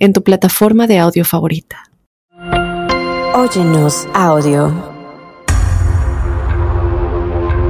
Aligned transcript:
en 0.00 0.14
tu 0.14 0.24
plataforma 0.24 0.86
de 0.86 0.98
audio 0.98 1.24
favorita. 1.24 1.84
Óyenos 3.34 4.08
audio. 4.14 4.72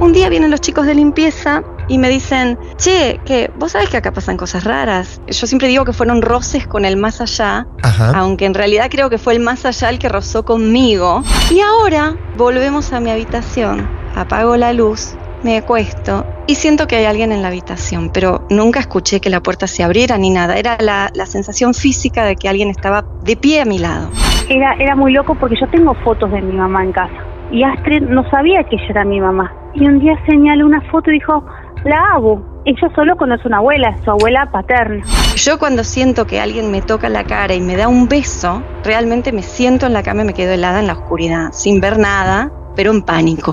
Un 0.01 0.13
día 0.13 0.29
vienen 0.29 0.51
los 0.51 0.61
chicos 0.61 0.87
de 0.87 0.95
limpieza 0.95 1.63
y 1.89 1.99
me 1.99 2.09
dicen, 2.09 2.59
che, 2.77 3.21
que 3.27 3.51
vos 3.59 3.73
sabés 3.73 3.91
que 3.91 3.97
acá 3.97 4.13
pasan 4.13 4.37
cosas 4.37 4.65
raras. 4.65 5.21
Yo 5.27 5.47
siempre 5.47 5.69
digo 5.69 5.85
que 5.85 5.93
fueron 5.93 6.23
roces 6.23 6.67
con 6.67 6.85
el 6.85 6.97
más 6.97 7.21
allá, 7.21 7.67
aunque 8.15 8.47
en 8.47 8.55
realidad 8.55 8.89
creo 8.91 9.11
que 9.11 9.19
fue 9.19 9.35
el 9.35 9.41
más 9.41 9.67
allá 9.67 9.91
el 9.91 9.99
que 9.99 10.09
rozó 10.09 10.45
conmigo. 10.45 11.23
Y 11.51 11.61
ahora 11.61 12.17
volvemos 12.37 12.93
a 12.93 13.01
mi 13.01 13.11
habitación, 13.11 13.89
apago 14.15 14.57
la 14.57 14.73
luz 14.73 15.15
me 15.43 15.57
acuesto 15.57 16.27
y 16.47 16.55
siento 16.55 16.87
que 16.87 16.97
hay 16.97 17.05
alguien 17.05 17.33
en 17.33 17.43
la 17.43 17.49
habitación, 17.49 18.11
pero 18.13 18.47
nunca 18.51 18.81
escuché 18.81 19.21
que 19.21 19.31
la 19.31 19.41
puerta 19.41 19.67
se 19.67 19.83
abriera 19.83 20.19
ni 20.19 20.31
nada. 20.31 20.57
Era 20.57 20.77
la, 20.81 21.11
sensación 21.27 21.75
física 21.75 22.25
de 22.25 22.37
que 22.37 22.49
alguien 22.49 22.71
estaba 22.71 23.05
de 23.23 23.37
pie 23.37 23.61
a 23.61 23.65
mi 23.65 23.79
lado. 23.79 24.09
Era, 24.49 24.75
era 24.75 24.97
muy 24.97 25.13
loco 25.13 25.35
porque 25.35 25.57
yo 25.61 25.69
tengo 25.69 25.95
fotos 25.95 26.31
de 26.33 26.43
mi 26.43 26.53
mamá 26.55 26.83
en 26.83 26.93
casa 26.93 27.31
y 27.53 27.63
Astrid 27.63 28.03
no 28.03 28.29
sabía 28.31 28.65
que 28.65 28.77
ella 28.77 28.87
era 28.91 29.05
mi 29.05 29.21
mamá. 29.21 29.53
Y 29.75 29.87
un 29.87 30.01
día 30.01 30.15
señaló 30.27 30.67
una 30.67 30.81
foto 30.91 31.11
y 31.11 31.15
dijo, 31.15 31.45
la 31.85 31.97
hago. 32.15 32.43
Ella 32.65 32.89
solo 32.95 33.17
conoce 33.17 33.49
una 33.49 33.59
abuela, 33.59 33.97
su 34.05 34.11
abuela 34.11 34.51
paterna. 34.53 35.03
Yo 35.37 35.59
cuando 35.59 35.83
siento 35.83 36.27
que 36.27 36.41
alguien 36.41 36.71
me 36.71 36.83
toca 36.83 37.09
la 37.09 37.25
cara 37.25 37.55
y 37.55 37.61
me 37.61 37.77
da 37.77 37.89
un 37.89 38.09
beso, 38.09 38.63
realmente 38.85 39.33
me 39.33 39.43
siento 39.43 39.87
en 39.87 39.95
la 39.95 40.03
cama 40.03 40.23
y 40.23 40.27
me 40.27 40.35
quedo 40.35 40.53
helada 40.53 40.81
en 40.81 40.87
la 40.87 40.93
oscuridad, 40.93 41.53
sin 41.53 41.81
ver 41.81 41.99
nada, 41.99 42.53
pero 42.77 42.91
en 42.91 43.03
pánico. 43.03 43.53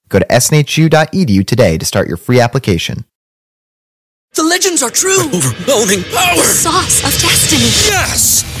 Go 0.11 0.19
to 0.19 0.25
snhu.edu 0.27 1.47
today 1.47 1.77
to 1.77 1.85
start 1.85 2.07
your 2.07 2.17
free 2.17 2.39
application. 2.39 3.05
The 4.35 4.43
legends 4.43 4.83
are 4.83 4.89
true. 4.89 5.25
Overwhelming 5.33 6.03
power! 6.03 6.35
The 6.35 6.43
sauce 6.43 6.99
of 6.99 7.11
destiny. 7.19 7.71
Yes! 7.89 8.60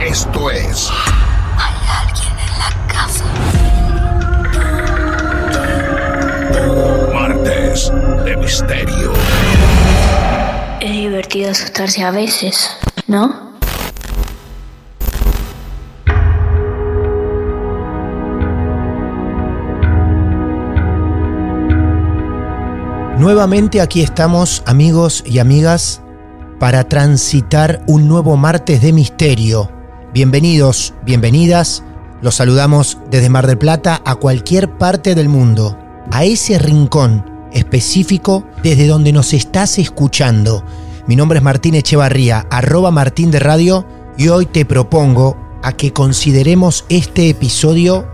Esto 0.00 0.50
es. 0.50 0.90
Hay 1.58 1.74
alguien 2.00 2.32
en 2.38 2.58
la 2.58 2.70
casa. 2.88 3.24
Martes 7.12 7.92
de 8.24 8.36
Misterio. 8.38 9.12
Es 10.80 10.90
divertido 10.90 11.50
asustarse 11.50 12.02
a 12.02 12.10
veces, 12.12 12.70
¿no? 13.06 13.50
Nuevamente 23.18 23.82
aquí 23.82 24.00
estamos, 24.02 24.62
amigos 24.64 25.22
y 25.26 25.40
amigas, 25.40 26.00
para 26.58 26.84
transitar 26.84 27.82
un 27.86 28.08
nuevo 28.08 28.38
martes 28.38 28.80
de 28.80 28.94
misterio 28.94 29.79
Bienvenidos, 30.12 30.92
bienvenidas. 31.04 31.84
Los 32.20 32.34
saludamos 32.34 32.98
desde 33.12 33.28
Mar 33.28 33.46
del 33.46 33.58
Plata 33.58 34.02
a 34.04 34.16
cualquier 34.16 34.76
parte 34.76 35.14
del 35.14 35.28
mundo, 35.28 35.78
a 36.10 36.24
ese 36.24 36.58
rincón 36.58 37.24
específico 37.52 38.44
desde 38.60 38.88
donde 38.88 39.12
nos 39.12 39.32
estás 39.32 39.78
escuchando. 39.78 40.64
Mi 41.06 41.14
nombre 41.14 41.38
es 41.38 41.44
Martín 41.44 41.76
Echevarría, 41.76 42.44
arroba 42.50 42.90
Martín 42.90 43.30
de 43.30 43.38
Radio, 43.38 43.86
y 44.18 44.26
hoy 44.26 44.46
te 44.46 44.64
propongo 44.64 45.36
a 45.62 45.74
que 45.74 45.92
consideremos 45.92 46.86
este 46.88 47.28
episodio 47.28 48.08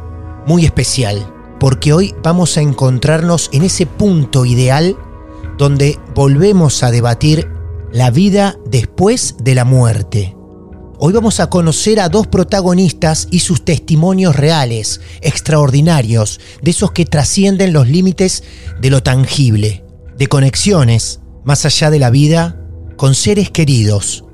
muy 0.47 0.67
especial, 0.67 1.27
porque 1.59 1.95
hoy 1.95 2.15
vamos 2.23 2.59
a 2.59 2.61
encontrarnos 2.61 3.49
en 3.55 3.63
ese 3.63 3.87
punto 3.87 4.45
ideal 4.45 4.99
donde 5.57 5.99
volvemos 6.15 6.83
a 6.83 6.91
debatir 6.91 7.49
la 7.91 8.11
vida 8.11 8.59
después 8.67 9.37
de 9.41 9.55
la 9.55 9.65
muerte. 9.65 10.36
Hoy 10.99 11.13
vamos 11.13 11.41
a 11.41 11.51
conocer 11.51 12.01
a 12.01 12.09
dos 12.09 12.27
protagonistas 12.27 13.29
y 13.31 13.41
sus 13.41 13.67
testimonios 13.67 14.35
reales, 14.35 15.03
extraordinarios, 15.21 16.41
de 16.63 16.71
esos 16.71 16.93
que 16.93 17.05
trascienden 17.05 17.75
los 17.75 17.87
límites 17.87 18.45
de 18.81 18.89
lo 18.89 19.03
tangible, 19.03 19.85
de 20.17 20.27
conexiones 20.27 21.21
más 21.45 21.67
allá 21.67 21.91
de 21.91 21.99
la 21.99 22.09
vida 22.09 22.59
con 22.97 23.15
seres 23.15 23.51
queridos. 23.51 24.25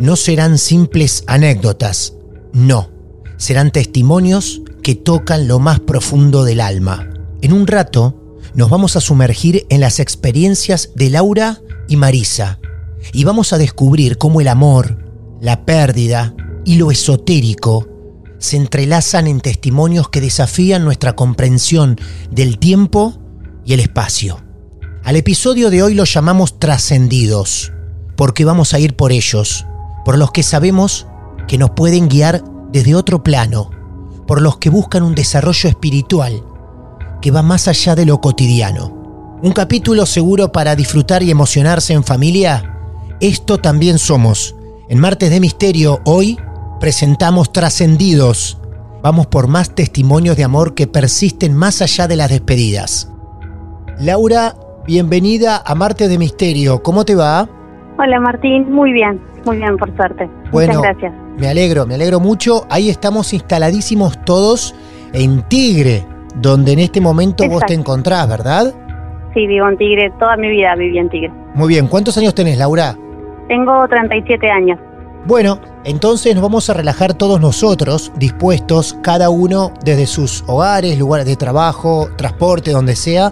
No 0.00 0.16
serán 0.16 0.58
simples 0.58 1.22
anécdotas, 1.28 2.14
no, 2.52 2.90
serán 3.36 3.70
testimonios 3.70 4.62
que 4.82 4.96
tocan 4.96 5.46
lo 5.46 5.60
más 5.60 5.78
profundo 5.78 6.42
del 6.42 6.60
alma. 6.60 7.08
En 7.42 7.52
un 7.52 7.68
rato 7.68 8.38
nos 8.54 8.70
vamos 8.70 8.96
a 8.96 9.00
sumergir 9.00 9.66
en 9.68 9.80
las 9.80 10.00
experiencias 10.00 10.90
de 10.96 11.10
Laura 11.10 11.60
y 11.86 11.94
Marisa 11.94 12.58
y 13.12 13.22
vamos 13.22 13.52
a 13.52 13.58
descubrir 13.58 14.18
cómo 14.18 14.40
el 14.40 14.48
amor, 14.48 15.07
la 15.40 15.64
pérdida 15.64 16.34
y 16.64 16.76
lo 16.76 16.90
esotérico 16.90 17.86
se 18.38 18.56
entrelazan 18.56 19.26
en 19.26 19.40
testimonios 19.40 20.08
que 20.08 20.20
desafían 20.20 20.84
nuestra 20.84 21.14
comprensión 21.16 21.98
del 22.30 22.58
tiempo 22.58 23.14
y 23.64 23.72
el 23.74 23.80
espacio. 23.80 24.42
Al 25.04 25.16
episodio 25.16 25.70
de 25.70 25.82
hoy 25.82 25.94
lo 25.94 26.04
llamamos 26.04 26.58
trascendidos, 26.58 27.72
porque 28.16 28.44
vamos 28.44 28.74
a 28.74 28.78
ir 28.78 28.94
por 28.94 29.12
ellos, 29.12 29.66
por 30.04 30.18
los 30.18 30.30
que 30.30 30.42
sabemos 30.42 31.06
que 31.46 31.58
nos 31.58 31.70
pueden 31.70 32.08
guiar 32.08 32.44
desde 32.72 32.94
otro 32.94 33.22
plano, 33.22 33.70
por 34.26 34.42
los 34.42 34.58
que 34.58 34.70
buscan 34.70 35.02
un 35.02 35.14
desarrollo 35.14 35.68
espiritual 35.68 36.42
que 37.20 37.30
va 37.30 37.42
más 37.42 37.68
allá 37.68 37.94
de 37.94 38.06
lo 38.06 38.20
cotidiano. 38.20 39.38
Un 39.42 39.52
capítulo 39.52 40.04
seguro 40.06 40.52
para 40.52 40.76
disfrutar 40.76 41.22
y 41.22 41.30
emocionarse 41.30 41.92
en 41.92 42.04
familia. 42.04 42.76
Esto 43.20 43.58
también 43.58 43.98
somos. 43.98 44.54
En 44.90 45.00
Martes 45.00 45.30
de 45.30 45.38
Misterio 45.38 45.98
hoy 46.06 46.38
presentamos 46.80 47.52
Trascendidos. 47.52 48.58
Vamos 49.02 49.26
por 49.26 49.46
más 49.46 49.74
testimonios 49.74 50.38
de 50.38 50.44
amor 50.44 50.74
que 50.74 50.86
persisten 50.86 51.54
más 51.54 51.82
allá 51.82 52.08
de 52.08 52.16
las 52.16 52.30
despedidas. 52.30 53.12
Laura, 54.00 54.54
bienvenida 54.86 55.62
a 55.62 55.74
Martes 55.74 56.08
de 56.08 56.16
Misterio. 56.16 56.82
¿Cómo 56.82 57.04
te 57.04 57.14
va? 57.14 57.46
Hola 57.98 58.18
Martín, 58.18 58.72
muy 58.72 58.92
bien, 58.92 59.20
muy 59.44 59.58
bien 59.58 59.76
por 59.76 59.94
suerte. 59.94 60.26
Bueno, 60.52 60.78
Muchas 60.78 60.96
gracias. 60.96 61.12
Me 61.36 61.48
alegro, 61.48 61.84
me 61.86 61.94
alegro 61.94 62.18
mucho. 62.18 62.64
Ahí 62.70 62.88
estamos 62.88 63.34
instaladísimos 63.34 64.24
todos 64.24 64.74
en 65.12 65.42
Tigre, 65.48 66.06
donde 66.36 66.72
en 66.72 66.78
este 66.78 67.02
momento 67.02 67.46
vos 67.46 67.62
te 67.66 67.74
encontrás, 67.74 68.26
¿verdad? 68.26 68.72
Sí, 69.34 69.46
vivo 69.46 69.68
en 69.68 69.76
Tigre, 69.76 70.10
toda 70.18 70.38
mi 70.38 70.48
vida 70.48 70.74
viví 70.76 70.96
en 70.96 71.10
Tigre. 71.10 71.32
Muy 71.54 71.68
bien, 71.68 71.88
¿cuántos 71.88 72.16
años 72.16 72.34
tenés, 72.34 72.56
Laura? 72.56 72.96
Tengo 73.48 73.86
37 73.88 74.50
años. 74.50 74.78
Bueno, 75.26 75.58
entonces 75.84 76.34
nos 76.34 76.42
vamos 76.42 76.70
a 76.70 76.74
relajar 76.74 77.12
todos 77.12 77.40
nosotros, 77.40 78.12
dispuestos, 78.16 78.98
cada 79.02 79.30
uno 79.30 79.72
desde 79.84 80.06
sus 80.06 80.42
hogares, 80.48 80.98
lugares 80.98 81.26
de 81.26 81.36
trabajo, 81.36 82.08
transporte, 82.16 82.70
donde 82.70 82.94
sea, 82.96 83.30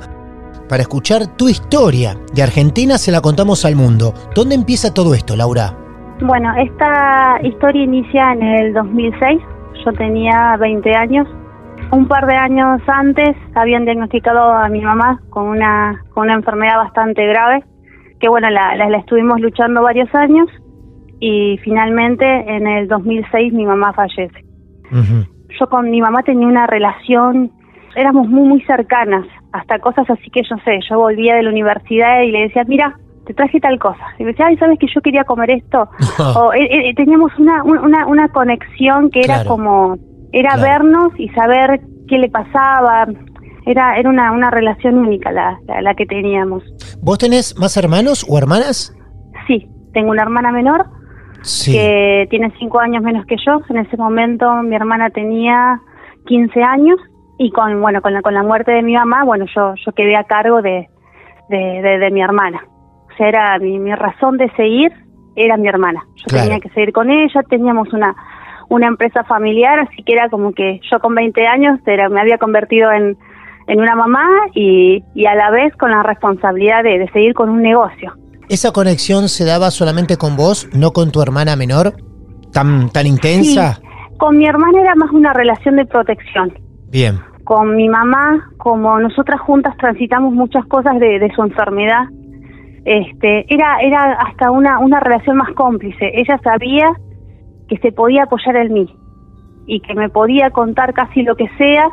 para 0.68 0.82
escuchar 0.82 1.26
tu 1.36 1.48
historia. 1.48 2.16
De 2.34 2.42
Argentina 2.42 2.98
se 2.98 3.12
la 3.12 3.20
contamos 3.20 3.64
al 3.64 3.76
mundo. 3.76 4.12
¿Dónde 4.34 4.54
empieza 4.54 4.92
todo 4.92 5.14
esto, 5.14 5.36
Laura? 5.36 5.74
Bueno, 6.20 6.52
esta 6.56 7.38
historia 7.42 7.84
inicia 7.84 8.32
en 8.32 8.42
el 8.42 8.74
2006. 8.74 9.40
Yo 9.84 9.92
tenía 9.92 10.56
20 10.58 10.94
años. 10.94 11.28
Un 11.92 12.08
par 12.08 12.26
de 12.26 12.34
años 12.34 12.80
antes 12.88 13.36
habían 13.54 13.84
diagnosticado 13.84 14.50
a 14.52 14.68
mi 14.68 14.80
mamá 14.80 15.20
con 15.30 15.46
una, 15.46 16.02
con 16.14 16.24
una 16.24 16.34
enfermedad 16.34 16.78
bastante 16.78 17.24
grave, 17.26 17.62
que 18.20 18.28
bueno, 18.28 18.48
la, 18.50 18.74
la, 18.76 18.88
la 18.88 18.98
estuvimos 18.98 19.40
luchando 19.40 19.82
varios 19.82 20.12
años 20.14 20.48
y 21.20 21.58
finalmente 21.62 22.24
en 22.24 22.66
el 22.66 22.88
2006 22.88 23.52
mi 23.52 23.64
mamá 23.66 23.92
fallece. 23.92 24.44
Yo 25.58 25.66
con 25.68 25.90
mi 25.90 26.00
mamá 26.00 26.22
tenía 26.22 26.46
una 26.46 26.66
relación, 26.66 27.50
éramos 27.94 28.28
muy, 28.28 28.46
muy 28.48 28.60
cercanas, 28.62 29.24
hasta 29.52 29.78
cosas 29.78 30.08
así 30.10 30.30
que 30.30 30.42
yo 30.42 30.56
sé, 30.64 30.78
yo 30.88 30.98
volvía 30.98 31.34
de 31.36 31.42
la 31.42 31.50
universidad 31.50 32.22
y 32.22 32.30
le 32.30 32.40
decía, 32.42 32.64
mira, 32.66 32.94
te 33.26 33.34
traje 33.34 33.58
tal 33.58 33.78
cosa. 33.78 34.04
Y 34.18 34.24
me 34.24 34.30
decía, 34.30 34.46
ay, 34.46 34.56
¿sabes 34.58 34.78
que 34.78 34.86
yo 34.94 35.00
quería 35.00 35.24
comer 35.24 35.50
esto? 35.50 35.88
o 36.36 36.52
eh, 36.52 36.68
eh, 36.90 36.94
teníamos 36.94 37.32
una, 37.38 37.62
una, 37.64 38.06
una 38.06 38.28
conexión 38.28 39.10
que 39.10 39.20
era 39.20 39.42
Claro. 39.42 39.48
como, 39.50 39.96
era 40.32 40.54
Claro. 40.54 40.62
vernos 40.62 41.08
y 41.18 41.28
saber 41.30 41.80
qué 42.08 42.18
le 42.18 42.28
pasaba. 42.28 43.06
Era, 43.66 43.98
era 43.98 44.08
una, 44.08 44.32
una 44.32 44.50
relación 44.50 44.96
única 44.98 45.30
la, 45.32 45.58
la, 45.66 45.82
la 45.82 45.94
que 45.94 46.06
teníamos. 46.06 46.62
¿Vos 47.02 47.18
tenés 47.18 47.58
más 47.58 47.76
hermanos 47.76 48.24
o 48.28 48.38
hermanas? 48.38 48.96
Sí, 49.46 49.68
tengo 49.92 50.10
una 50.10 50.22
hermana 50.22 50.52
menor 50.52 50.86
Sí. 51.42 51.72
que 51.72 52.26
tiene 52.30 52.52
cinco 52.58 52.80
años 52.80 53.02
menos 53.02 53.26
que 53.26 53.36
yo. 53.44 53.60
En 53.68 53.78
ese 53.78 53.96
momento 53.96 54.50
mi 54.62 54.74
hermana 54.74 55.10
tenía 55.10 55.80
15 56.26 56.62
años 56.62 56.98
y 57.38 57.50
con 57.50 57.80
bueno 57.80 58.00
con 58.02 58.12
la, 58.14 58.22
con 58.22 58.34
la 58.34 58.42
muerte 58.42 58.72
de 58.72 58.82
mi 58.82 58.94
mamá, 58.94 59.22
bueno 59.24 59.44
yo 59.54 59.74
yo 59.84 59.92
quedé 59.92 60.16
a 60.16 60.24
cargo 60.24 60.62
de, 60.62 60.88
de, 61.48 61.56
de- 61.82 61.98
de 61.98 62.10
mi 62.10 62.22
hermana. 62.22 62.62
O 63.12 63.16
sea, 63.16 63.28
era 63.28 63.58
mi, 63.58 63.78
mi 63.78 63.94
razón 63.94 64.38
de 64.38 64.50
seguir 64.56 64.92
era 65.36 65.56
mi 65.56 65.68
hermana. 65.68 66.02
Yo 66.16 66.24
Claro. 66.28 66.44
tenía 66.46 66.60
que 66.60 66.70
seguir 66.70 66.92
con 66.92 67.10
ella, 67.10 67.42
teníamos 67.48 67.92
una 67.92 68.14
una 68.68 68.88
empresa 68.88 69.22
familiar, 69.22 69.78
así 69.78 70.02
que 70.02 70.12
era 70.14 70.28
como 70.28 70.52
que 70.52 70.80
yo 70.90 70.98
con 70.98 71.14
20 71.14 71.46
años 71.46 71.78
era, 71.86 72.08
me 72.08 72.20
había 72.20 72.38
convertido 72.38 72.90
en, 72.90 73.16
en 73.68 73.80
una 73.80 73.94
mamá 73.94 74.26
y, 74.54 75.02
y 75.14 75.26
a 75.26 75.34
la 75.34 75.50
vez 75.50 75.74
con 75.76 75.90
la 75.90 76.02
responsabilidad 76.02 76.82
de, 76.82 76.98
de 76.98 77.08
seguir 77.10 77.34
con 77.34 77.48
un 77.48 77.62
negocio. 77.62 78.14
¿Esa 78.48 78.72
conexión 78.72 79.28
se 79.28 79.44
daba 79.44 79.70
solamente 79.70 80.16
con 80.16 80.36
vos, 80.36 80.68
no 80.72 80.92
con 80.92 81.10
tu 81.10 81.20
hermana 81.20 81.56
menor? 81.56 81.94
¿Tan, 82.52 82.90
tan 82.90 83.06
intensa? 83.06 83.74
Sí, 83.74 83.82
con 84.18 84.38
mi 84.38 84.46
hermana 84.46 84.80
era 84.80 84.94
más 84.94 85.10
una 85.10 85.32
relación 85.32 85.76
de 85.76 85.84
protección. 85.84 86.52
Bien. 86.90 87.18
Con 87.44 87.76
mi 87.76 87.88
mamá, 87.88 88.50
como 88.56 88.98
nosotras 89.00 89.40
juntas 89.40 89.76
transitamos 89.76 90.32
muchas 90.32 90.64
cosas 90.66 90.98
de, 91.00 91.18
de 91.18 91.32
su 91.34 91.42
enfermedad, 91.42 92.04
este, 92.84 93.52
era, 93.52 93.78
era 93.82 94.12
hasta 94.12 94.52
una, 94.52 94.78
una 94.78 95.00
relación 95.00 95.36
más 95.38 95.50
cómplice. 95.54 96.12
Ella 96.14 96.38
sabía 96.42 96.92
que 97.68 97.78
se 97.78 97.90
podía 97.90 98.22
apoyar 98.22 98.56
en 98.56 98.72
mí 98.72 98.96
y 99.66 99.80
que 99.80 99.94
me 99.94 100.08
podía 100.08 100.50
contar 100.50 100.94
casi 100.94 101.22
lo 101.22 101.34
que 101.34 101.48
sea 101.58 101.88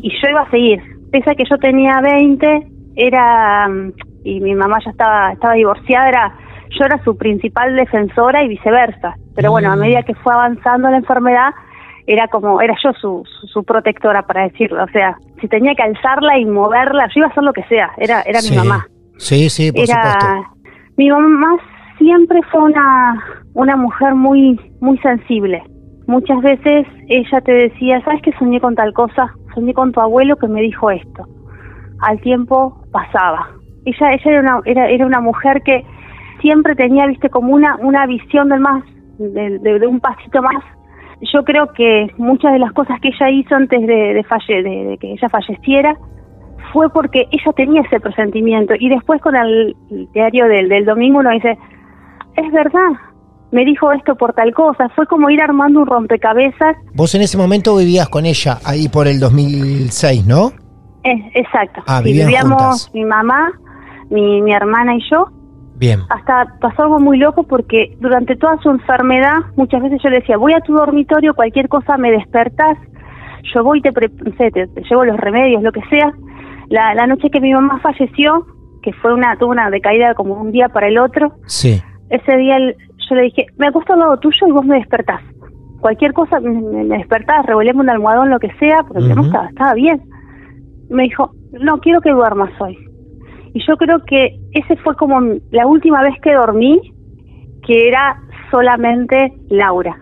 y 0.00 0.08
yo 0.08 0.30
iba 0.30 0.42
a 0.42 0.50
seguir. 0.50 0.80
Pese 1.16 1.30
a 1.30 1.34
que 1.34 1.44
yo 1.50 1.56
tenía 1.56 1.98
20, 2.02 2.66
era 2.94 3.66
mm, 3.68 3.92
y 4.24 4.38
mi 4.40 4.54
mamá 4.54 4.76
ya 4.84 4.90
estaba 4.90 5.32
estaba 5.32 5.54
divorciada, 5.54 6.10
era 6.10 6.32
yo 6.78 6.84
era 6.84 7.02
su 7.04 7.16
principal 7.16 7.74
defensora 7.74 8.42
y 8.42 8.48
viceversa. 8.48 9.14
Pero 9.34 9.50
bueno, 9.50 9.72
a 9.72 9.76
medida 9.76 10.02
que 10.02 10.14
fue 10.16 10.34
avanzando 10.34 10.90
la 10.90 10.98
enfermedad, 10.98 11.54
era 12.06 12.28
como 12.28 12.60
era 12.60 12.74
yo 12.84 12.92
su, 13.00 13.24
su, 13.40 13.46
su 13.46 13.64
protectora 13.64 14.26
para 14.26 14.42
decirlo, 14.42 14.84
o 14.84 14.88
sea, 14.88 15.16
si 15.40 15.48
tenía 15.48 15.74
que 15.74 15.84
alzarla 15.84 16.38
y 16.38 16.44
moverla, 16.44 17.06
yo 17.06 17.20
iba 17.20 17.28
a 17.28 17.30
hacer 17.30 17.44
lo 17.44 17.54
que 17.54 17.62
sea, 17.64 17.92
era 17.96 18.20
era 18.26 18.40
Sí. 18.40 18.50
mi 18.50 18.58
mamá. 18.58 18.86
Sí, 19.16 19.48
sí, 19.48 19.72
por 19.72 19.84
era 19.84 20.12
supuesto. 20.12 20.26
mi 20.98 21.08
mamá 21.08 21.56
siempre 21.96 22.40
fue 22.52 22.60
una 22.60 23.24
una 23.54 23.74
mujer 23.76 24.14
muy 24.14 24.60
muy 24.82 24.98
sensible. 24.98 25.62
Muchas 26.06 26.40
veces 26.40 26.86
ella 27.08 27.40
te 27.40 27.52
decía, 27.52 28.00
¿sabes 28.04 28.22
que 28.22 28.32
soñé 28.38 28.60
con 28.60 28.74
tal 28.74 28.92
cosa? 28.92 29.32
Soñé 29.54 29.74
con 29.74 29.92
tu 29.92 30.00
abuelo 30.00 30.36
que 30.36 30.46
me 30.48 30.60
dijo 30.62 30.90
esto. 30.90 31.24
Al 32.00 32.20
tiempo 32.20 32.76
pasaba. 32.92 33.48
Ella 33.84 34.12
ella 34.12 34.30
era 34.30 34.40
una 34.40 34.60
era, 34.64 34.88
era 34.88 35.06
una 35.06 35.20
mujer 35.20 35.62
que 35.62 35.84
siempre 36.40 36.74
tenía, 36.76 37.06
viste, 37.06 37.28
como 37.30 37.52
una 37.54 37.76
una 37.80 38.06
visión 38.06 38.48
del 38.48 38.60
más 38.60 38.84
de, 39.18 39.58
de- 39.58 39.86
un 39.86 40.00
pasito 40.00 40.42
más. 40.42 40.62
Yo 41.32 41.42
creo 41.44 41.72
que 41.72 42.08
muchas 42.18 42.52
de 42.52 42.58
las 42.58 42.72
cosas 42.72 43.00
que 43.00 43.08
ella 43.08 43.30
hizo 43.30 43.54
antes 43.54 43.80
de, 43.80 44.14
de, 44.14 44.24
falle- 44.24 44.62
de- 44.62 44.84
de 44.90 44.98
que 44.98 45.12
ella 45.12 45.28
falleciera 45.30 45.96
fue 46.72 46.90
porque 46.90 47.26
ella 47.30 47.52
tenía 47.56 47.80
ese 47.82 48.00
presentimiento 48.00 48.74
y 48.78 48.88
después 48.90 49.20
con 49.22 49.34
el 49.36 49.74
diario 50.12 50.46
del, 50.46 50.68
del 50.68 50.84
domingo 50.84 51.20
uno 51.20 51.30
dice, 51.30 51.56
es 52.36 52.52
verdad, 52.52 52.90
me 53.52 53.64
dijo 53.64 53.92
esto 53.92 54.16
por 54.16 54.32
tal 54.34 54.52
cosa, 54.52 54.88
fue 54.96 55.06
como 55.06 55.30
ir 55.30 55.40
armando 55.40 55.80
un 55.80 55.86
rompecabezas, 55.86 56.76
Vos 56.94 57.14
en 57.14 57.22
ese 57.22 57.38
momento 57.38 57.76
vivías 57.76 58.08
con 58.08 58.26
ella 58.26 58.58
ahí 58.64 58.88
por 58.88 59.06
el 59.08 59.20
2006, 59.20 60.26
¿no? 60.26 60.52
Eh, 61.04 61.30
exacto, 61.34 61.82
Ah, 61.86 62.00
Sí, 62.02 62.12
vivíamos 62.12 62.60
juntas. 62.62 62.90
mi 62.94 63.04
mamá, 63.04 63.52
mi, 64.10 64.42
mi 64.42 64.52
hermana 64.52 64.96
y 64.96 65.00
yo, 65.10 65.28
Bien. 65.76 66.00
hasta 66.10 66.46
pasó 66.60 66.82
algo 66.84 66.98
muy 66.98 67.18
loco 67.18 67.44
porque 67.44 67.96
durante 68.00 68.34
toda 68.36 68.58
su 68.62 68.70
enfermedad 68.70 69.36
muchas 69.56 69.82
veces 69.82 70.00
yo 70.02 70.10
le 70.10 70.20
decía, 70.20 70.36
voy 70.36 70.52
a 70.54 70.60
tu 70.60 70.74
dormitorio, 70.74 71.34
cualquier 71.34 71.68
cosa 71.68 71.96
me 71.96 72.10
despertás, 72.10 72.76
yo 73.54 73.62
voy 73.62 73.78
y 73.78 73.82
te, 73.82 73.92
pre- 73.92 74.08
no 74.08 74.36
sé, 74.36 74.50
te, 74.50 74.66
te 74.66 74.82
llevo 74.90 75.04
los 75.04 75.16
remedios, 75.18 75.62
lo 75.62 75.70
que 75.70 75.82
sea. 75.88 76.12
La, 76.68 76.94
la 76.94 77.06
noche 77.06 77.30
que 77.30 77.40
mi 77.40 77.52
mamá 77.52 77.78
falleció, 77.80 78.44
que 78.82 78.92
fue 78.94 79.14
una, 79.14 79.36
tuvo 79.38 79.52
una 79.52 79.70
decaída 79.70 80.14
como 80.14 80.34
un 80.34 80.50
día 80.50 80.68
para 80.68 80.88
el 80.88 80.98
otro, 80.98 81.34
Sí. 81.46 81.80
ese 82.10 82.36
día 82.36 82.56
el- 82.56 82.74
yo 83.08 83.14
le 83.14 83.22
dije, 83.22 83.46
me 83.56 83.66
acuesto 83.68 83.92
al 83.92 84.00
lado 84.00 84.16
tuyo 84.18 84.46
y 84.46 84.52
vos 84.52 84.64
me 84.64 84.76
despertás. 84.76 85.20
Cualquier 85.80 86.12
cosa 86.12 86.40
me, 86.40 86.84
despertás, 86.86 87.46
revolvemos 87.46 87.82
un 87.84 87.90
almohadón, 87.90 88.30
lo 88.30 88.38
que 88.38 88.50
sea, 88.58 88.82
porque 88.86 89.02
mamá 89.02 89.20
Ujú. 89.20 89.26
estaba, 89.26 89.48
estaba 89.48 89.74
bien. 89.74 90.02
Me 90.88 91.04
dijo, 91.04 91.30
no, 91.52 91.78
quiero 91.78 92.00
que 92.00 92.10
duermas 92.10 92.50
hoy. 92.60 92.76
Y 93.54 93.60
yo 93.66 93.76
creo 93.76 94.00
que 94.06 94.36
ese 94.52 94.76
fue 94.76 94.94
como 94.96 95.20
la 95.50 95.66
última 95.66 96.02
vez 96.02 96.14
que 96.22 96.34
dormí, 96.34 96.80
que 97.66 97.88
era 97.88 98.16
solamente 98.50 99.32
Laura. 99.48 99.96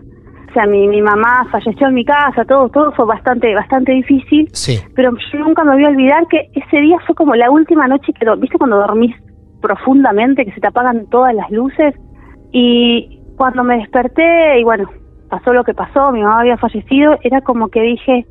O 0.49 0.53
sea, 0.53 0.65
mi, 0.67 0.87
mi 0.87 1.01
mamá 1.01 1.45
falleció 1.51 1.87
en 1.87 1.93
mi 1.95 2.05
casa, 2.05 2.45
todo, 2.45 2.69
todo 2.69 2.91
fue 2.93 3.05
bastante, 3.05 3.53
bastante 3.53 3.91
difícil, 3.91 4.47
Sí. 4.53 4.79
pero 4.95 5.11
yo 5.33 5.39
nunca 5.39 5.63
me 5.65 5.73
voy 5.73 5.83
a 5.83 5.89
olvidar 5.89 6.25
que 6.27 6.49
ese 6.53 6.77
día 6.79 6.97
fue 7.05 7.13
como 7.15 7.35
la 7.35 7.51
última 7.51 7.87
noche 7.87 8.13
que, 8.13 8.25
¿viste 8.39 8.57
cuando 8.57 8.77
dormís 8.77 9.13
profundamente, 9.61 10.45
que 10.45 10.51
se 10.53 10.61
te 10.61 10.67
apagan 10.67 11.07
todas 11.09 11.33
las 11.35 11.49
luces? 11.51 11.93
Y 12.57 13.19
cuando 13.35 13.65
me 13.65 13.75
desperté, 13.79 14.61
y 14.61 14.63
bueno, 14.63 14.89
pasó 15.29 15.51
lo 15.51 15.65
que 15.65 15.73
pasó, 15.73 16.13
mi 16.13 16.23
mamá 16.23 16.39
había 16.39 16.55
fallecido, 16.55 17.17
era 17.21 17.41
como 17.41 17.67
que 17.67 17.81
dije, 17.81 18.25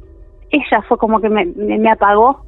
ella 0.49 0.81
fue 0.89 0.97
como 0.97 1.21
que 1.21 1.29
me, 1.29 1.45
me, 1.45 1.91
apagó. 1.91 2.47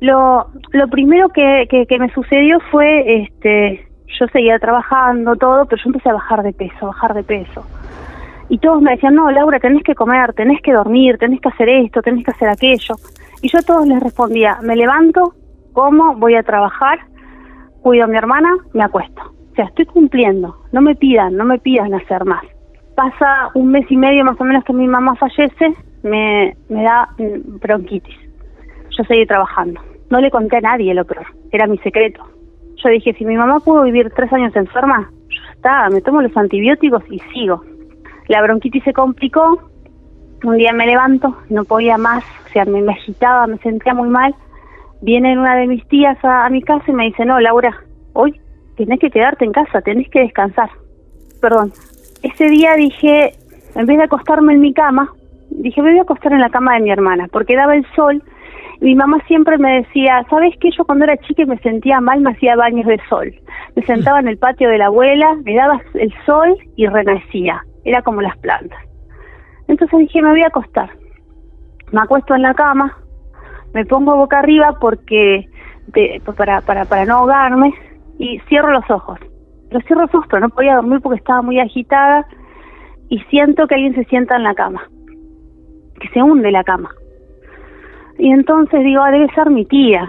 Lo, 0.00 0.46
lo 0.72 0.88
primero 0.88 1.28
que, 1.28 1.66
que, 1.68 1.84
que 1.84 1.98
me 1.98 2.10
sucedió 2.14 2.60
fue, 2.70 3.24
este, 3.24 3.86
yo 4.18 4.26
seguía 4.28 4.58
trabajando 4.58 5.36
todo, 5.36 5.66
pero 5.66 5.82
yo 5.84 5.90
empecé 5.90 6.08
a 6.08 6.14
bajar 6.14 6.42
de 6.42 6.54
peso, 6.54 6.86
bajar 6.86 7.12
de 7.12 7.24
peso. 7.24 7.62
Y 8.48 8.56
todos 8.56 8.80
me 8.80 8.92
decían, 8.92 9.14
no, 9.14 9.30
Laura, 9.30 9.60
tenés 9.60 9.82
que 9.82 9.94
comer, 9.94 10.32
tenés 10.32 10.62
que 10.62 10.72
dormir, 10.72 11.18
tenés 11.18 11.42
que 11.42 11.50
hacer 11.50 11.68
esto, 11.68 12.00
tenés 12.00 12.24
que 12.24 12.30
hacer 12.30 12.48
aquello. 12.48 12.94
Y 13.42 13.48
yo 13.48 13.58
a 13.58 13.62
todos 13.62 13.86
les 13.86 14.02
respondía, 14.02 14.60
me 14.62 14.76
levanto, 14.76 15.34
como, 15.74 16.14
voy 16.14 16.36
a 16.36 16.42
trabajar, 16.42 17.00
cuido 17.82 18.04
a 18.04 18.08
mi 18.08 18.16
hermana, 18.16 18.48
me 18.72 18.82
acuesto. 18.82 19.37
Sea, 19.58 19.66
estoy 19.66 19.86
cumpliendo, 19.86 20.54
no 20.70 20.80
me 20.80 20.94
pidan, 20.94 21.34
no 21.34 21.44
me 21.44 21.58
pidan 21.58 21.92
hacer 21.92 22.24
más. 22.24 22.44
Pasa 22.94 23.50
un 23.54 23.72
mes 23.72 23.90
y 23.90 23.96
medio 23.96 24.24
más 24.24 24.40
o 24.40 24.44
menos 24.44 24.62
que 24.62 24.72
mi 24.72 24.86
mamá 24.86 25.16
fallece, 25.16 25.74
me, 26.04 26.56
me 26.68 26.84
da 26.84 27.08
mm, 27.18 27.58
bronquitis. 27.58 28.16
Yo 28.96 29.02
seguí 29.02 29.26
trabajando. 29.26 29.80
No 30.10 30.20
le 30.20 30.30
conté 30.30 30.58
a 30.58 30.60
nadie 30.60 30.94
lo 30.94 31.04
peor, 31.04 31.26
era 31.50 31.66
mi 31.66 31.76
secreto. 31.78 32.22
Yo 32.76 32.88
dije, 32.88 33.14
si 33.14 33.24
mi 33.24 33.36
mamá 33.36 33.58
pudo 33.58 33.82
vivir 33.82 34.12
tres 34.14 34.32
años 34.32 34.54
enferma, 34.54 35.10
yo 35.28 35.52
está, 35.52 35.90
me 35.90 36.02
tomo 36.02 36.22
los 36.22 36.36
antibióticos 36.36 37.02
y 37.10 37.18
sigo. 37.34 37.64
La 38.28 38.40
bronquitis 38.40 38.84
se 38.84 38.92
complicó, 38.92 39.60
un 40.44 40.56
día 40.56 40.72
me 40.72 40.86
levanto, 40.86 41.36
no 41.50 41.64
podía 41.64 41.98
más, 41.98 42.22
o 42.46 42.52
sea, 42.52 42.64
me, 42.64 42.78
agitaba, 42.92 43.48
me 43.48 43.58
sentía 43.58 43.92
muy 43.92 44.08
mal. 44.08 44.36
Viene 45.00 45.36
una 45.36 45.56
de 45.56 45.66
mis 45.66 45.84
tías 45.88 46.16
a, 46.22 46.48
mi 46.48 46.62
casa 46.62 46.84
y 46.86 46.92
me 46.92 47.06
dice, 47.06 47.24
no, 47.24 47.40
Laura, 47.40 47.74
hoy 48.12 48.40
tenés 48.84 49.00
que 49.00 49.10
quedarte 49.10 49.44
en 49.44 49.52
casa, 49.52 49.80
tenés 49.82 50.08
que 50.08 50.20
descansar. 50.20 50.70
Perdón. 51.40 51.72
Ese 52.22 52.48
día 52.48 52.74
dije, 52.74 53.32
en 53.74 53.86
vez 53.86 53.98
de 53.98 54.04
acostarme 54.04 54.54
en 54.54 54.60
mi 54.60 54.72
cama, 54.72 55.12
dije, 55.50 55.82
me 55.82 55.90
voy 55.90 55.98
a 55.98 56.02
acostar 56.02 56.32
en 56.32 56.40
la 56.40 56.50
cama 56.50 56.74
de 56.74 56.80
mi 56.80 56.90
hermana, 56.90 57.28
porque 57.30 57.56
daba 57.56 57.74
el 57.74 57.86
sol. 57.94 58.22
Mi 58.80 58.94
mamá 58.94 59.18
siempre 59.26 59.58
me 59.58 59.82
decía, 59.82 60.24
¿sabes 60.30 60.54
qué? 60.60 60.70
Yo 60.76 60.84
cuando 60.84 61.04
era 61.04 61.16
chica 61.16 61.42
y 61.42 61.46
me 61.46 61.58
sentía 61.58 62.00
mal, 62.00 62.20
me 62.20 62.30
hacía 62.30 62.56
baños 62.56 62.86
de 62.86 63.00
sol. 63.08 63.34
Me 63.74 63.82
sentaba 63.82 64.20
en 64.20 64.28
el 64.28 64.38
patio 64.38 64.68
de 64.68 64.78
la 64.78 64.86
abuela, 64.86 65.36
me 65.44 65.54
daba 65.54 65.80
el 65.94 66.12
sol 66.24 66.56
y 66.76 66.86
renacía. 66.86 67.64
Era 67.84 68.02
como 68.02 68.22
las 68.22 68.36
plantas. 68.38 68.78
Entonces 69.66 69.98
dije, 69.98 70.22
me 70.22 70.30
voy 70.30 70.42
a 70.42 70.48
acostar. 70.48 70.90
Me 71.90 72.00
acuesto 72.00 72.34
en 72.34 72.42
la 72.42 72.54
cama, 72.54 72.96
me 73.74 73.84
pongo 73.84 74.16
boca 74.16 74.38
arriba 74.38 74.76
porque 74.80 75.48
pues, 75.92 76.20
para, 76.36 76.60
para, 76.60 76.84
para 76.84 77.04
no 77.04 77.16
ahogarme 77.16 77.74
y 78.18 78.40
cierro 78.48 78.72
los 78.72 78.88
ojos. 78.90 79.18
Los 79.70 79.84
cierro 79.84 80.06
pero 80.28 80.40
no 80.40 80.48
podía 80.48 80.76
dormir 80.76 81.00
porque 81.00 81.18
estaba 81.18 81.42
muy 81.42 81.60
agitada 81.60 82.26
y 83.08 83.18
siento 83.30 83.66
que 83.66 83.74
alguien 83.74 83.94
se 83.94 84.04
sienta 84.04 84.36
en 84.36 84.44
la 84.44 84.54
cama, 84.54 84.82
que 86.00 86.08
se 86.08 86.22
hunde 86.22 86.50
la 86.50 86.64
cama. 86.64 86.90
Y 88.18 88.30
entonces 88.30 88.82
digo, 88.82 89.02
ah, 89.02 89.10
debe 89.10 89.32
ser 89.34 89.50
mi 89.50 89.64
tía. 89.64 90.08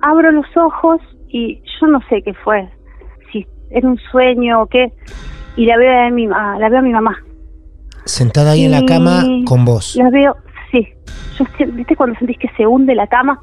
Abro 0.00 0.30
los 0.30 0.46
ojos 0.56 1.00
y 1.28 1.60
yo 1.80 1.86
no 1.88 2.00
sé 2.08 2.22
qué 2.22 2.32
fue, 2.34 2.68
si 3.32 3.46
era 3.70 3.88
un 3.88 3.98
sueño 4.10 4.62
o 4.62 4.66
qué, 4.66 4.92
y 5.56 5.66
la 5.66 5.76
veo 5.76 6.06
a 6.06 6.10
mi, 6.10 6.26
la 6.26 6.68
veo 6.68 6.78
a 6.78 6.82
mi 6.82 6.92
mamá 6.92 7.18
Sentada 8.08 8.52
ahí 8.52 8.64
en 8.64 8.70
la 8.70 8.86
cama 8.86 9.22
con 9.44 9.66
vos. 9.66 9.94
La 9.96 10.08
veo, 10.08 10.34
sí. 10.72 10.88
Yo, 11.38 11.44
¿Viste 11.72 11.94
cuando 11.94 12.18
sentís 12.18 12.38
que 12.38 12.48
se 12.56 12.66
hunde 12.66 12.94
la 12.94 13.06
cama? 13.06 13.38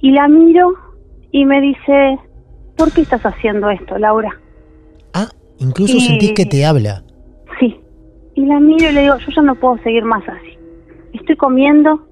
Y 0.00 0.10
la 0.10 0.28
miro 0.28 0.74
y 1.32 1.46
me 1.46 1.62
dice, 1.62 2.18
¿por 2.80 2.92
qué 2.92 3.02
estás 3.02 3.20
haciendo 3.26 3.68
esto, 3.68 3.98
Laura? 3.98 4.30
Ah, 5.12 5.28
incluso 5.58 6.00
sentís 6.00 6.32
que 6.32 6.46
te 6.46 6.64
habla. 6.64 7.02
Sí. 7.58 7.78
Y 8.34 8.46
la 8.46 8.58
miro 8.58 8.88
y 8.88 8.94
le 8.94 9.02
digo, 9.02 9.18
yo 9.18 9.32
ya 9.36 9.42
no 9.42 9.54
puedo 9.54 9.76
seguir 9.82 10.02
más 10.02 10.26
así. 10.26 10.58
Estoy 11.12 11.36
comiendo, 11.36 12.06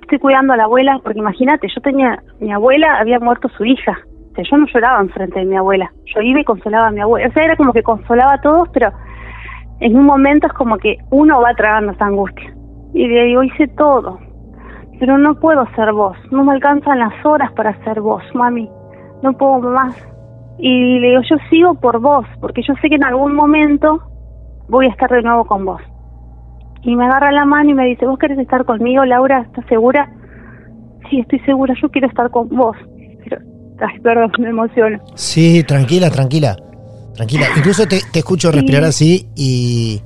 estoy 0.00 0.18
cuidando 0.18 0.54
a 0.54 0.56
la 0.56 0.64
abuela, 0.64 0.98
porque 1.02 1.18
imagínate, 1.18 1.68
yo 1.68 1.82
tenía, 1.82 2.22
mi 2.40 2.50
abuela 2.50 2.96
había 2.98 3.20
muerto 3.20 3.50
su 3.50 3.66
hija. 3.66 3.98
O 4.30 4.34
sea, 4.34 4.44
yo 4.50 4.56
no 4.56 4.66
lloraba 4.66 5.02
enfrente 5.02 5.40
de 5.40 5.44
mi 5.44 5.56
abuela. 5.58 5.92
Yo 6.06 6.22
iba 6.22 6.40
y 6.40 6.44
consolaba 6.44 6.86
a 6.86 6.90
mi 6.90 7.02
abuela. 7.02 7.28
O 7.28 7.32
sea, 7.32 7.44
era 7.44 7.56
como 7.56 7.74
que 7.74 7.82
consolaba 7.82 8.32
a 8.34 8.40
todos, 8.40 8.70
pero 8.72 8.90
en 9.80 9.94
un 9.94 10.06
momento 10.06 10.46
es 10.46 10.54
como 10.54 10.78
que 10.78 10.96
uno 11.10 11.42
va 11.42 11.52
tragando 11.52 11.92
esa 11.92 12.06
angustia. 12.06 12.50
Y 12.94 13.08
le 13.08 13.24
digo, 13.24 13.42
hice 13.42 13.68
todo, 13.68 14.20
pero 14.98 15.18
no 15.18 15.34
puedo 15.34 15.66
ser 15.74 15.92
vos, 15.92 16.16
no 16.30 16.44
me 16.44 16.52
alcanzan 16.52 16.98
las 16.98 17.12
horas 17.26 17.52
para 17.52 17.76
ser 17.84 18.00
vos, 18.00 18.22
mami, 18.34 18.70
no 19.22 19.32
puedo 19.34 19.60
más. 19.60 19.94
Y 20.58 20.98
le 21.00 21.08
digo, 21.10 21.22
yo 21.28 21.36
sigo 21.50 21.74
por 21.74 22.00
vos, 22.00 22.26
porque 22.40 22.62
yo 22.66 22.74
sé 22.80 22.88
que 22.88 22.96
en 22.96 23.04
algún 23.04 23.34
momento 23.34 24.02
voy 24.68 24.86
a 24.86 24.90
estar 24.90 25.10
de 25.10 25.22
nuevo 25.22 25.44
con 25.44 25.64
vos. 25.64 25.80
Y 26.82 26.96
me 26.96 27.04
agarra 27.04 27.32
la 27.32 27.44
mano 27.44 27.70
y 27.70 27.74
me 27.74 27.86
dice, 27.86 28.06
¿vos 28.06 28.18
querés 28.18 28.38
estar 28.38 28.64
conmigo, 28.64 29.04
Laura? 29.04 29.42
¿Estás 29.42 29.64
segura? 29.68 30.10
Sí, 31.08 31.20
estoy 31.20 31.38
segura, 31.40 31.74
yo 31.80 31.88
quiero 31.90 32.08
estar 32.08 32.30
con 32.30 32.48
vos. 32.48 32.76
Pero, 33.24 33.38
ay, 33.80 34.00
perdón, 34.00 34.32
me 34.38 34.48
emociono. 34.48 34.98
Sí, 35.14 35.62
tranquila, 35.64 36.10
tranquila. 36.10 36.56
Tranquila, 37.14 37.46
incluso 37.56 37.86
te, 37.86 37.98
escucho 38.14 38.50
respirar 38.50 38.84
así 38.84 39.28
y, 39.36 40.00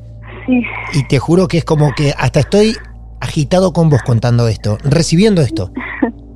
y 0.92 1.06
te 1.08 1.18
juro 1.20 1.46
que 1.46 1.58
es 1.58 1.64
como 1.64 1.92
que 1.94 2.12
hasta 2.18 2.40
estoy 2.40 2.74
agitado 3.20 3.72
con 3.72 3.88
vos 3.88 4.02
contando 4.02 4.48
esto, 4.48 4.78
recibiendo 4.84 5.42
esto. 5.42 5.70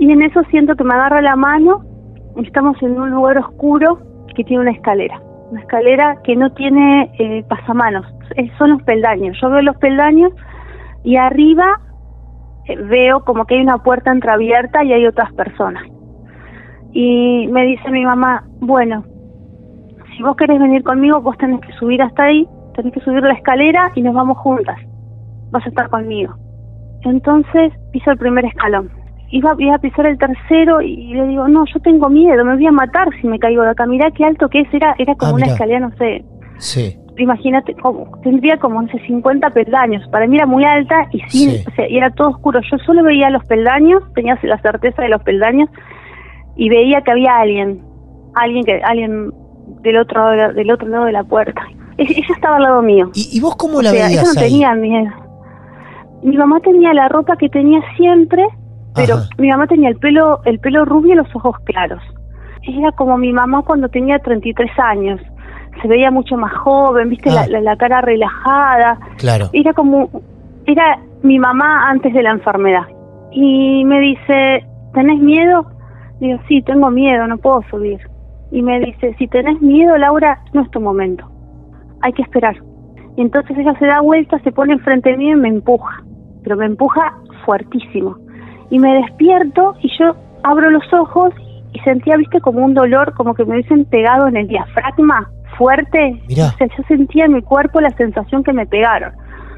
Y 0.00 0.10
en 0.10 0.22
eso 0.22 0.40
siento 0.50 0.74
que 0.76 0.82
me 0.82 0.94
agarra 0.94 1.20
la 1.20 1.36
mano, 1.36 1.84
estamos 2.42 2.80
en 2.82 2.98
un 2.98 3.10
lugar 3.10 3.38
oscuro 3.38 3.98
que 4.34 4.44
tiene 4.44 4.62
una 4.62 4.72
escalera, 4.72 5.20
una 5.50 5.60
escalera 5.60 6.18
que 6.22 6.36
no 6.36 6.50
tiene 6.52 7.10
eh, 7.18 7.44
pasamanos, 7.48 8.06
son 8.58 8.70
los 8.70 8.82
peldaños. 8.82 9.36
Yo 9.40 9.50
veo 9.50 9.62
los 9.62 9.76
peldaños 9.78 10.32
y 11.04 11.16
arriba 11.16 11.80
eh, 12.66 12.76
veo 12.76 13.24
como 13.24 13.44
que 13.44 13.56
hay 13.56 13.62
una 13.62 13.78
puerta 13.78 14.12
entreabierta 14.12 14.84
y 14.84 14.92
hay 14.92 15.06
otras 15.06 15.32
personas. 15.34 15.84
Y 16.92 17.48
me 17.48 17.64
dice 17.66 17.90
mi 17.90 18.04
mamá, 18.04 18.44
bueno, 18.60 19.04
si 20.16 20.22
vos 20.22 20.36
querés 20.36 20.58
venir 20.58 20.82
conmigo, 20.82 21.20
vos 21.20 21.36
tenés 21.38 21.60
que 21.60 21.72
subir 21.72 22.02
hasta 22.02 22.24
ahí, 22.24 22.46
tenés 22.74 22.92
que 22.92 23.00
subir 23.00 23.22
la 23.22 23.34
escalera 23.34 23.90
y 23.94 24.02
nos 24.02 24.14
vamos 24.14 24.38
juntas. 24.38 24.78
Vas 25.50 25.64
a 25.66 25.68
estar 25.68 25.88
conmigo. 25.88 26.34
Entonces 27.02 27.72
piso 27.92 28.10
el 28.10 28.18
primer 28.18 28.44
escalón. 28.44 28.99
Iba, 29.32 29.52
a 29.52 29.78
pisar 29.78 30.06
el 30.06 30.18
tercero 30.18 30.80
y 30.80 31.14
le 31.14 31.26
digo, 31.28 31.46
no, 31.46 31.64
yo 31.72 31.78
tengo 31.80 32.08
miedo, 32.08 32.44
me 32.44 32.56
voy 32.56 32.66
a 32.66 32.72
matar 32.72 33.08
si 33.20 33.28
me 33.28 33.38
caigo 33.38 33.62
de 33.62 33.70
acá. 33.70 33.86
Mirá 33.86 34.10
qué 34.10 34.24
alto 34.24 34.48
que 34.48 34.60
es, 34.60 34.74
era, 34.74 34.94
era 34.98 35.14
como 35.14 35.32
ah, 35.32 35.34
una 35.36 35.46
escalera, 35.46 35.80
no 35.80 35.96
sé. 35.96 36.24
Sí. 36.58 36.96
Imagínate, 37.16 37.74
como, 37.74 38.18
tendría 38.22 38.56
como, 38.56 38.82
no 38.82 38.88
sé, 38.88 38.98
50 39.06 39.50
peldaños. 39.50 40.06
Para 40.08 40.26
mí 40.26 40.36
era 40.36 40.46
muy 40.46 40.64
alta 40.64 41.06
y 41.12 41.20
sin, 41.28 41.60
o 41.66 41.74
sea, 41.76 41.88
y 41.88 41.96
era 41.96 42.10
todo 42.10 42.30
oscuro. 42.30 42.60
Yo 42.70 42.78
solo 42.78 43.04
veía 43.04 43.30
los 43.30 43.44
peldaños, 43.44 44.02
tenía 44.14 44.38
la 44.42 44.60
certeza 44.62 45.02
de 45.02 45.10
los 45.10 45.22
peldaños 45.22 45.68
y 46.56 46.68
veía 46.68 47.02
que 47.02 47.10
había 47.10 47.36
alguien, 47.36 47.82
alguien 48.34 48.64
que, 48.64 48.80
alguien 48.82 49.32
del 49.82 49.98
otro, 49.98 50.30
del 50.30 50.70
otro 50.70 50.88
lado 50.88 51.04
de 51.04 51.12
la 51.12 51.24
puerta. 51.24 51.62
Ella 51.98 52.26
estaba 52.34 52.56
al 52.56 52.62
lado 52.62 52.82
mío. 52.82 53.10
¿Y, 53.14 53.40
vos 53.40 53.56
cómo 53.56 53.82
la 53.82 53.92
veías 53.92 54.12
ella 54.12 54.22
no 54.22 54.34
tenía 54.34 54.74
miedo. 54.74 55.10
Mi 56.22 56.36
mamá 56.36 56.60
tenía 56.60 56.92
la 56.94 57.08
ropa 57.08 57.36
que 57.36 57.48
tenía 57.48 57.80
siempre, 57.96 58.46
pero 58.94 59.16
mi 59.38 59.48
mamá 59.48 59.66
tenía 59.66 59.88
el 59.88 59.96
pelo, 59.96 60.40
el 60.44 60.58
pelo 60.58 60.84
rubio 60.84 61.12
y 61.12 61.16
los 61.16 61.34
ojos 61.34 61.56
claros. 61.64 62.02
Era 62.62 62.92
como 62.92 63.16
mi 63.16 63.32
mamá 63.32 63.62
cuando 63.62 63.88
tenía 63.88 64.18
33 64.18 64.70
años. 64.78 65.20
Se 65.80 65.88
veía 65.88 66.10
mucho 66.10 66.36
más 66.36 66.52
joven, 66.58 67.08
viste 67.08 67.30
la, 67.30 67.42
ah. 67.42 67.60
la, 67.60 67.76
cara 67.76 68.00
relajada. 68.00 68.98
Claro. 69.16 69.48
Era 69.52 69.72
como, 69.72 70.10
era 70.66 70.98
mi 71.22 71.38
mamá 71.38 71.88
antes 71.88 72.12
de 72.12 72.22
la 72.22 72.32
enfermedad. 72.32 72.86
Y 73.32 73.84
me 73.84 74.00
dice, 74.00 74.66
¿tenés 74.92 75.20
miedo? 75.20 75.66
Digo, 76.20 76.38
sí, 76.48 76.60
tengo 76.62 76.90
miedo, 76.90 77.26
no 77.26 77.38
puedo 77.38 77.62
subir 77.70 78.00
y 78.50 78.62
me 78.62 78.80
dice, 78.80 79.14
si 79.18 79.28
tenés 79.28 79.60
miedo, 79.60 79.96
Laura, 79.96 80.40
no 80.52 80.62
es 80.62 80.70
tu 80.70 80.80
momento, 80.80 81.24
hay 82.00 82.12
que 82.12 82.22
esperar. 82.22 82.56
Y 83.16 83.22
entonces 83.22 83.56
ella 83.56 83.74
se 83.78 83.86
da 83.86 84.00
vuelta, 84.00 84.38
se 84.40 84.52
pone 84.52 84.72
enfrente 84.72 85.10
de 85.10 85.16
mí 85.16 85.30
y 85.30 85.34
me 85.34 85.48
empuja, 85.48 86.02
pero 86.42 86.56
me 86.56 86.66
empuja 86.66 87.14
fuertísimo. 87.44 88.16
Y 88.70 88.78
me 88.78 88.94
despierto 88.94 89.74
y 89.80 89.90
yo 89.98 90.14
abro 90.42 90.70
los 90.70 90.84
ojos 90.92 91.34
y 91.72 91.78
sentía, 91.80 92.16
viste, 92.16 92.40
como 92.40 92.64
un 92.64 92.74
dolor, 92.74 93.14
como 93.14 93.34
que 93.34 93.44
me 93.44 93.54
hubiesen 93.54 93.84
pegado 93.84 94.28
en 94.28 94.36
el 94.36 94.48
diafragma 94.48 95.30
fuerte. 95.58 96.22
O 96.30 96.34
sea, 96.34 96.68
yo 96.76 96.82
sentía 96.88 97.26
en 97.26 97.34
mi 97.34 97.42
cuerpo 97.42 97.80
la 97.80 97.90
sensación 97.90 98.42
que 98.42 98.52
me 98.52 98.66
pegaron. 98.66 99.12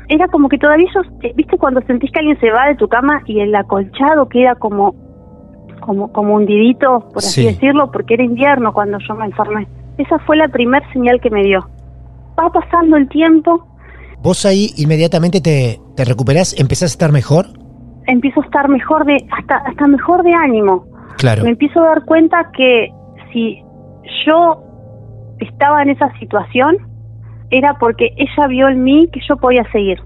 Era 0.09 0.27
como 0.29 0.49
que 0.49 0.59
todavía 0.59 0.89
yo, 0.95 1.01
viste, 1.35 1.57
cuando 1.57 1.81
sentís 1.83 2.11
que 2.11 2.19
alguien 2.19 2.39
se 2.41 2.51
va 2.51 2.69
de 2.69 2.75
tu 2.75 2.89
cama 2.89 3.23
y 3.27 3.41
el 3.41 3.55
acolchado 3.55 4.29
queda 4.29 4.55
como 4.57 4.95
como, 5.83 6.13
como 6.13 6.37
hundidito, 6.37 7.09
por 7.13 7.19
así 7.19 7.45
decirlo, 7.45 7.91
porque 7.91 8.15
era 8.15 8.23
invierno 8.23 8.73
cuando 8.73 8.99
yo 9.07 9.15
me 9.15 9.27
enfermé. 9.27 9.67
Esa 9.99 10.19
fue 10.21 10.37
la 10.37 10.49
primera 10.49 10.91
señal 10.93 11.21
que 11.21 11.29
me 11.29 11.43
dio. 11.43 11.69
Va 12.39 12.51
pasando 12.51 12.97
el 12.97 13.09
tiempo. 13.09 13.67
¿Vos 14.23 14.47
ahí 14.47 14.71
inmediatamente 14.77 15.41
te, 15.41 15.81
te 15.97 16.05
recuperás? 16.05 16.59
¿Empezás 16.59 16.93
a 16.93 16.95
estar 16.95 17.13
mejor? 17.13 17.47
Empiezo 18.07 18.41
a 18.41 18.45
estar 18.45 18.69
mejor 18.69 19.05
de, 19.05 19.17
hasta, 19.31 19.57
hasta 19.57 19.87
mejor 19.87 20.23
de 20.23 20.35
ánimo. 20.35 20.87
Claro. 21.19 21.45
Me 21.45 21.51
empiezo 21.51 21.83
a 21.83 21.89
dar 21.89 22.05
cuenta 22.05 22.51
que 22.53 22.93
si 23.33 23.63
yo 24.27 24.63
estaba 25.39 25.83
en 25.83 25.91
esa 25.91 26.13
situación, 26.19 26.77
era 27.51 27.75
porque 27.75 28.13
ella 28.17 28.47
vio 28.49 28.69
en 28.69 28.83
mí 28.83 29.09
que 29.13 29.21
yo 29.29 29.37
podía 29.37 29.65
seguir. 29.73 30.01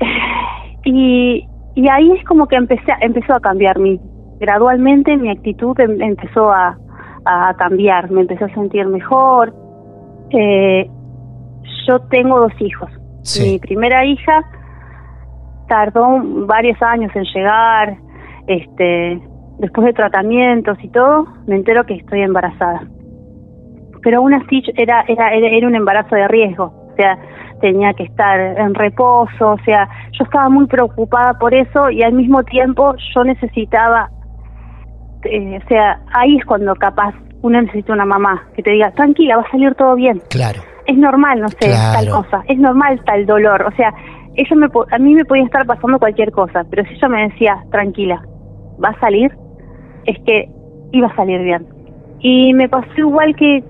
Y, 0.86 1.48
y 1.74 1.88
ahí 1.88 2.12
es 2.12 2.22
como 2.26 2.46
que 2.46 2.56
empecé, 2.56 2.92
empezó 3.00 3.32
a 3.32 3.40
cambiar 3.40 3.78
mi, 3.78 3.98
gradualmente 4.38 5.16
mi 5.16 5.30
actitud 5.30 5.78
em, 5.80 6.00
empezó 6.02 6.50
a, 6.52 6.76
cambiar, 7.56 8.10
me 8.10 8.20
empecé 8.20 8.44
a 8.44 8.54
sentir 8.54 8.86
mejor. 8.86 9.54
Eh, 10.28 10.86
yo 11.88 11.98
tengo 12.10 12.38
dos 12.38 12.52
hijos. 12.60 12.90
Mi 13.40 13.58
primera 13.58 14.04
hija 14.04 14.44
tardó 15.74 16.22
varios 16.46 16.80
años 16.82 17.10
en 17.16 17.24
llegar, 17.34 17.96
este, 18.46 19.20
después 19.58 19.86
de 19.86 19.92
tratamientos 19.92 20.78
y 20.80 20.88
todo, 20.88 21.26
me 21.48 21.56
entero 21.56 21.84
que 21.84 21.94
estoy 21.94 22.20
embarazada. 22.20 22.82
Pero 24.00 24.18
aún 24.18 24.34
así 24.34 24.62
era, 24.76 25.04
era, 25.08 25.32
era 25.32 25.66
un 25.66 25.74
embarazo 25.74 26.14
de 26.14 26.28
riesgo, 26.28 26.66
o 26.92 26.94
sea, 26.96 27.18
tenía 27.60 27.92
que 27.94 28.04
estar 28.04 28.38
en 28.38 28.72
reposo, 28.72 29.50
o 29.50 29.58
sea, 29.64 29.88
yo 30.12 30.22
estaba 30.22 30.48
muy 30.48 30.66
preocupada 30.68 31.34
por 31.40 31.52
eso 31.52 31.90
y 31.90 32.04
al 32.04 32.12
mismo 32.12 32.44
tiempo 32.44 32.94
yo 33.12 33.24
necesitaba, 33.24 34.10
eh, 35.24 35.58
o 35.60 35.68
sea, 35.68 35.98
ahí 36.12 36.36
es 36.36 36.44
cuando 36.44 36.72
capaz 36.76 37.14
uno 37.42 37.60
necesita 37.60 37.94
una 37.94 38.04
mamá 38.04 38.44
que 38.54 38.62
te 38.62 38.70
diga, 38.70 38.92
tranquila, 38.92 39.38
va 39.38 39.42
a 39.42 39.50
salir 39.50 39.74
todo 39.74 39.96
bien. 39.96 40.22
Claro. 40.30 40.60
Es 40.86 40.96
normal, 40.96 41.40
no 41.40 41.48
sé, 41.48 41.70
tal 41.70 42.08
cosa, 42.10 42.44
es 42.46 42.58
normal 42.58 43.00
tal 43.04 43.26
dolor, 43.26 43.62
o 43.62 43.74
sea, 43.74 43.92
ella 44.36 44.56
me, 44.56 44.68
a 44.90 44.98
mí 44.98 45.14
me 45.14 45.24
podía 45.24 45.44
estar 45.44 45.66
pasando 45.66 45.98
cualquier 45.98 46.32
cosa, 46.32 46.64
pero 46.70 46.84
si 46.84 46.94
ella 46.94 47.08
me 47.08 47.28
decía, 47.28 47.64
tranquila, 47.70 48.22
va 48.82 48.90
a 48.90 49.00
salir, 49.00 49.32
es 50.06 50.18
que 50.24 50.48
iba 50.92 51.08
a 51.08 51.16
salir 51.16 51.40
bien. 51.42 51.66
Y 52.20 52.54
me 52.54 52.68
pasó 52.68 52.88
igual 52.96 53.34
que 53.36 53.62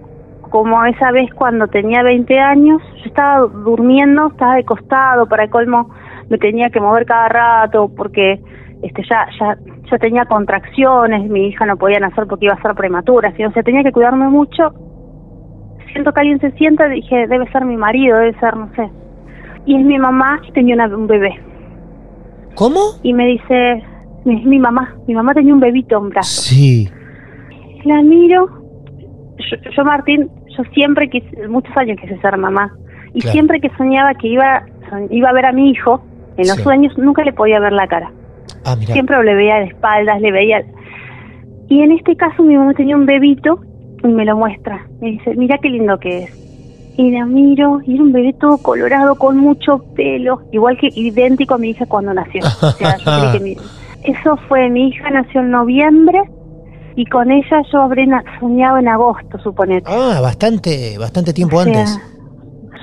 como 0.51 0.85
esa 0.85 1.11
vez 1.11 1.33
cuando 1.35 1.67
tenía 1.67 2.03
20 2.03 2.39
años, 2.39 2.81
yo 2.99 3.07
estaba 3.07 3.47
durmiendo, 3.47 4.29
estaba 4.29 4.55
de 4.55 4.65
costado, 4.65 5.27
para 5.27 5.49
colmo 5.49 5.91
me 6.31 6.39
tenía 6.39 6.71
que 6.71 6.81
mover 6.81 7.05
cada 7.07 7.29
rato 7.29 7.91
porque 7.95 8.41
este 8.83 9.03
ya 9.11 9.27
ya 9.39 9.57
ya 9.91 9.99
tenía 9.99 10.25
contracciones, 10.25 11.29
mi 11.29 11.49
hija 11.49 11.67
no 11.67 11.77
podía 11.77 11.99
nacer 12.01 12.27
porque 12.27 12.47
iba 12.47 12.55
a 12.55 12.63
ser 12.63 12.75
prematura, 12.75 13.31
o 13.37 13.53
sea, 13.53 13.63
tenía 13.63 13.83
que 13.83 13.93
cuidarme 13.93 14.29
mucho. 14.29 14.73
Siento 15.93 16.13
que 16.13 16.21
alguien 16.21 16.41
se 16.41 16.51
sienta, 16.53 16.89
dije, 16.89 17.27
debe 17.27 17.51
ser 17.53 17.65
mi 17.65 17.77
marido, 17.77 18.19
debe 18.19 18.39
ser, 18.41 18.57
no 18.57 18.69
sé. 18.75 18.89
Y 19.67 19.77
es 19.77 19.85
mi 19.85 19.99
mamá 19.99 20.41
y 20.47 20.53
tenía 20.53 20.77
un 20.87 21.07
bebé. 21.07 21.41
¿Cómo? 22.55 22.81
Y 23.03 23.13
me 23.13 23.27
dice, 23.27 23.83
es 24.25 24.45
mi 24.45 24.59
mamá, 24.59 24.95
mi 25.07 25.15
mamá 25.15 25.35
tenía 25.35 25.55
un 25.55 25.61
bebito 25.61 25.99
en 25.99 26.11
brazos. 26.11 26.45
Sí. 26.45 26.89
La 27.85 28.03
miro, 28.03 28.49
yo, 29.77 29.85
Martín, 29.85 30.31
yo 30.57 30.65
siempre 30.73 31.09
quise, 31.09 31.49
muchos 31.49 31.77
años 31.77 31.99
quise 32.01 32.19
ser 32.21 32.37
mamá. 32.37 32.75
Y 33.13 33.21
siempre 33.21 33.61
que 33.61 33.71
soñaba 33.77 34.15
que 34.15 34.29
iba, 34.29 34.65
iba 35.11 35.29
a 35.29 35.33
ver 35.33 35.47
a 35.47 35.53
mi 35.53 35.71
hijo, 35.71 36.03
en 36.37 36.49
los 36.49 36.57
sueños 36.59 36.97
nunca 36.99 37.23
le 37.25 37.33
podía 37.33 37.61
ver 37.61 37.73
la 37.73 37.87
cara. 37.87 38.11
Ah, 38.65 38.77
siempre 38.77 39.23
le 39.23 39.35
veía 39.35 39.57
de 39.57 39.67
espaldas, 39.67 40.21
le 40.21 40.33
veía... 40.33 40.65
Y 41.69 41.81
en 41.81 41.93
este 41.93 42.17
caso 42.17 42.43
mi 42.43 42.57
mamá 42.57 42.75
tenía 42.75 42.97
un 42.97 43.07
bebito 43.07 43.61
y 44.03 44.09
me 44.09 44.25
lo 44.25 44.37
muestra. 44.37 44.87
Me 45.01 45.13
dice, 45.13 45.35
mira 45.37 45.59
qué 45.59 45.71
lindo 45.71 45.99
que 45.99 46.25
es. 46.25 46.44
Y 46.97 47.11
la 47.11 47.27
miro, 47.27 47.81
y 47.85 47.95
era 47.95 48.05
un 48.05 48.13
bebé 48.13 48.35
todo 48.35 48.59
colorado, 48.59 49.17
con 49.17 49.37
mucho 49.37 49.79
pelo, 49.97 50.43
igual 50.53 50.79
que 50.79 50.89
idéntico 50.95 51.55
a 51.55 51.59
mi 51.59 51.71
hija 51.71 51.87
cuando 51.87 52.15
nació. 52.15 52.43
o 52.45 52.71
sea, 52.71 52.97
yo 52.99 53.39
que 53.39 53.57
Eso 54.05 54.37
fue, 54.49 54.69
mi 54.69 54.89
hija 54.89 55.11
nació 55.11 55.41
en 55.41 55.51
noviembre 55.51 56.23
y 56.95 57.07
con 57.07 57.31
ella 57.33 57.63
yo 57.73 57.81
habré 57.81 58.07
soñado 58.39 58.79
en 58.79 58.89
agosto, 58.89 59.39
suponete. 59.39 59.91
Ah, 59.91 60.21
bastante, 60.21 60.97
bastante 60.99 61.33
tiempo 61.33 61.59
antes. 61.59 61.99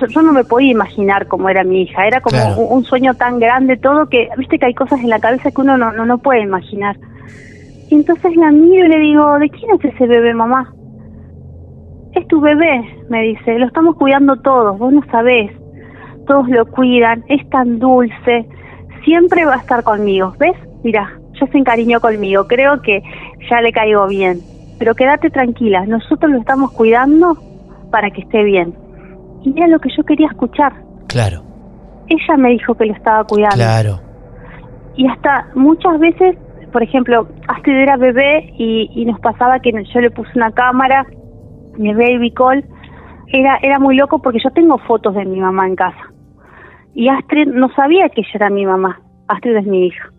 Yo, 0.08 0.20
no 0.20 0.32
me 0.32 0.42
podía 0.42 0.72
imaginar 0.72 1.28
cómo 1.28 1.48
era 1.48 1.62
mi 1.62 1.82
hija, 1.82 2.08
era 2.08 2.20
como 2.20 2.56
un, 2.56 2.84
sueño 2.84 3.14
tan 3.14 3.38
grande, 3.38 3.76
todo 3.76 4.08
que, 4.08 4.28
viste 4.36 4.58
que 4.58 4.66
hay 4.66 4.74
cosas 4.74 5.00
en 5.00 5.08
la 5.08 5.20
cabeza 5.20 5.52
que 5.52 5.60
uno 5.60 5.78
no, 5.78 5.92
no, 5.92 6.04
no 6.04 6.18
puede 6.18 6.42
imaginar. 6.42 6.96
Y 7.88 7.94
entonces 7.94 8.34
la 8.34 8.50
miro 8.50 8.86
y 8.86 8.88
le 8.88 8.98
digo, 8.98 9.38
¿de 9.38 9.48
quién 9.48 9.70
es 9.78 9.94
ese 9.94 10.06
bebé, 10.08 10.34
mamá? 10.34 10.74
Es 12.12 12.26
tu 12.28 12.40
bebé, 12.40 13.04
me 13.08 13.22
dice, 13.22 13.58
lo 13.58 13.66
estamos 13.66 13.96
cuidando 13.96 14.36
todos, 14.36 14.78
vos 14.78 14.92
no 14.92 15.02
sabés. 15.10 15.50
Todos 16.26 16.48
lo 16.48 16.66
cuidan, 16.66 17.24
es 17.28 17.48
tan 17.50 17.78
dulce, 17.78 18.46
siempre 19.04 19.44
va 19.44 19.54
a 19.54 19.58
estar 19.58 19.82
conmigo, 19.82 20.34
¿ves? 20.38 20.56
Mira, 20.84 21.18
ya 21.40 21.46
se 21.46 21.58
encariñó 21.58 22.00
conmigo, 22.00 22.46
creo 22.46 22.80
que 22.82 23.02
ya 23.50 23.60
le 23.60 23.72
caigo 23.72 24.06
bien. 24.06 24.40
Pero 24.78 24.94
quédate 24.94 25.30
tranquila, 25.30 25.86
nosotros 25.86 26.30
lo 26.32 26.38
estamos 26.38 26.72
cuidando 26.72 27.36
para 27.90 28.10
que 28.10 28.22
esté 28.22 28.42
bien. 28.42 28.74
Y 29.42 29.52
era 29.56 29.68
lo 29.68 29.80
que 29.80 29.90
yo 29.96 30.02
quería 30.04 30.28
escuchar. 30.28 30.72
Claro. 31.08 31.42
Ella 32.08 32.36
me 32.36 32.50
dijo 32.50 32.74
que 32.74 32.86
lo 32.86 32.92
estaba 32.92 33.24
cuidando. 33.24 33.56
Claro. 33.56 34.00
Y 34.96 35.06
hasta 35.08 35.48
muchas 35.54 35.98
veces, 35.98 36.36
por 36.72 36.82
ejemplo, 36.82 37.28
Astrid 37.48 37.76
era 37.76 37.96
bebé 37.96 38.52
y, 38.58 38.90
y 38.94 39.04
nos 39.04 39.18
pasaba 39.20 39.60
que 39.60 39.72
yo 39.72 40.00
le 40.00 40.10
puse 40.10 40.30
una 40.34 40.52
cámara, 40.52 41.06
mi 41.76 41.94
baby 41.94 42.30
call, 42.32 42.64
era, 43.28 43.58
era 43.62 43.78
muy 43.78 43.96
loco 43.96 44.20
porque 44.20 44.38
yo 44.42 44.50
tengo 44.50 44.78
fotos 44.78 45.14
de 45.14 45.24
mi 45.24 45.40
mamá 45.40 45.66
en 45.66 45.76
casa. 45.76 46.12
Y 46.94 47.08
Astrid 47.08 47.48
no 47.48 47.68
sabía 47.74 48.08
que 48.10 48.20
ella 48.20 48.30
era 48.34 48.50
mi 48.50 48.66
mamá. 48.66 49.00
Astrid 49.28 49.56
es 49.56 49.66
mi 49.66 49.86
hija. 49.86 50.10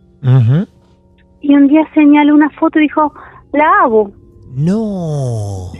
Y 1.41 1.53
un 1.53 1.67
día 1.67 1.87
señaló 1.93 2.33
una 2.33 2.49
foto 2.51 2.79
y 2.79 2.83
dijo, 2.83 3.13
la 3.51 3.65
hago. 3.83 4.11
No. 4.55 5.71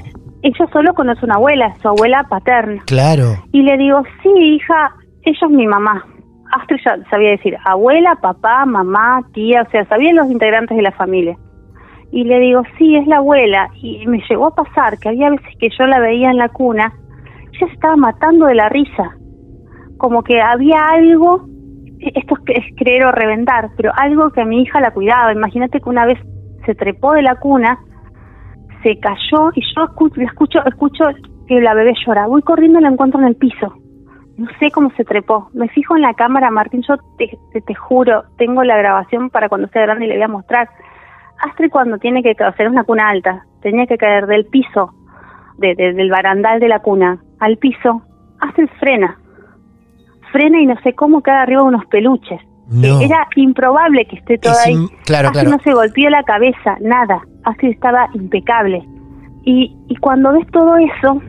Ella 0.41 0.67
solo 0.71 0.93
conoce 0.93 1.25
una 1.25 1.36
abuela, 1.36 1.73
su 1.81 1.88
abuela 1.88 2.25
paterna. 2.29 2.81
Claro. 2.86 3.38
Y 3.51 3.62
le 3.62 3.77
digo, 3.77 4.03
sí, 4.21 4.29
hija, 4.29 4.93
ella 5.23 5.38
es 5.41 5.49
mi 5.49 5.65
mamá. 5.65 6.05
Astrid 6.51 6.79
ya 6.86 6.97
sabía 7.09 7.31
decir 7.31 7.57
abuela, 7.65 8.15
papá, 8.21 8.65
mamá, 8.65 9.21
tía, 9.33 9.63
o 9.65 9.71
sea, 9.71 9.86
sabían 9.86 10.17
los 10.17 10.29
integrantes 10.29 10.75
de 10.75 10.83
la 10.83 10.91
familia. 10.91 11.38
Y 12.13 12.23
le 12.23 12.39
digo, 12.39 12.62
sí, 12.78 12.95
es 12.95 13.08
la 13.08 13.17
abuela. 13.17 13.69
Y 13.82 14.06
me 14.08 14.21
llegó 14.30 14.47
a 14.47 14.56
pasar 14.56 14.99
que 14.99 15.10
había 15.10 15.32
veces 15.32 15.58
que 15.60 15.69
yo 15.78 15.86
la 15.88 15.99
veía 15.99 16.30
en 16.30 16.38
la 16.38 16.49
cuna, 16.49 16.93
ella 17.52 17.67
se 17.67 17.73
estaba 17.73 17.95
matando 17.95 18.45
de 18.45 18.56
la 18.56 18.69
risa. 18.69 19.17
Como 19.97 20.23
que 20.23 20.39
había 20.39 20.80
algo 20.86 21.47
esto 22.15 22.36
es, 22.47 22.63
creer 22.78 23.06
o 23.06 23.12
reventar, 23.12 23.69
pero 23.78 23.91
algo 23.95 24.30
que 24.32 24.41
a 24.41 24.45
mi 24.45 24.62
hija 24.62 24.80
la 24.80 24.91
cuidaba. 24.91 25.32
Imagínate 25.32 25.80
que 25.80 25.89
una 25.89 26.06
vez 26.06 26.19
se 26.65 26.76
trepó 26.76 27.13
de 27.13 27.21
la 27.21 27.36
cuna, 27.36 27.80
se 28.84 28.99
cayó 28.99 29.52
y 29.56 29.62
yo 29.76 29.86
escucho, 29.86 30.21
escucho, 30.21 30.60
escucho 30.65 31.06
que 31.47 31.62
la 31.62 31.73
bebé 31.73 31.93
llora. 32.06 32.28
Voy 32.28 32.41
corriendo 32.41 32.80
y 32.80 32.84
la 32.84 32.89
encuentro 32.89 33.19
en 33.21 33.28
el 33.28 33.36
piso. 33.36 33.73
No 34.38 34.47
sé 34.60 34.71
cómo 34.71 34.91
se 34.97 35.06
trepó. 35.06 35.49
Me 35.54 35.69
fijo 35.69 35.95
en 35.95 36.02
la 36.02 36.13
cámara, 36.13 36.49
Martín, 36.49 36.84
yo 36.88 36.95
te, 37.17 37.38
te, 37.62 37.76
juro, 37.76 38.23
tengo 38.38 38.63
la 38.63 38.78
grabación 38.78 39.30
para 39.30 39.47
cuando 39.47 39.67
sea 39.69 39.84
grande 39.84 40.06
y 40.06 40.10
le 40.10 40.15
voy 40.15 40.23
a 40.23 40.28
mostrar. 40.28 40.69
Astrid 41.49 41.69
cuando 41.69 41.97
tiene 41.97 42.23
que 42.23 42.36
hacer 42.43 42.69
una 42.69 42.84
cuna 42.84 43.10
alta, 43.10 43.45
tenía 43.62 43.86
que 43.86 43.97
caer 43.97 44.27
del 44.27 44.45
piso, 44.45 44.93
del 45.58 46.10
barandal 46.10 46.60
de 46.60 46.67
la 46.67 46.79
cuna, 46.79 47.21
al 47.39 47.58
piso. 47.58 48.01
Astrid 48.39 48.69
frena, 48.79 49.17
frena 50.32 50.62
y 50.62 50.65
no 50.65 50.75
sé 50.84 50.93
cómo 50.93 51.21
cae 51.21 51.43
arriba 51.43 51.63
unos 51.63 51.86
peluches. 51.88 52.41
Era 52.82 53.27
improbable 53.36 54.06
que 54.06 54.15
esté 54.15 54.38
todo 54.38 54.53
ahí. 54.65 54.88
Claro, 55.06 55.32
no 55.32 55.60
se 55.63 55.73
golpeó 55.73 56.10
la 56.10 56.23
cabeza, 56.23 56.77
nada. 56.82 57.21
Así 57.43 57.67
estaba 57.67 58.10
impecable. 58.13 58.84
Y, 59.43 59.75
y 59.89 59.95
cuando 59.97 60.32
ves 60.32 60.47
todo 60.51 60.77
eso, 60.77 61.21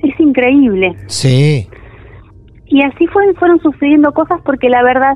es 0.00 0.20
increíble. 0.20 0.96
Sí. 1.06 1.68
Y 2.66 2.82
así 2.82 3.06
fueron, 3.06 3.34
fueron 3.36 3.60
sucediendo 3.60 4.12
cosas 4.12 4.40
porque 4.44 4.68
la 4.68 4.82
verdad, 4.82 5.14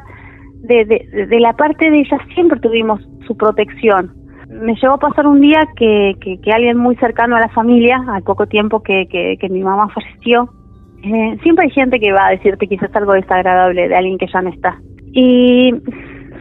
de, 0.62 0.84
de, 0.84 1.26
de 1.26 1.40
la 1.40 1.52
parte 1.54 1.90
de 1.90 1.98
ella 1.98 2.18
siempre 2.34 2.60
tuvimos 2.60 3.00
su 3.26 3.36
protección. 3.36 4.12
Me 4.48 4.74
llegó 4.74 4.94
a 4.94 4.98
pasar 4.98 5.26
un 5.26 5.40
día 5.40 5.60
que, 5.76 6.14
que, 6.20 6.52
alguien 6.52 6.76
muy 6.76 6.96
cercano 6.96 7.36
a 7.36 7.40
la 7.40 7.48
familia, 7.50 8.02
al 8.08 8.22
poco 8.22 8.46
tiempo 8.46 8.82
que, 8.82 9.06
que, 9.08 9.36
que 9.40 9.48
mi 9.48 9.62
mamá 9.62 9.88
falleció, 9.88 10.50
eh, 11.02 11.38
siempre 11.42 11.64
hay 11.64 11.70
gente 11.70 11.98
que 11.98 12.12
va 12.12 12.26
a 12.26 12.30
decirte 12.30 12.66
quizás 12.66 12.94
algo 12.94 13.12
desagradable 13.12 13.88
de 13.88 13.94
alguien 13.94 14.18
que 14.18 14.26
ya 14.26 14.42
no 14.42 14.50
está. 14.50 14.78
Y 15.12 15.72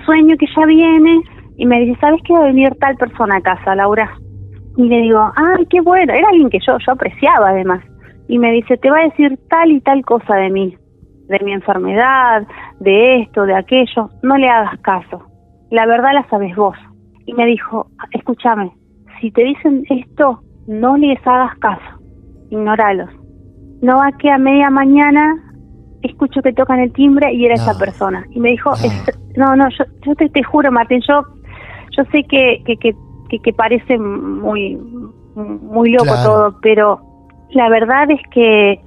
sueño 0.05 0.35
que 0.37 0.47
ya 0.55 0.65
viene 0.65 1.21
y 1.57 1.65
me 1.65 1.79
dice, 1.81 1.99
¿sabes 2.01 2.21
que 2.23 2.33
va 2.33 2.39
a 2.39 2.47
venir 2.47 2.75
tal 2.79 2.95
persona 2.97 3.37
a 3.37 3.41
casa, 3.41 3.75
Laura? 3.75 4.11
Y 4.75 4.87
le 4.87 5.01
digo, 5.01 5.31
ay, 5.35 5.65
qué 5.69 5.81
bueno, 5.81 6.13
era 6.13 6.27
alguien 6.29 6.49
que 6.49 6.59
yo, 6.65 6.77
yo 6.85 6.93
apreciaba 6.93 7.49
además. 7.49 7.83
Y 8.27 8.37
me 8.37 8.51
dice, 8.51 8.77
te 8.77 8.89
va 8.89 8.99
a 8.99 9.03
decir 9.03 9.37
tal 9.49 9.71
y 9.71 9.81
tal 9.81 10.03
cosa 10.03 10.35
de 10.35 10.49
mí, 10.49 10.75
de 11.29 11.39
mi 11.45 11.53
enfermedad, 11.53 12.45
de 12.79 13.21
esto, 13.21 13.45
de 13.45 13.55
aquello, 13.55 14.09
no 14.21 14.35
le 14.35 14.49
hagas 14.49 14.79
caso. 14.81 15.23
La 15.71 15.85
verdad 15.85 16.13
la 16.13 16.27
sabes 16.29 16.55
vos. 16.55 16.77
Y 17.25 17.33
me 17.33 17.45
dijo, 17.45 17.87
escúchame, 18.11 18.71
si 19.21 19.31
te 19.31 19.43
dicen 19.43 19.83
esto, 19.89 20.41
no 20.67 20.97
les 20.97 21.25
hagas 21.25 21.57
caso, 21.59 22.01
ignoralos 22.49 23.09
no 23.81 23.97
va 23.97 24.11
que 24.17 24.29
a 24.29 24.37
media 24.37 24.69
mañana 24.69 25.35
escucho 26.01 26.41
que 26.41 26.53
tocan 26.53 26.79
el 26.79 26.91
timbre 26.93 27.33
y 27.33 27.45
era 27.45 27.55
esa 27.55 27.77
persona. 27.77 28.25
Y 28.31 28.39
me 28.39 28.49
dijo, 28.49 28.71
no, 29.35 29.55
no, 29.55 29.69
yo, 29.69 29.85
yo 30.05 30.15
te, 30.15 30.29
te, 30.29 30.43
juro, 30.43 30.71
Martín, 30.71 31.01
yo, 31.07 31.21
yo 31.97 32.03
sé 32.11 32.23
que, 32.23 32.61
que, 32.65 32.77
que, 32.77 33.39
que, 33.39 33.53
parece 33.53 33.97
muy, 33.97 34.77
muy 35.35 35.91
loco 35.91 36.13
todo, 36.23 36.59
pero 36.61 36.99
la 37.51 37.69
verdad 37.69 38.09
es 38.11 38.21
que, 38.31 38.81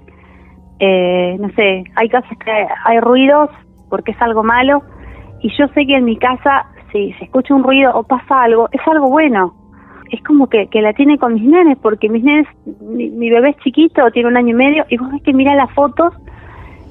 eh, 0.79 1.37
no 1.39 1.49
sé, 1.51 1.85
hay 1.95 2.09
casos 2.09 2.37
que 2.45 2.51
hay 2.85 3.01
ruidos 3.01 3.51
porque 3.89 4.13
es 4.13 4.23
algo 4.23 4.43
malo 4.43 4.83
y 5.41 5.51
yo 5.59 5.67
sé 5.69 5.87
que 5.87 5.97
en 5.97 6.05
mi 6.05 6.17
casa 6.17 6.67
si 6.93 7.13
se 7.15 7.25
escucha 7.25 7.55
un 7.55 7.65
ruido 7.65 7.91
o 7.95 8.05
pasa 8.05 8.43
algo, 8.43 8.69
es 8.71 8.81
algo 8.87 9.09
bueno. 9.09 9.55
es 10.11 10.23
como 10.25 10.47
que, 10.47 10.69
que 10.69 10.83
la 10.83 10.93
tiene 10.93 11.19
con 11.19 11.35
mis 11.35 11.45
nenes, 11.45 11.79
porque 11.81 12.09
mis 12.09 12.23
nenes, 12.23 12.47
mi, 12.83 13.31
bebé 13.31 13.51
es 13.51 13.57
chiquito, 13.65 14.11
tiene 14.13 14.29
un 14.29 14.37
año 14.37 14.51
y 14.51 14.55
medio, 14.55 14.85
y 14.91 14.99
vos 14.99 15.11
ves 15.11 15.23
que 15.23 15.33
mira 15.33 15.55
las 15.55 15.73
fotos 15.73 16.13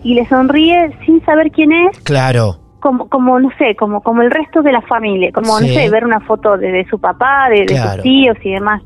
y 0.04 0.16
le 0.16 0.26
sonríe 0.28 0.92
sin 1.06 1.24
saber 1.24 1.52
quién 1.52 1.72
es. 1.72 2.00
Claro. 2.00 2.56
Como, 2.80 3.08
como 3.10 3.40
no 3.40 3.52
sé, 3.60 3.76
como, 3.76 4.02
como 4.02 4.24
el 4.24 4.32
resto 4.32 4.64
de 4.64 4.72
la 4.72 4.82
familia, 4.82 5.32
como, 5.32 5.60
no 5.60 5.68
sé, 5.68 5.88
ver 5.92 6.04
una 6.04 6.20
foto 6.22 6.58
de, 6.58 6.84
su 6.90 7.00
papá, 7.00 7.48
de, 7.50 7.68
sus 7.68 8.02
tíos 8.02 8.36
y 8.44 8.54
demás. 8.54 8.82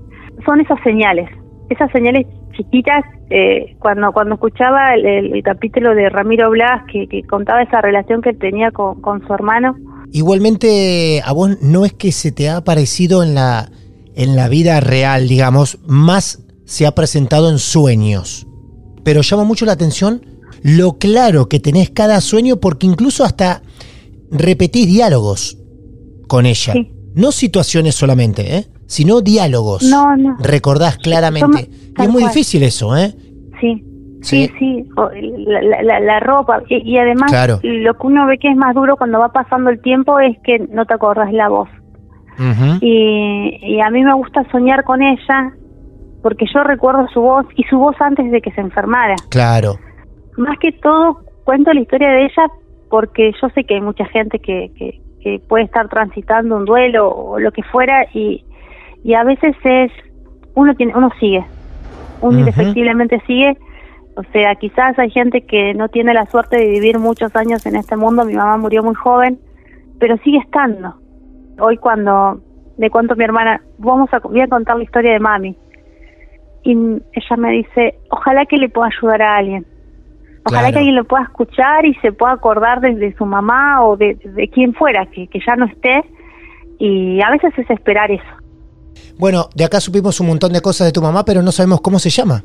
Son 0.46 0.60
esas 0.60 0.82
señales, 0.84 1.30
esas 1.70 1.90
señales 1.92 2.28
chiquitas. 2.52 3.06
Eh, 3.30 3.76
cuando, 3.80 4.12
cuando 4.12 4.36
escuchaba 4.36 4.94
el, 4.94 5.42
capítulo 5.44 5.96
de 5.96 6.10
Ramiro 6.10 6.50
Blas, 6.52 6.84
que, 6.92 7.08
que 7.08 7.24
contaba 7.24 7.64
esa 7.64 7.82
relación 7.82 8.22
que 8.22 8.34
tenía 8.34 8.72
con, 8.72 9.02
con 9.02 9.26
su 9.26 9.34
hermano, 9.34 9.76
Igualmente, 10.12 11.22
a 11.26 11.34
vos 11.34 11.58
no 11.62 11.84
es 11.84 11.92
que 11.92 12.12
se 12.14 12.32
te 12.32 12.48
ha 12.48 12.58
aparecido 12.58 13.22
en 13.24 13.36
la, 13.36 13.70
en 14.16 14.36
la 14.36 14.48
vida 14.48 14.80
real, 14.80 15.28
digamos, 15.28 15.80
más 15.86 16.40
se 16.64 16.86
ha 16.86 16.94
presentado 16.94 17.50
en 17.50 17.60
sueños. 17.60 18.48
Pero 19.04 19.22
llama 19.22 19.44
mucho 19.44 19.66
la 19.66 19.74
atención 19.74 20.26
lo 20.62 20.98
claro 20.98 21.50
que 21.50 21.60
tenés 21.60 21.90
cada 21.90 22.22
sueño 22.22 22.62
porque 22.62 22.88
incluso 22.88 23.24
hasta 23.24 23.62
repetís 24.32 24.88
diálogos 24.88 25.58
con 26.28 26.46
ella. 26.46 26.74
No 27.14 27.32
situaciones 27.32 27.96
solamente, 27.96 28.58
¿eh? 28.58 28.68
Sino 28.88 29.22
diálogos. 29.22 29.84
No, 29.84 30.16
no. 30.16 30.38
Recordás 30.40 30.98
claramente. 30.98 31.70
y 31.98 32.02
es 32.02 32.10
muy 32.10 32.24
difícil 32.24 32.64
eso, 32.64 32.96
¿eh? 32.96 33.14
Sí. 33.60 33.84
Sí, 34.22 34.52
sí, 34.58 34.84
la, 35.46 36.20
ropa. 36.20 36.64
Y, 36.68 36.98
además, 36.98 37.32
lo 37.62 37.94
que 37.94 38.08
uno 38.08 38.26
ve 38.26 38.40
que 38.40 38.50
es 38.50 38.58
más 38.58 38.74
duro 38.74 38.98
cuando 38.98 39.20
va 39.20 39.30
pasando 39.30 39.70
el 39.70 39.80
tiempo 39.82 40.20
es 40.20 40.36
que 40.44 40.58
no 40.72 40.86
te 40.86 40.96
acordás 40.96 41.32
la 41.32 41.48
voz. 41.48 41.70
y, 42.82 43.80
a 43.80 43.90
mí 43.92 44.04
me 44.04 44.14
gusta 44.16 44.44
soñar 44.52 44.84
con 44.84 45.04
ella 45.04 45.54
porque 46.24 46.48
yo 46.52 46.64
recuerdo 46.64 47.08
su 47.14 47.22
voz 47.22 47.46
y 47.56 47.64
su 47.66 47.78
voz 47.78 47.96
antes 48.00 48.32
de 48.32 48.42
que 48.42 48.52
se 48.54 48.62
enfermara. 48.62 49.14
Claro. 49.30 49.76
Más 50.38 50.58
que 50.58 50.72
todo, 50.72 51.20
cuento 51.44 51.72
la 51.72 51.82
historia 51.82 52.10
de 52.10 52.24
ella 52.24 52.48
porque 52.90 53.32
yo 53.40 53.50
sé 53.50 53.64
que 53.64 53.76
hay 53.76 53.82
mucha 53.82 54.06
gente 54.06 54.40
que, 54.40 54.72
que, 54.76 55.40
puede 55.48 55.66
estar 55.66 55.88
transitando 55.90 56.56
un 56.56 56.66
duelo 56.66 57.10
o 57.10 57.40
lo 57.40 57.52
que 57.52 57.64
fuera 57.64 58.06
y, 58.14 58.44
y 59.06 59.14
a 59.14 59.24
veces 59.24 59.56
es 59.64 59.92
uno 60.56 60.76
tiene 60.76 60.94
uno 60.96 61.10
sigue 61.20 61.46
uno 62.22 62.40
indefectiblemente 62.40 63.22
sigue 63.26 63.58
o 64.18 64.24
sea, 64.32 64.56
quizás 64.56 64.98
hay 64.98 65.10
gente 65.12 65.42
que 65.42 65.74
no 65.74 65.90
tiene 65.90 66.14
la 66.14 66.26
suerte 66.28 66.58
de 66.58 66.70
vivir 66.70 67.00
muchos 67.00 67.36
años 67.36 67.66
en 67.66 67.76
este 67.76 67.98
mundo. 67.98 68.24
Mi 68.24 68.34
mamá 68.34 68.58
murió 68.58 68.82
muy 68.82 68.96
joven, 68.96 69.40
pero 70.00 70.16
sigue 70.18 70.38
estando. 70.38 70.96
Hoy 71.60 71.78
cuando 71.78 72.40
le 72.78 72.90
cuento 72.90 73.14
a 73.14 73.18
mi 73.18 73.26
hermana, 73.26 73.62
vamos 73.78 74.14
a, 74.14 74.20
voy 74.20 74.40
a 74.40 74.48
contar 74.48 74.78
la 74.78 74.84
historia 74.84 75.12
de 75.12 75.20
mami. 75.20 75.58
Y 76.64 76.72
ella 76.72 77.38
me 77.38 77.52
dice, 77.52 77.96
ojalá 78.10 78.46
que 78.46 78.58
le 78.58 78.70
pueda 78.70 78.88
ayudar 78.88 79.22
a 79.22 79.38
alguien. 79.38 79.66
Ojalá 80.46 80.72
que 80.72 80.78
alguien 80.78 80.96
lo 80.96 81.04
pueda 81.04 81.24
escuchar 81.24 81.86
y 81.86 81.94
se 81.96 82.12
pueda 82.14 82.34
acordar 82.34 82.80
de, 82.80 83.14
su 83.18 83.26
mamá 83.26 83.84
o 83.84 83.98
de, 83.98 84.16
de 84.16 84.48
quien 84.48 84.74
fuera, 84.74 85.06
que, 85.08 85.28
que 85.28 85.40
ya 85.46 85.56
no 85.56 85.66
esté. 85.66 86.04
Y 86.80 87.22
a 87.22 87.32
veces 87.32 87.54
es 87.58 87.70
esperar 87.70 88.12
eso. 88.12 88.45
Bueno, 89.18 89.50
de 89.56 89.64
acá 89.64 89.80
supimos 89.80 90.20
un 90.20 90.28
montón 90.28 90.52
de 90.54 90.62
cosas 90.62 90.88
de 90.88 90.92
tu 90.92 91.02
mamá, 91.02 91.24
pero 91.24 91.42
no 91.42 91.52
sabemos 91.52 91.82
cómo 91.82 92.00
se 92.00 92.10
llama. 92.10 92.44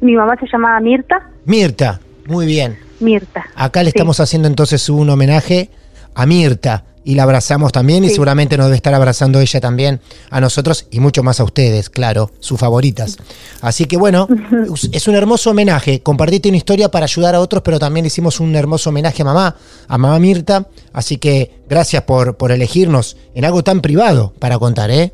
Mi 0.00 0.14
mamá 0.14 0.36
se 0.38 0.46
llamaba 0.50 0.80
Mirta. 0.80 1.30
Mirta, 1.44 2.00
muy 2.26 2.46
bien. 2.46 2.78
Mirta. 3.00 3.44
Acá 3.54 3.82
le 3.82 3.88
estamos 3.88 4.20
haciendo 4.20 4.48
entonces 4.48 4.88
un 4.88 5.08
homenaje 5.08 5.70
a 6.14 6.26
Mirta 6.26 6.84
y 7.04 7.14
la 7.14 7.24
abrazamos 7.24 7.72
también 7.72 8.04
y 8.04 8.10
seguramente 8.10 8.56
nos 8.56 8.66
debe 8.66 8.76
estar 8.76 8.94
abrazando 8.94 9.40
ella 9.40 9.60
también 9.60 10.00
a 10.30 10.40
nosotros 10.40 10.86
y 10.90 11.00
mucho 11.00 11.22
más 11.22 11.40
a 11.40 11.44
ustedes, 11.44 11.90
claro, 11.90 12.30
sus 12.38 12.60
favoritas. 12.60 13.16
Así 13.60 13.86
que 13.86 13.96
bueno, 13.96 14.28
es 14.92 15.08
un 15.08 15.14
hermoso 15.14 15.50
homenaje. 15.50 16.00
Compartiste 16.00 16.48
una 16.48 16.58
historia 16.58 16.90
para 16.90 17.04
ayudar 17.04 17.34
a 17.34 17.40
otros, 17.40 17.62
pero 17.62 17.78
también 17.78 18.06
hicimos 18.06 18.40
un 18.40 18.54
hermoso 18.54 18.90
homenaje 18.90 19.22
a 19.22 19.24
mamá, 19.24 19.56
a 19.88 19.98
mamá 19.98 20.18
Mirta. 20.18 20.66
Así 20.92 21.16
que 21.16 21.62
gracias 21.68 22.02
por, 22.04 22.36
por 22.36 22.52
elegirnos 22.52 23.16
en 23.34 23.44
algo 23.44 23.64
tan 23.64 23.80
privado 23.80 24.32
para 24.38 24.58
contar, 24.58 24.90
¿eh? 24.90 25.12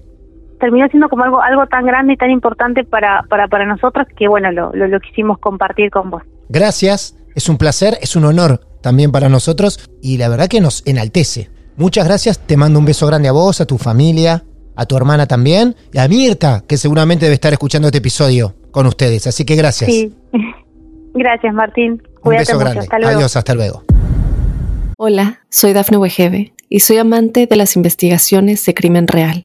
Terminó 0.58 0.88
siendo 0.88 1.08
como 1.08 1.24
algo 1.24 1.40
algo 1.40 1.66
tan 1.66 1.86
grande 1.86 2.14
y 2.14 2.16
tan 2.16 2.30
importante 2.30 2.84
para, 2.84 3.22
para, 3.28 3.48
para 3.48 3.66
nosotros 3.66 4.06
que 4.16 4.28
bueno, 4.28 4.50
lo, 4.52 4.72
lo, 4.72 5.00
quisimos 5.00 5.38
compartir 5.38 5.90
con 5.90 6.10
vos. 6.10 6.22
Gracias, 6.48 7.16
es 7.34 7.48
un 7.48 7.58
placer, 7.58 7.98
es 8.00 8.16
un 8.16 8.24
honor 8.24 8.60
también 8.82 9.12
para 9.12 9.28
nosotros 9.28 9.88
y 10.02 10.18
la 10.18 10.28
verdad 10.28 10.48
que 10.48 10.60
nos 10.60 10.86
enaltece. 10.86 11.50
Muchas 11.76 12.06
gracias, 12.06 12.38
te 12.38 12.56
mando 12.56 12.78
un 12.78 12.84
beso 12.84 13.06
grande 13.06 13.28
a 13.28 13.32
vos, 13.32 13.60
a 13.60 13.66
tu 13.66 13.78
familia, 13.78 14.42
a 14.76 14.86
tu 14.86 14.96
hermana 14.96 15.26
también 15.26 15.74
y 15.92 15.98
a 15.98 16.08
Mirta, 16.08 16.64
que 16.66 16.76
seguramente 16.76 17.26
debe 17.26 17.34
estar 17.34 17.52
escuchando 17.52 17.88
este 17.88 17.98
episodio 17.98 18.54
con 18.70 18.86
ustedes. 18.86 19.26
Así 19.26 19.44
que 19.44 19.56
gracias. 19.56 19.90
Sí. 19.90 20.14
Gracias, 21.14 21.52
Martín. 21.52 22.00
Cuídate 22.20 22.52
un 22.52 22.58
beso 22.58 22.58
mucho. 22.58 22.58
grande. 22.58 22.80
Hasta 22.80 22.98
luego. 22.98 23.16
Adiós, 23.16 23.36
hasta 23.36 23.54
luego. 23.54 23.82
Hola, 24.98 25.40
soy 25.48 25.72
Dafne 25.72 25.96
Wegebe 25.96 26.52
y 26.68 26.80
soy 26.80 26.98
amante 26.98 27.46
de 27.46 27.56
las 27.56 27.76
investigaciones 27.76 28.64
de 28.64 28.74
crimen 28.74 29.06
real. 29.08 29.44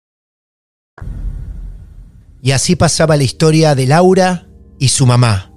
Y 2.41 2.51
así 2.51 2.75
pasaba 2.75 3.17
la 3.17 3.23
historia 3.23 3.75
de 3.75 3.87
Laura 3.87 4.47
y 4.79 4.87
su 4.87 5.05
mamá, 5.05 5.53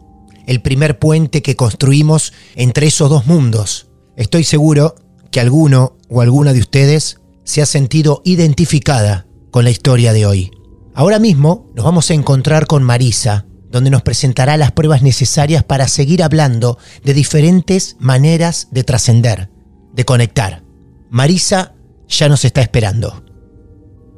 el 0.47 0.61
primer 0.61 0.99
puente 0.99 1.43
que 1.43 1.57
construimos 1.57 2.33
entre 2.55 2.87
esos 2.87 3.09
dos 3.09 3.27
mundos. 3.27 3.89
Estoy 4.17 4.45
seguro 4.45 4.95
que 5.31 5.41
alguno 5.41 5.97
o 6.09 6.21
alguna 6.21 6.53
de 6.53 6.61
ustedes 6.61 7.21
se 7.45 7.63
ha 7.63 7.67
sentido 7.67 8.23
identificada 8.25 9.27
con 9.51 9.65
la 9.65 9.71
historia 9.71 10.13
de 10.13 10.27
hoy. 10.27 10.51
Ahora 10.95 11.19
mismo 11.19 11.71
nos 11.75 11.85
vamos 11.85 12.11
a 12.11 12.15
encontrar 12.15 12.67
con 12.67 12.83
Marisa, 12.83 13.47
donde 13.71 13.91
nos 13.91 14.03
presentará 14.03 14.57
las 14.57 14.73
pruebas 14.73 15.03
necesarias 15.03 15.65
para 15.65 15.89
seguir 15.89 16.23
hablando 16.23 16.79
de 17.03 17.15
diferentes 17.15 17.97
maneras 17.99 18.69
de 18.71 18.85
trascender, 18.85 19.51
de 19.93 20.05
conectar. 20.05 20.63
Marisa 21.11 21.75
ya 22.09 22.29
nos 22.29 22.45
está 22.45 22.61
esperando. 22.61 23.24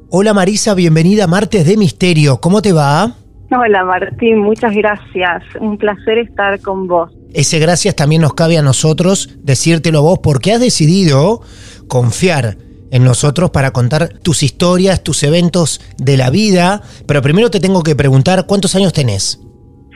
Hola 0.08 0.32
Marisa, 0.32 0.74
bienvenida 0.74 1.24
a 1.24 1.26
Martes 1.26 1.66
de 1.66 1.76
Misterio. 1.76 2.40
¿Cómo 2.40 2.62
te 2.62 2.72
va? 2.72 3.16
Hola 3.50 3.84
Martín, 3.84 4.38
muchas 4.38 4.72
gracias. 4.72 5.42
Un 5.60 5.76
placer 5.76 6.18
estar 6.18 6.60
con 6.60 6.86
vos. 6.86 7.10
Ese 7.34 7.58
gracias 7.58 7.96
también 7.96 8.22
nos 8.22 8.34
cabe 8.34 8.56
a 8.56 8.62
nosotros 8.62 9.36
decírtelo 9.42 9.98
a 9.98 10.02
vos 10.02 10.20
porque 10.22 10.52
has 10.52 10.60
decidido 10.60 11.40
confiar 11.88 12.56
en 12.92 13.02
nosotros 13.02 13.50
para 13.50 13.72
contar 13.72 14.20
tus 14.20 14.44
historias, 14.44 15.02
tus 15.02 15.24
eventos 15.24 15.80
de 15.98 16.16
la 16.16 16.30
vida. 16.30 16.82
Pero 17.08 17.20
primero 17.20 17.50
te 17.50 17.58
tengo 17.58 17.82
que 17.82 17.96
preguntar, 17.96 18.46
¿cuántos 18.46 18.76
años 18.76 18.92
tenés? 18.92 19.40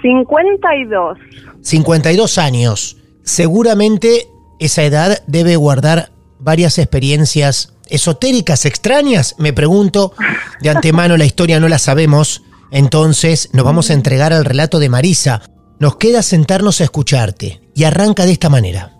52. 0.02 1.18
52 1.60 2.38
años. 2.38 2.96
Seguramente 3.22 4.26
esa 4.58 4.82
edad 4.82 5.22
debe 5.28 5.54
guardar 5.54 6.10
varias 6.40 6.78
experiencias 6.78 7.76
esotéricas, 7.90 8.64
extrañas, 8.64 9.34
me 9.38 9.52
pregunto. 9.52 10.14
De 10.60 10.70
antemano 10.70 11.16
la 11.16 11.24
historia 11.24 11.60
no 11.60 11.68
la 11.68 11.78
sabemos, 11.78 12.42
entonces 12.70 13.50
nos 13.52 13.64
vamos 13.64 13.90
a 13.90 13.94
entregar 13.94 14.32
al 14.32 14.44
relato 14.44 14.78
de 14.78 14.88
Marisa. 14.88 15.42
Nos 15.78 15.96
queda 15.96 16.22
sentarnos 16.22 16.80
a 16.80 16.84
escucharte 16.84 17.60
y 17.74 17.84
arranca 17.84 18.26
de 18.26 18.32
esta 18.32 18.48
manera. 18.48 18.92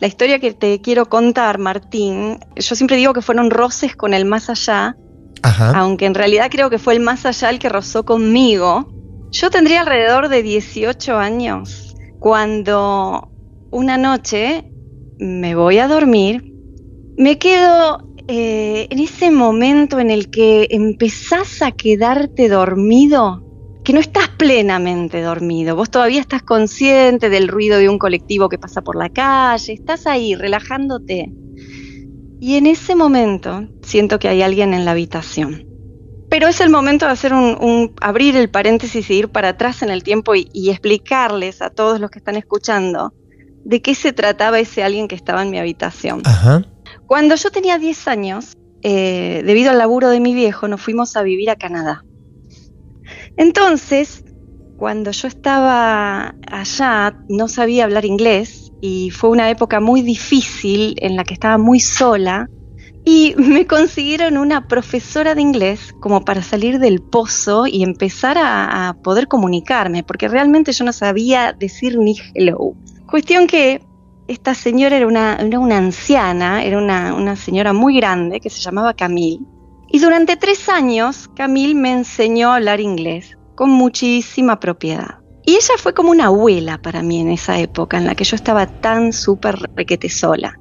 La 0.00 0.08
historia 0.08 0.38
que 0.38 0.52
te 0.52 0.80
quiero 0.80 1.06
contar, 1.08 1.58
Martín, 1.58 2.40
yo 2.56 2.74
siempre 2.74 2.96
digo 2.96 3.12
que 3.12 3.22
fueron 3.22 3.50
roces 3.50 3.94
con 3.96 4.12
el 4.12 4.24
más 4.24 4.50
allá, 4.50 4.96
aunque 5.42 6.06
en 6.06 6.14
realidad 6.14 6.48
creo 6.50 6.70
que 6.70 6.78
fue 6.78 6.94
el 6.94 7.00
más 7.00 7.24
allá 7.26 7.50
el 7.50 7.58
que 7.58 7.68
rozó 7.68 8.04
conmigo. 8.04 8.88
Yo 9.30 9.50
tendría 9.50 9.80
alrededor 9.80 10.28
de 10.28 10.42
18 10.42 11.16
años 11.16 11.94
cuando 12.18 13.30
una 13.70 13.98
noche 13.98 14.70
me 15.18 15.54
voy 15.54 15.78
a 15.78 15.88
dormir, 15.88 16.52
me 17.16 17.38
quedo 17.38 18.13
eh, 18.26 18.86
en 18.90 18.98
ese 18.98 19.30
momento 19.30 19.98
en 19.98 20.10
el 20.10 20.30
que 20.30 20.66
empezás 20.70 21.60
a 21.60 21.72
quedarte 21.72 22.48
dormido, 22.48 23.42
que 23.84 23.92
no 23.92 24.00
estás 24.00 24.30
plenamente 24.30 25.20
dormido, 25.20 25.76
vos 25.76 25.90
todavía 25.90 26.20
estás 26.20 26.42
consciente 26.42 27.28
del 27.28 27.48
ruido 27.48 27.78
de 27.78 27.90
un 27.90 27.98
colectivo 27.98 28.48
que 28.48 28.56
pasa 28.56 28.80
por 28.80 28.96
la 28.96 29.10
calle, 29.10 29.74
estás 29.74 30.06
ahí 30.06 30.34
relajándote. 30.34 31.32
Y 32.40 32.56
en 32.56 32.66
ese 32.66 32.96
momento 32.96 33.68
siento 33.82 34.18
que 34.18 34.28
hay 34.28 34.40
alguien 34.40 34.72
en 34.72 34.86
la 34.86 34.92
habitación. 34.92 35.66
Pero 36.30 36.48
es 36.48 36.60
el 36.60 36.70
momento 36.70 37.04
de 37.06 37.12
hacer 37.12 37.34
un, 37.34 37.94
abrir 38.00 38.36
el 38.36 38.50
paréntesis 38.50 39.08
y 39.10 39.14
ir 39.14 39.28
para 39.28 39.50
atrás 39.50 39.82
en 39.82 39.90
el 39.90 40.02
tiempo 40.02 40.34
y, 40.34 40.48
y 40.52 40.70
explicarles 40.70 41.60
a 41.60 41.70
todos 41.70 42.00
los 42.00 42.10
que 42.10 42.18
están 42.18 42.36
escuchando 42.36 43.12
de 43.64 43.82
qué 43.82 43.94
se 43.94 44.12
trataba 44.12 44.58
ese 44.58 44.82
alguien 44.82 45.08
que 45.08 45.14
estaba 45.14 45.42
en 45.42 45.50
mi 45.50 45.58
habitación. 45.58 46.22
Ajá. 46.24 46.64
Cuando 47.14 47.36
yo 47.36 47.52
tenía 47.52 47.78
10 47.78 48.08
años, 48.08 48.56
eh, 48.82 49.44
debido 49.46 49.70
al 49.70 49.78
laburo 49.78 50.08
de 50.08 50.18
mi 50.18 50.34
viejo, 50.34 50.66
nos 50.66 50.80
fuimos 50.80 51.14
a 51.14 51.22
vivir 51.22 51.48
a 51.48 51.54
Canadá. 51.54 52.04
Entonces, 53.36 54.24
cuando 54.76 55.12
yo 55.12 55.28
estaba 55.28 56.34
allá, 56.50 57.16
no 57.28 57.46
sabía 57.46 57.84
hablar 57.84 58.04
inglés 58.04 58.72
y 58.80 59.10
fue 59.10 59.30
una 59.30 59.48
época 59.48 59.78
muy 59.78 60.02
difícil 60.02 60.96
en 60.98 61.14
la 61.14 61.22
que 61.22 61.34
estaba 61.34 61.56
muy 61.56 61.78
sola 61.78 62.50
y 63.04 63.34
me 63.38 63.64
consiguieron 63.68 64.36
una 64.36 64.66
profesora 64.66 65.36
de 65.36 65.42
inglés 65.42 65.94
como 66.00 66.24
para 66.24 66.42
salir 66.42 66.80
del 66.80 67.00
pozo 67.00 67.68
y 67.68 67.84
empezar 67.84 68.38
a, 68.38 68.88
a 68.88 68.94
poder 68.94 69.28
comunicarme, 69.28 70.02
porque 70.02 70.26
realmente 70.26 70.72
yo 70.72 70.84
no 70.84 70.92
sabía 70.92 71.52
decir 71.52 71.96
ni 71.96 72.16
hello. 72.34 72.74
Cuestión 73.06 73.46
que 73.46 73.82
esta 74.26 74.54
señora 74.54 74.96
era 74.96 75.06
una, 75.06 75.38
una 75.58 75.76
anciana, 75.76 76.64
era 76.64 76.78
una, 76.78 77.14
una, 77.14 77.36
señora 77.36 77.72
muy 77.72 77.96
grande 77.96 78.40
que 78.40 78.50
se 78.50 78.60
llamaba 78.60 78.94
Camille. 78.94 79.44
Y 79.88 79.98
durante 79.98 80.36
tres 80.36 80.68
años 80.68 81.28
Camille 81.36 81.74
me 81.74 81.92
enseñó 81.92 82.50
a 82.50 82.56
hablar 82.56 82.80
inglés 82.80 83.36
con 83.54 83.70
muchísima 83.70 84.58
propiedad. 84.58 85.18
Y 85.46 85.56
ella 85.56 85.74
fue 85.78 85.92
como 85.92 86.10
una 86.10 86.26
abuela 86.26 86.80
para 86.80 87.02
mí 87.02 87.20
en 87.20 87.30
esa 87.30 87.58
época 87.58 87.98
en 87.98 88.06
la 88.06 88.14
que 88.14 88.24
yo 88.24 88.34
estaba 88.34 88.66
tan 88.66 89.12
súper 89.12 89.56
requete 89.74 90.08
sola. 90.08 90.58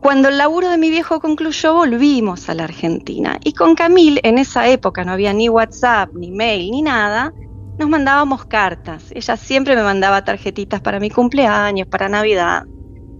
Cuando 0.00 0.28
el 0.28 0.36
laburo 0.36 0.68
de 0.68 0.78
mi 0.78 0.90
viejo 0.90 1.20
concluyó, 1.20 1.74
volvimos 1.74 2.48
a 2.48 2.54
la 2.54 2.64
Argentina. 2.64 3.38
Y 3.42 3.54
con 3.54 3.74
Camille, 3.74 4.20
en 4.24 4.36
esa 4.36 4.68
época 4.68 5.04
no 5.04 5.12
había 5.12 5.32
ni 5.32 5.48
WhatsApp, 5.48 6.10
ni 6.12 6.30
mail, 6.30 6.70
ni 6.72 6.82
nada, 6.82 7.32
nos 7.78 7.88
mandábamos 7.88 8.44
cartas. 8.44 9.04
Ella 9.14 9.36
siempre 9.36 9.76
me 9.76 9.82
mandaba 9.82 10.24
tarjetitas 10.24 10.80
para 10.80 11.00
mi 11.00 11.08
cumpleaños, 11.08 11.86
para 11.88 12.08
Navidad. 12.08 12.64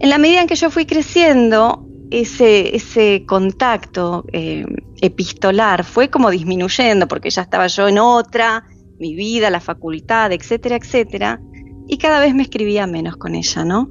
En 0.02 0.10
la 0.10 0.18
medida 0.18 0.40
en 0.40 0.48
que 0.48 0.56
yo 0.56 0.68
fui 0.68 0.84
creciendo, 0.84 1.86
ese, 2.10 2.74
ese 2.74 3.24
contacto 3.24 4.24
eh, 4.32 4.66
epistolar 5.00 5.84
fue 5.84 6.10
como 6.10 6.28
disminuyendo, 6.28 7.06
porque 7.06 7.30
ya 7.30 7.42
estaba 7.42 7.68
yo 7.68 7.86
en 7.86 8.00
otra, 8.00 8.64
mi 8.98 9.14
vida, 9.14 9.48
la 9.48 9.60
facultad, 9.60 10.32
etcétera, 10.32 10.74
etcétera, 10.74 11.40
y 11.86 11.98
cada 11.98 12.18
vez 12.18 12.34
me 12.34 12.42
escribía 12.42 12.88
menos 12.88 13.16
con 13.16 13.36
ella, 13.36 13.64
¿no? 13.64 13.88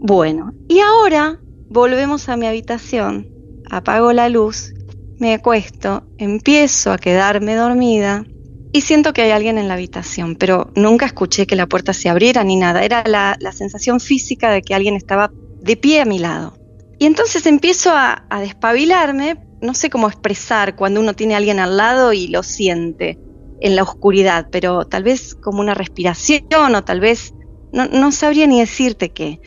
Bueno, 0.00 0.52
y 0.66 0.80
ahora 0.80 1.38
volvemos 1.68 2.28
a 2.28 2.36
mi 2.36 2.48
habitación, 2.48 3.28
apago 3.70 4.12
la 4.12 4.28
luz, 4.28 4.74
me 5.20 5.32
acuesto, 5.34 6.08
empiezo 6.18 6.90
a 6.90 6.98
quedarme 6.98 7.54
dormida 7.54 8.26
y 8.72 8.82
siento 8.82 9.12
que 9.12 9.22
hay 9.22 9.30
alguien 9.30 9.58
en 9.58 9.68
la 9.68 9.74
habitación, 9.74 10.36
pero 10.36 10.70
nunca 10.76 11.06
escuché 11.06 11.46
que 11.46 11.56
la 11.56 11.66
puerta 11.66 11.92
se 11.92 12.08
abriera 12.08 12.44
ni 12.44 12.56
nada. 12.56 12.84
Era 12.84 13.02
la, 13.04 13.52
sensación 13.52 14.00
física 14.00 14.50
de 14.50 14.62
que 14.62 14.74
alguien 14.74 14.94
estaba 14.94 15.32
de 15.60 15.76
pie 15.76 16.00
a 16.00 16.04
mi 16.04 16.18
lado. 16.18 16.56
Y 16.98 17.06
entonces 17.06 17.46
empiezo 17.46 17.90
a, 17.92 18.26
despabilarme, 18.40 19.38
no 19.60 19.74
sé 19.74 19.90
cómo 19.90 20.08
expresar 20.08 20.76
cuando 20.76 21.00
uno 21.00 21.14
tiene 21.14 21.34
a 21.34 21.38
alguien 21.38 21.58
al 21.58 21.76
lado 21.76 22.12
y 22.12 22.28
lo 22.28 22.42
siente 22.42 23.18
en 23.60 23.76
la 23.76 23.82
oscuridad, 23.82 24.48
pero 24.50 24.86
tal 24.86 25.02
vez 25.02 25.34
como 25.34 25.60
una 25.60 25.74
respiración 25.74 26.74
o 26.74 26.84
tal 26.84 27.00
vez 27.00 27.34
no, 27.72 28.12
sabría 28.12 28.46
ni 28.46 28.60
decirte 28.60 29.10
qué. 29.10 29.40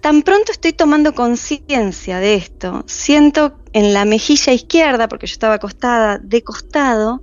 Tan 0.00 0.22
pronto 0.22 0.52
estoy 0.52 0.72
tomando 0.72 1.14
conciencia 1.14 2.18
de 2.18 2.34
esto, 2.34 2.84
siento 2.86 3.58
en 3.72 3.92
la 3.92 4.04
mejilla 4.04 4.52
izquierda, 4.52 5.08
porque 5.08 5.26
yo 5.26 5.32
estaba 5.32 5.54
acostada 5.54 6.18
de 6.18 6.42
costado, 6.42 7.22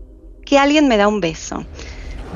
que 0.50 0.58
alguien 0.58 0.88
me 0.88 0.98
da 0.98 1.08
un 1.08 1.22
beso. 1.22 1.64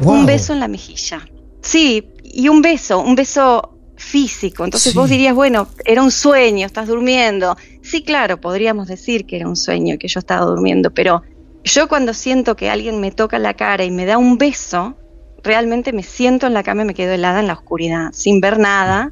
Un 0.03 0.27
beso 0.27 0.53
en 0.53 0.59
la 0.59 0.67
mejilla. 0.67 1.27
Sí, 1.61 2.09
y 2.23 2.47
un 2.47 2.61
beso, 2.61 2.99
un 2.99 3.15
beso 3.15 3.75
físico. 3.95 4.63
Entonces 4.63 4.93
vos 4.93 5.09
dirías, 5.09 5.33
bueno, 5.33 5.67
era 5.83 6.03
un 6.03 6.11
sueño, 6.11 6.67
estás 6.67 6.87
durmiendo. 6.87 7.57
Sí, 7.81 8.03
claro, 8.03 8.39
podríamos 8.39 8.87
decir 8.87 9.25
que 9.25 9.37
era 9.37 9.47
un 9.47 9.55
sueño, 9.55 9.97
que 9.97 10.07
yo 10.07 10.19
estaba 10.19 10.45
durmiendo, 10.45 10.91
pero 10.91 11.23
yo 11.63 11.87
cuando 11.87 12.13
siento 12.13 12.55
que 12.55 12.69
alguien 12.69 13.01
me 13.01 13.09
toca 13.09 13.39
la 13.39 13.55
cara 13.55 13.83
y 13.83 13.89
me 13.89 14.05
da 14.05 14.19
un 14.19 14.37
beso, 14.37 14.95
realmente 15.43 15.91
me 15.91 16.03
siento 16.03 16.45
en 16.45 16.53
la 16.53 16.61
cama 16.61 16.83
y 16.83 16.85
me 16.85 16.93
quedo 16.93 17.13
helada 17.13 17.39
en 17.39 17.47
la 17.47 17.53
oscuridad, 17.53 18.11
sin 18.13 18.41
ver 18.41 18.59
nada, 18.59 19.11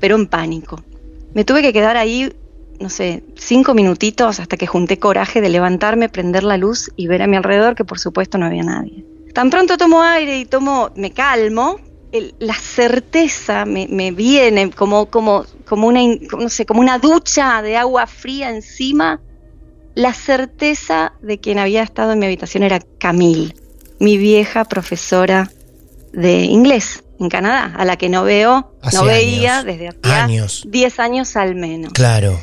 pero 0.00 0.16
en 0.16 0.26
pánico. 0.26 0.82
Me 1.32 1.44
tuve 1.44 1.62
que 1.62 1.72
quedar 1.72 1.96
ahí 1.96 2.32
no 2.82 2.90
sé, 2.90 3.22
cinco 3.36 3.74
minutitos 3.74 4.40
hasta 4.40 4.56
que 4.56 4.66
junté 4.66 4.98
coraje 4.98 5.40
de 5.40 5.48
levantarme, 5.48 6.08
prender 6.08 6.42
la 6.42 6.56
luz 6.56 6.90
y 6.96 7.06
ver 7.06 7.22
a 7.22 7.26
mi 7.26 7.36
alrededor 7.36 7.74
que 7.74 7.84
por 7.84 7.98
supuesto 7.98 8.38
no 8.38 8.46
había 8.46 8.62
nadie. 8.62 9.04
Tan 9.32 9.48
pronto 9.48 9.78
tomo 9.78 10.02
aire 10.02 10.38
y 10.38 10.44
tomo, 10.44 10.90
me 10.94 11.12
calmo, 11.12 11.78
la 12.38 12.54
certeza 12.54 13.64
me, 13.64 14.12
viene 14.12 14.70
como, 14.70 15.06
como, 15.06 15.46
como, 15.64 15.86
una, 15.86 16.00
no 16.38 16.48
sé, 16.48 16.66
como 16.66 16.80
una 16.80 16.98
ducha 16.98 17.62
de 17.62 17.76
agua 17.76 18.06
fría 18.06 18.50
encima. 18.50 19.20
La 19.94 20.12
certeza 20.12 21.12
de 21.22 21.38
quien 21.38 21.58
había 21.58 21.82
estado 21.82 22.12
en 22.12 22.18
mi 22.18 22.26
habitación 22.26 22.62
era 22.62 22.80
Camille, 22.98 23.54
mi 23.98 24.16
vieja 24.16 24.64
profesora 24.64 25.50
de 26.12 26.44
inglés 26.44 27.04
en 27.18 27.28
Canadá, 27.28 27.74
a 27.76 27.84
la 27.84 27.96
que 27.96 28.08
no 28.08 28.24
veo, 28.24 28.72
no 28.92 29.04
veía 29.04 29.62
desde 29.62 29.88
hace 29.88 30.68
10 30.68 31.00
años 31.00 31.36
al 31.36 31.54
menos. 31.54 31.92
Claro. 31.92 32.40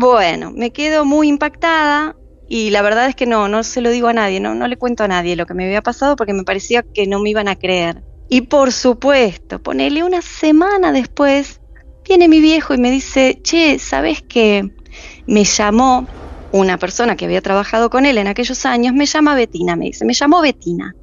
Bueno, 0.00 0.52
me 0.52 0.70
quedo 0.70 1.04
muy 1.04 1.26
impactada 1.26 2.14
y 2.48 2.70
la 2.70 2.82
verdad 2.82 3.08
es 3.08 3.16
que 3.16 3.26
no, 3.26 3.48
no 3.48 3.64
se 3.64 3.80
lo 3.80 3.90
digo 3.90 4.06
a 4.06 4.12
nadie, 4.12 4.38
no, 4.38 4.54
le 4.68 4.76
cuento 4.76 5.02
a 5.02 5.08
nadie 5.08 5.34
lo 5.34 5.44
que 5.44 5.54
me 5.54 5.64
había 5.64 5.82
pasado 5.82 6.14
porque 6.14 6.34
me 6.34 6.44
parecía 6.44 6.84
que 6.84 7.08
no 7.08 7.18
me 7.18 7.30
iban 7.30 7.48
a 7.48 7.56
creer. 7.56 8.04
Y 8.28 8.42
por 8.42 8.70
supuesto, 8.70 9.60
ponele 9.60 10.04
una 10.04 10.22
semana 10.22 10.92
después, 10.92 11.60
viene 12.06 12.28
mi 12.28 12.40
viejo 12.40 12.74
y 12.74 12.78
me 12.78 12.92
dice, 12.92 13.40
che, 13.42 13.80
¿sabes 13.80 14.22
qué? 14.22 14.70
Me 15.26 15.42
llamó 15.42 16.06
una 16.52 16.78
persona 16.78 17.16
que 17.16 17.24
había 17.24 17.42
trabajado 17.42 17.90
con 17.90 18.06
él 18.06 18.18
en 18.18 18.28
aquellos 18.28 18.66
años, 18.66 18.94
me 18.94 19.04
llama 19.04 19.34
Betina, 19.34 19.74
me 19.74 19.86
dice, 19.86 20.04
me 20.04 20.14
llamó 20.14 20.40
Betina. 20.42 20.94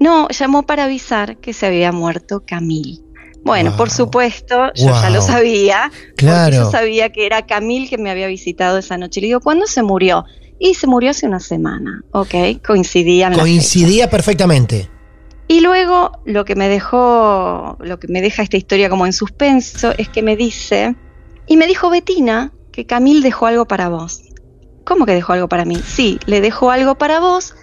No, 0.00 0.26
llamó 0.30 0.64
para 0.64 0.86
avisar 0.86 1.36
que 1.36 1.52
se 1.52 1.66
había 1.66 1.92
muerto 1.92 2.42
Camille. 2.44 3.04
Bueno, 3.44 3.76
por 3.76 3.90
supuesto, 3.90 4.72
yo 4.74 4.86
ya 4.86 5.10
lo 5.10 5.20
sabía. 5.20 5.90
Claro. 6.16 6.56
yo 6.56 6.70
sabía 6.70 7.10
que 7.10 7.26
era 7.26 7.46
Camil 7.46 7.88
que 7.88 7.98
me 7.98 8.10
había 8.10 8.28
visitado 8.28 8.78
esa 8.78 8.96
noche. 8.96 9.20
Le 9.20 9.28
digo, 9.28 9.40
¿cuándo 9.40 9.66
se 9.66 9.82
murió? 9.82 10.24
Y 10.58 10.74
se 10.74 10.86
murió 10.86 11.10
hace 11.10 11.26
una 11.26 11.40
semana, 11.40 12.02
¿ok? 12.12 12.62
Coincidían. 12.64 13.34
Coincidía 13.34 14.08
perfectamente. 14.08 14.88
Y 15.48 15.60
luego 15.60 16.12
lo 16.24 16.44
que 16.44 16.54
me 16.54 16.68
dejó, 16.68 17.76
lo 17.80 17.98
que 17.98 18.08
me 18.08 18.22
deja 18.22 18.42
esta 18.42 18.56
historia 18.56 18.88
como 18.88 19.06
en 19.06 19.12
suspenso 19.12 19.92
es 19.98 20.08
que 20.08 20.22
me 20.22 20.36
dice, 20.36 20.94
y 21.46 21.56
me 21.56 21.66
dijo 21.66 21.90
Betina 21.90 22.52
que 22.70 22.86
Camil 22.86 23.22
dejó 23.22 23.46
algo 23.46 23.66
para 23.66 23.88
vos. 23.88 24.22
¿Cómo 24.84 25.04
que 25.04 25.12
dejó 25.12 25.32
algo 25.32 25.48
para 25.48 25.64
mí? 25.64 25.76
Sí, 25.84 26.18
le 26.26 26.40
dejó 26.40 26.70
algo 26.70 26.96
para 26.96 27.20
vos 27.20 27.54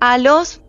a 0.00 0.18
los 0.18 0.62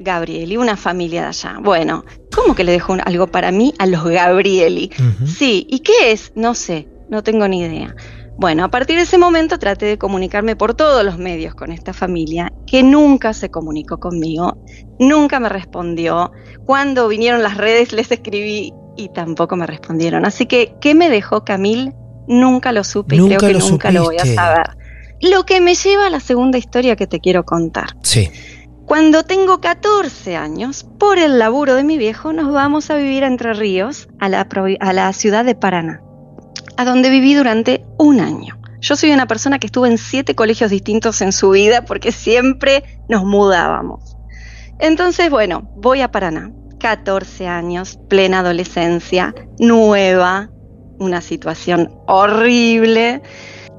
Gabrieli, 0.00 0.56
una 0.56 0.76
familia 0.76 1.22
de 1.22 1.28
allá. 1.28 1.58
Bueno, 1.60 2.04
¿cómo 2.34 2.54
que 2.54 2.64
le 2.64 2.72
dejó 2.72 2.96
algo 3.04 3.26
para 3.26 3.52
mí 3.52 3.74
a 3.78 3.86
los 3.86 4.02
Gabrieli? 4.02 4.90
Sí, 5.26 5.66
¿y 5.68 5.80
qué 5.80 6.10
es? 6.10 6.32
No 6.34 6.54
sé, 6.54 6.88
no 7.10 7.22
tengo 7.22 7.46
ni 7.46 7.60
idea. 7.60 7.94
Bueno, 8.38 8.64
a 8.64 8.68
partir 8.68 8.96
de 8.96 9.02
ese 9.02 9.18
momento 9.18 9.58
traté 9.58 9.84
de 9.84 9.98
comunicarme 9.98 10.56
por 10.56 10.72
todos 10.72 11.04
los 11.04 11.18
medios 11.18 11.54
con 11.54 11.70
esta 11.70 11.92
familia, 11.92 12.50
que 12.66 12.82
nunca 12.82 13.34
se 13.34 13.50
comunicó 13.50 14.00
conmigo, 14.00 14.56
nunca 14.98 15.38
me 15.38 15.50
respondió. 15.50 16.32
Cuando 16.64 17.06
vinieron 17.06 17.42
las 17.42 17.58
redes 17.58 17.92
les 17.92 18.10
escribí 18.10 18.72
y 18.96 19.10
tampoco 19.10 19.56
me 19.56 19.66
respondieron. 19.66 20.24
Así 20.24 20.46
que, 20.46 20.74
¿qué 20.80 20.94
me 20.94 21.10
dejó 21.10 21.44
Camil? 21.44 21.92
Nunca 22.26 22.72
lo 22.72 22.82
supe 22.84 23.16
y 23.16 23.18
creo 23.18 23.38
que 23.38 23.52
nunca 23.52 23.90
lo 23.90 24.04
voy 24.04 24.16
a 24.16 24.24
saber. 24.24 24.70
Lo 25.20 25.44
que 25.44 25.60
me 25.60 25.74
lleva 25.74 26.06
a 26.06 26.10
la 26.10 26.20
segunda 26.20 26.56
historia 26.56 26.96
que 26.96 27.06
te 27.06 27.20
quiero 27.20 27.44
contar. 27.44 27.90
Sí. 28.02 28.30
Cuando 28.90 29.22
tengo 29.22 29.60
14 29.60 30.34
años, 30.34 30.84
por 30.98 31.20
el 31.20 31.38
laburo 31.38 31.76
de 31.76 31.84
mi 31.84 31.96
viejo, 31.96 32.32
nos 32.32 32.52
vamos 32.52 32.90
a 32.90 32.96
vivir 32.96 33.22
a 33.22 33.28
Entre 33.28 33.52
Ríos, 33.52 34.08
a 34.18 34.28
la, 34.28 34.48
a 34.80 34.92
la 34.92 35.12
ciudad 35.12 35.44
de 35.44 35.54
Paraná, 35.54 36.02
a 36.76 36.84
donde 36.84 37.08
viví 37.08 37.34
durante 37.34 37.84
un 37.98 38.18
año. 38.18 38.60
Yo 38.80 38.96
soy 38.96 39.12
una 39.12 39.28
persona 39.28 39.60
que 39.60 39.68
estuvo 39.68 39.86
en 39.86 39.96
siete 39.96 40.34
colegios 40.34 40.72
distintos 40.72 41.20
en 41.20 41.30
su 41.30 41.50
vida 41.50 41.84
porque 41.84 42.10
siempre 42.10 42.82
nos 43.08 43.24
mudábamos. 43.24 44.16
Entonces, 44.80 45.30
bueno, 45.30 45.70
voy 45.76 46.00
a 46.00 46.10
Paraná. 46.10 46.50
14 46.80 47.46
años, 47.46 47.96
plena 48.08 48.40
adolescencia, 48.40 49.36
nueva, 49.60 50.50
una 50.98 51.20
situación 51.20 51.92
horrible. 52.08 53.22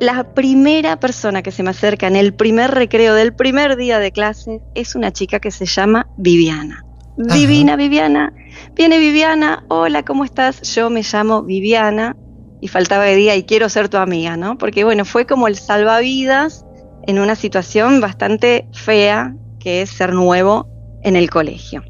La 0.01 0.33
primera 0.33 0.99
persona 0.99 1.43
que 1.43 1.51
se 1.51 1.61
me 1.61 1.69
acerca 1.69 2.07
en 2.07 2.15
el 2.15 2.33
primer 2.33 2.71
recreo 2.71 3.13
del 3.13 3.35
primer 3.35 3.75
día 3.75 3.99
de 3.99 4.11
clase 4.11 4.59
es 4.73 4.95
una 4.95 5.13
chica 5.13 5.39
que 5.39 5.51
se 5.51 5.67
llama 5.67 6.07
Viviana. 6.17 6.83
Divina 7.17 7.75
Viviana. 7.75 8.33
Viene 8.73 8.97
Viviana, 8.97 9.63
hola, 9.67 10.01
¿cómo 10.01 10.25
estás? 10.25 10.63
Yo 10.73 10.89
me 10.89 11.03
llamo 11.03 11.43
Viviana 11.43 12.17
y 12.61 12.67
faltaba 12.67 13.03
de 13.03 13.15
día 13.15 13.35
y 13.35 13.43
quiero 13.43 13.69
ser 13.69 13.89
tu 13.89 13.97
amiga, 13.97 14.37
¿no? 14.37 14.57
Porque 14.57 14.83
bueno, 14.83 15.05
fue 15.05 15.27
como 15.27 15.47
el 15.47 15.55
salvavidas 15.55 16.65
en 17.05 17.19
una 17.19 17.35
situación 17.35 18.01
bastante 18.01 18.67
fea 18.73 19.35
que 19.59 19.83
es 19.83 19.91
ser 19.91 20.13
nuevo 20.13 20.67
en 21.03 21.15
el 21.15 21.29
colegio. 21.29 21.83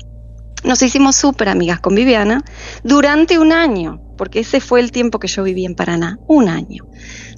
Nos 0.66 0.84
hicimos 0.84 1.16
súper 1.16 1.48
amigas 1.48 1.80
con 1.80 1.96
Viviana 1.96 2.44
durante 2.84 3.40
un 3.40 3.52
año, 3.52 4.02
porque 4.18 4.42
ese 4.42 4.60
fue 4.60 4.80
el 4.80 4.92
tiempo 4.92 5.18
que 5.18 5.28
yo 5.28 5.44
viví 5.44 5.66
en 5.66 5.76
Paraná, 5.76 6.20
un 6.28 6.50
año. 6.50 6.86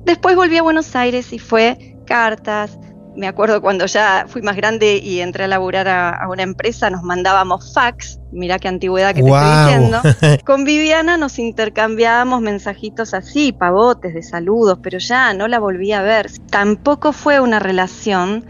Después 0.06 0.36
volví 0.36 0.58
a 0.58 0.64
Buenos 0.64 0.96
Aires 0.96 1.32
y 1.34 1.40
fue 1.40 1.98
cartas, 2.06 2.78
me 3.16 3.28
acuerdo 3.28 3.62
cuando 3.62 3.86
ya 3.86 4.26
fui 4.28 4.42
más 4.42 4.56
grande 4.56 4.98
y 4.98 5.20
entré 5.20 5.44
a 5.44 5.48
laburar 5.48 5.88
a, 5.88 6.28
una 6.30 6.44
empresa, 6.44 6.90
nos 6.90 7.04
mandábamos 7.04 7.74
fax, 7.74 8.20
mira 8.32 8.58
qué 8.60 8.68
antigüedad 8.68 9.14
que 9.14 9.22
te 9.22 9.30
estoy 9.30 9.66
diciendo. 9.66 10.02
Con 10.46 10.64
Viviana 10.64 11.18
nos 11.18 11.38
intercambiábamos 11.40 12.42
mensajitos 12.42 13.14
así, 13.14 13.52
pavotes 13.52 14.14
de 14.14 14.24
saludos, 14.24 14.80
pero 14.82 14.98
ya 14.98 15.34
no 15.34 15.48
la 15.48 15.60
volví 15.60 15.92
a 15.92 16.02
ver. 16.02 16.32
Tampoco 16.50 17.14
fue 17.14 17.40
una 17.40 17.60
relación 17.60 18.46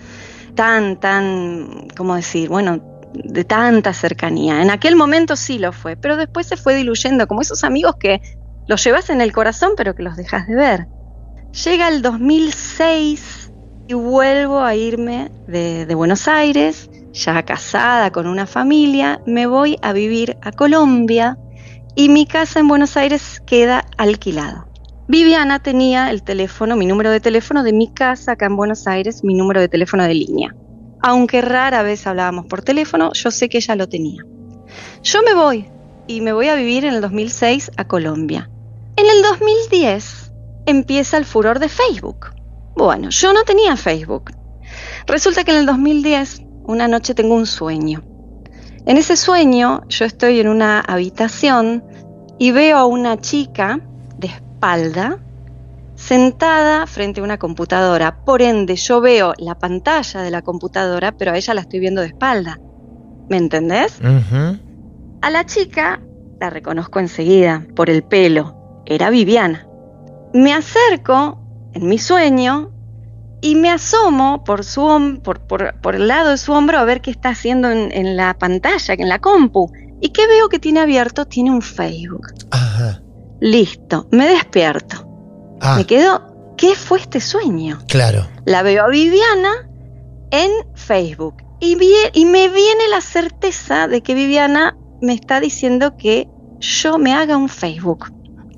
tan, 0.55 0.99
tan, 0.99 1.87
¿cómo 1.95 2.15
decir? 2.15 2.49
Bueno, 2.49 2.79
de 3.13 3.43
tanta 3.43 3.93
cercanía. 3.93 4.61
En 4.61 4.69
aquel 4.69 4.95
momento 4.95 5.35
sí 5.35 5.59
lo 5.59 5.71
fue, 5.71 5.95
pero 5.95 6.15
después 6.15 6.47
se 6.47 6.57
fue 6.57 6.75
diluyendo, 6.75 7.27
como 7.27 7.41
esos 7.41 7.63
amigos 7.63 7.95
que 7.99 8.21
los 8.67 8.83
llevas 8.83 9.09
en 9.09 9.21
el 9.21 9.33
corazón, 9.33 9.71
pero 9.75 9.93
que 9.93 10.03
los 10.03 10.15
dejas 10.15 10.47
de 10.47 10.55
ver. 10.55 10.87
Llega 11.53 11.87
el 11.87 12.01
2006 12.01 13.51
y 13.87 13.93
vuelvo 13.93 14.61
a 14.61 14.75
irme 14.75 15.29
de, 15.47 15.93
Buenos 15.93 16.27
Aires, 16.27 16.89
ya 17.11 17.43
casada 17.43 18.11
con 18.11 18.25
una 18.25 18.47
familia, 18.47 19.21
me 19.27 19.45
voy 19.45 19.77
a 19.83 19.93
vivir 19.93 20.35
a 20.41 20.51
Colombia 20.51 21.37
y 21.95 22.09
mi 22.09 22.25
casa 22.25 22.59
en 22.59 22.67
Buenos 22.67 22.97
Aires 22.97 23.39
queda 23.45 23.85
alquilada. 23.99 24.67
Viviana 25.07 25.61
tenía 25.61 26.09
el 26.09 26.23
teléfono, 26.23 26.75
mi 26.75 26.87
número 26.87 27.11
de 27.11 27.19
teléfono 27.19 27.61
de 27.61 27.71
mi 27.71 27.93
casa 27.93 28.31
acá 28.31 28.47
en 28.47 28.55
Buenos 28.55 28.87
Aires, 28.87 29.23
mi 29.23 29.35
número 29.35 29.61
de 29.61 29.67
teléfono 29.67 30.05
de 30.05 30.15
línea. 30.15 30.55
Aunque 31.03 31.41
rara 31.41 31.83
vez 31.83 32.07
hablábamos 32.07 32.47
por 32.47 32.63
teléfono, 32.63 33.13
yo 33.13 33.29
sé 33.29 33.47
que 33.47 33.59
ella 33.59 33.75
lo 33.75 33.87
tenía. 33.87 34.23
Yo 35.03 35.21
me 35.21 35.35
voy 35.35 35.67
y 36.07 36.21
me 36.21 36.33
voy 36.33 36.47
a 36.47 36.55
vivir 36.55 36.83
en 36.85 36.95
el 36.95 37.01
2006 37.01 37.69
a 37.77 37.85
Colombia. 37.85 38.49
En 38.95 39.05
el 39.05 39.21
2010 39.21 40.22
empieza 40.65 41.17
el 41.17 41.25
furor 41.25 41.59
de 41.59 41.69
Facebook. 41.69 42.33
Bueno, 42.75 43.09
yo 43.09 43.33
no 43.33 43.43
tenía 43.43 43.75
Facebook. 43.75 44.31
Resulta 45.05 45.43
que 45.43 45.51
en 45.51 45.57
el 45.57 45.65
2010, 45.65 46.41
una 46.65 46.87
noche 46.87 47.13
tengo 47.13 47.35
un 47.35 47.45
sueño. 47.45 48.03
En 48.85 48.97
ese 48.97 49.15
sueño 49.15 49.83
yo 49.87 50.05
estoy 50.05 50.39
en 50.39 50.47
una 50.47 50.79
habitación 50.79 51.83
y 52.37 52.51
veo 52.51 52.77
a 52.77 52.85
una 52.85 53.17
chica 53.17 53.79
de 54.17 54.27
espalda 54.27 55.19
sentada 55.95 56.85
frente 56.87 57.21
a 57.21 57.23
una 57.23 57.37
computadora. 57.37 58.23
Por 58.25 58.41
ende, 58.41 58.75
yo 58.75 58.99
veo 58.99 59.33
la 59.37 59.55
pantalla 59.55 60.21
de 60.21 60.31
la 60.31 60.41
computadora, 60.41 61.13
pero 61.13 61.31
a 61.31 61.37
ella 61.37 61.53
la 61.53 61.61
estoy 61.61 61.79
viendo 61.79 62.01
de 62.01 62.07
espalda. 62.07 62.59
¿Me 63.29 63.37
entendés? 63.37 63.99
A 65.21 65.29
la 65.29 65.45
chica 65.45 66.01
la 66.41 66.49
reconozco 66.49 66.99
enseguida 66.99 67.65
por 67.75 67.89
el 67.89 68.03
pelo. 68.03 68.83
Era 68.85 69.09
Viviana. 69.09 69.65
Me 70.33 70.53
acerco 70.53 71.39
en 71.73 71.87
mi 71.87 71.97
sueño 71.97 72.71
y 73.41 73.55
me 73.55 73.69
asomo 73.69 74.43
por, 74.43 74.63
su 74.63 75.19
por, 75.21 75.41
por, 75.41 75.95
el 75.95 76.07
lado 76.07 76.31
de 76.31 76.37
su 76.37 76.53
hombro 76.53 76.79
a 76.79 76.85
ver 76.85 77.01
qué 77.01 77.11
está 77.11 77.29
haciendo 77.29 77.69
en, 77.69 78.15
la 78.15 78.37
pantalla, 78.37 78.95
en 78.97 79.09
la 79.09 79.19
compu. 79.19 79.69
¿Y 79.99 80.09
qué 80.09 80.27
veo 80.27 80.49
que 80.49 80.59
tiene 80.59 80.79
abierto? 80.79 81.25
Tiene 81.25 81.51
un 81.51 81.61
Facebook. 81.61 82.27
Ajá. 82.51 83.01
Listo, 83.41 84.07
me 84.11 84.27
despierto. 84.27 85.05
Ah. 85.59 85.75
Me 85.75 85.85
quedo, 85.85 86.55
¿qué 86.57 86.75
fue 86.75 86.99
este 86.99 87.19
sueño? 87.19 87.79
Claro. 87.89 88.25
La 88.45 88.63
veo 88.63 88.85
a 88.85 88.87
Viviana 88.87 89.69
en 90.31 90.49
Facebook. 90.75 91.43
Y, 91.59 91.77
y 92.13 92.25
me 92.25 92.47
viene 92.47 92.87
la 92.89 93.01
certeza 93.01 93.87
de 93.87 94.01
que 94.01 94.13
Viviana 94.13 94.77
me 95.01 95.13
está 95.13 95.41
diciendo 95.41 95.97
que 95.97 96.29
yo 96.59 96.97
me 96.97 97.13
haga 97.13 97.35
un 97.35 97.49
Facebook. 97.49 98.11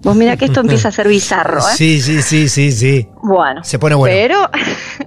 Vos 0.05 0.15
mira 0.15 0.37
que 0.37 0.45
esto 0.45 0.59
empieza 0.61 0.89
a 0.89 0.91
ser 0.91 1.07
bizarro, 1.07 1.59
¿eh? 1.59 1.75
Sí, 1.75 1.99
sí, 1.99 2.21
sí, 2.21 2.47
sí, 2.47 2.71
sí. 2.71 3.09
Bueno. 3.23 3.63
Se 3.63 3.79
pone 3.79 3.95
bueno. 3.95 4.49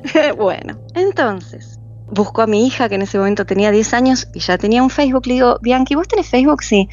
Pero, 0.02 0.34
bueno, 0.36 0.76
entonces, 0.94 1.78
busco 2.10 2.42
a 2.42 2.48
mi 2.48 2.66
hija 2.66 2.88
que 2.88 2.96
en 2.96 3.02
ese 3.02 3.16
momento 3.16 3.46
tenía 3.46 3.70
10 3.70 3.94
años 3.94 4.28
y 4.34 4.40
ya 4.40 4.58
tenía 4.58 4.82
un 4.82 4.90
Facebook. 4.90 5.28
Le 5.28 5.34
digo, 5.34 5.58
Bianchi, 5.62 5.94
¿vos 5.94 6.08
tenés 6.08 6.28
Facebook? 6.28 6.64
Sí. 6.64 6.88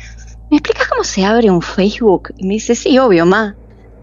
¿Me 0.52 0.58
explicas 0.58 0.88
cómo 0.88 1.04
se 1.04 1.26
abre 1.26 1.50
un 1.50 1.64
Facebook? 1.64 2.32
Y 2.38 2.46
me 2.46 2.54
dice, 2.54 2.76
sí, 2.76 2.98
obvio, 3.00 3.26
ma. 3.26 3.56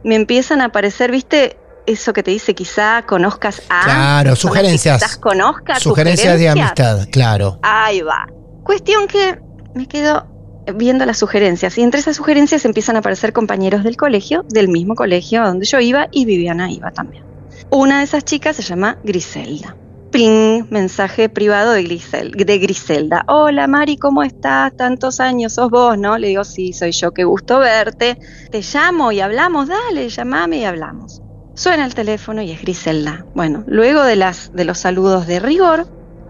Me 0.03 0.17
empiezan 0.17 0.61
a 0.61 0.65
aparecer, 0.65 1.13
viste, 1.13 1.57
eso 1.87 2.13
que 2.13 2.25
te 2.25 2.33
dice 2.33 2.57
quizá 2.57 3.05
conozcas 3.07 3.63
a. 3.69 3.85
Claro, 3.85 4.35
sugerencias. 4.35 5.01
Quizás 5.01 5.17
conozcas. 5.17 5.81
Sugerencias, 5.81 6.33
sugerencias 6.33 6.39
de 6.41 6.49
amistad, 6.49 7.09
claro. 7.13 7.61
Ahí 7.63 8.01
va. 8.01 8.27
Cuestión 8.65 9.07
que 9.07 9.39
me 9.77 9.87
quedo 9.87 10.27
viendo 10.75 11.05
las 11.07 11.19
sugerencias 11.19 11.77
y 11.79 11.83
entre 11.83 12.01
esas 12.01 12.17
sugerencias 12.17 12.65
empiezan 12.65 12.97
a 12.97 13.01
aparecer 13.01 13.33
compañeros 13.33 13.85
del 13.85 13.97
colegio, 13.97 14.45
del 14.49 14.69
mismo 14.69 14.95
colegio 14.95 15.43
a 15.43 15.49
donde 15.49 15.67
yo 15.67 15.81
iba 15.81 16.09
y 16.11 16.25
Viviana 16.25 16.71
iba 16.71 16.91
también. 16.91 17.25
Una 17.71 17.99
de 17.99 18.05
esas 18.05 18.25
chicas 18.25 18.57
se 18.57 18.63
llama 18.63 18.99
Griselda. 19.03 19.77
Pling, 20.11 20.67
mensaje 20.69 21.31
privado 21.31 21.73
de, 21.73 21.83
Griselda. 22.59 23.25
Hola 23.29 23.67
Mari, 23.67 23.97
¿cómo 23.97 24.23
estás? 24.23 24.77
Tantos 24.77 25.21
años, 25.21 25.55
sos 25.55 25.71
vos, 25.71 25.97
¿no? 25.97 26.19
Le 26.19 26.29
digo, 26.29 26.45
sí, 26.45 26.75
soy 26.75 26.93
yo, 26.93 27.13
qué 27.13 27.25
gusto 27.25 27.59
verte. 27.61 28.19
Te 28.51 28.61
llamo 28.61 29.11
y 29.11 29.21
hablamos, 29.21 29.69
dale, 29.69 30.11
llamame 30.11 30.59
y 30.59 30.65
hablamos. 30.65 31.23
Suena 31.55 31.87
el 31.87 31.95
teléfono 31.95 32.43
y 32.43 32.51
es 32.51 32.61
Griselda. 32.61 33.25
Bueno, 33.35 33.65
luego 33.67 34.03
de, 34.03 34.17
las, 34.17 34.53
de 34.53 34.67
los 34.67 34.79
saludos 34.79 35.27
de 35.27 35.41
rigor, 35.41 35.87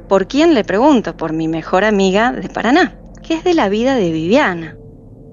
¿por 0.08 0.28
quién 0.28 0.54
le 0.54 0.62
pregunto? 0.62 1.16
Por 1.16 1.32
mi 1.32 1.48
mejor 1.48 1.82
amiga 1.82 2.30
de 2.30 2.48
Paraná 2.48 3.01
que 3.22 3.34
es 3.34 3.44
de 3.44 3.54
la 3.54 3.68
vida 3.68 3.94
de 3.94 4.12
Viviana. 4.12 4.76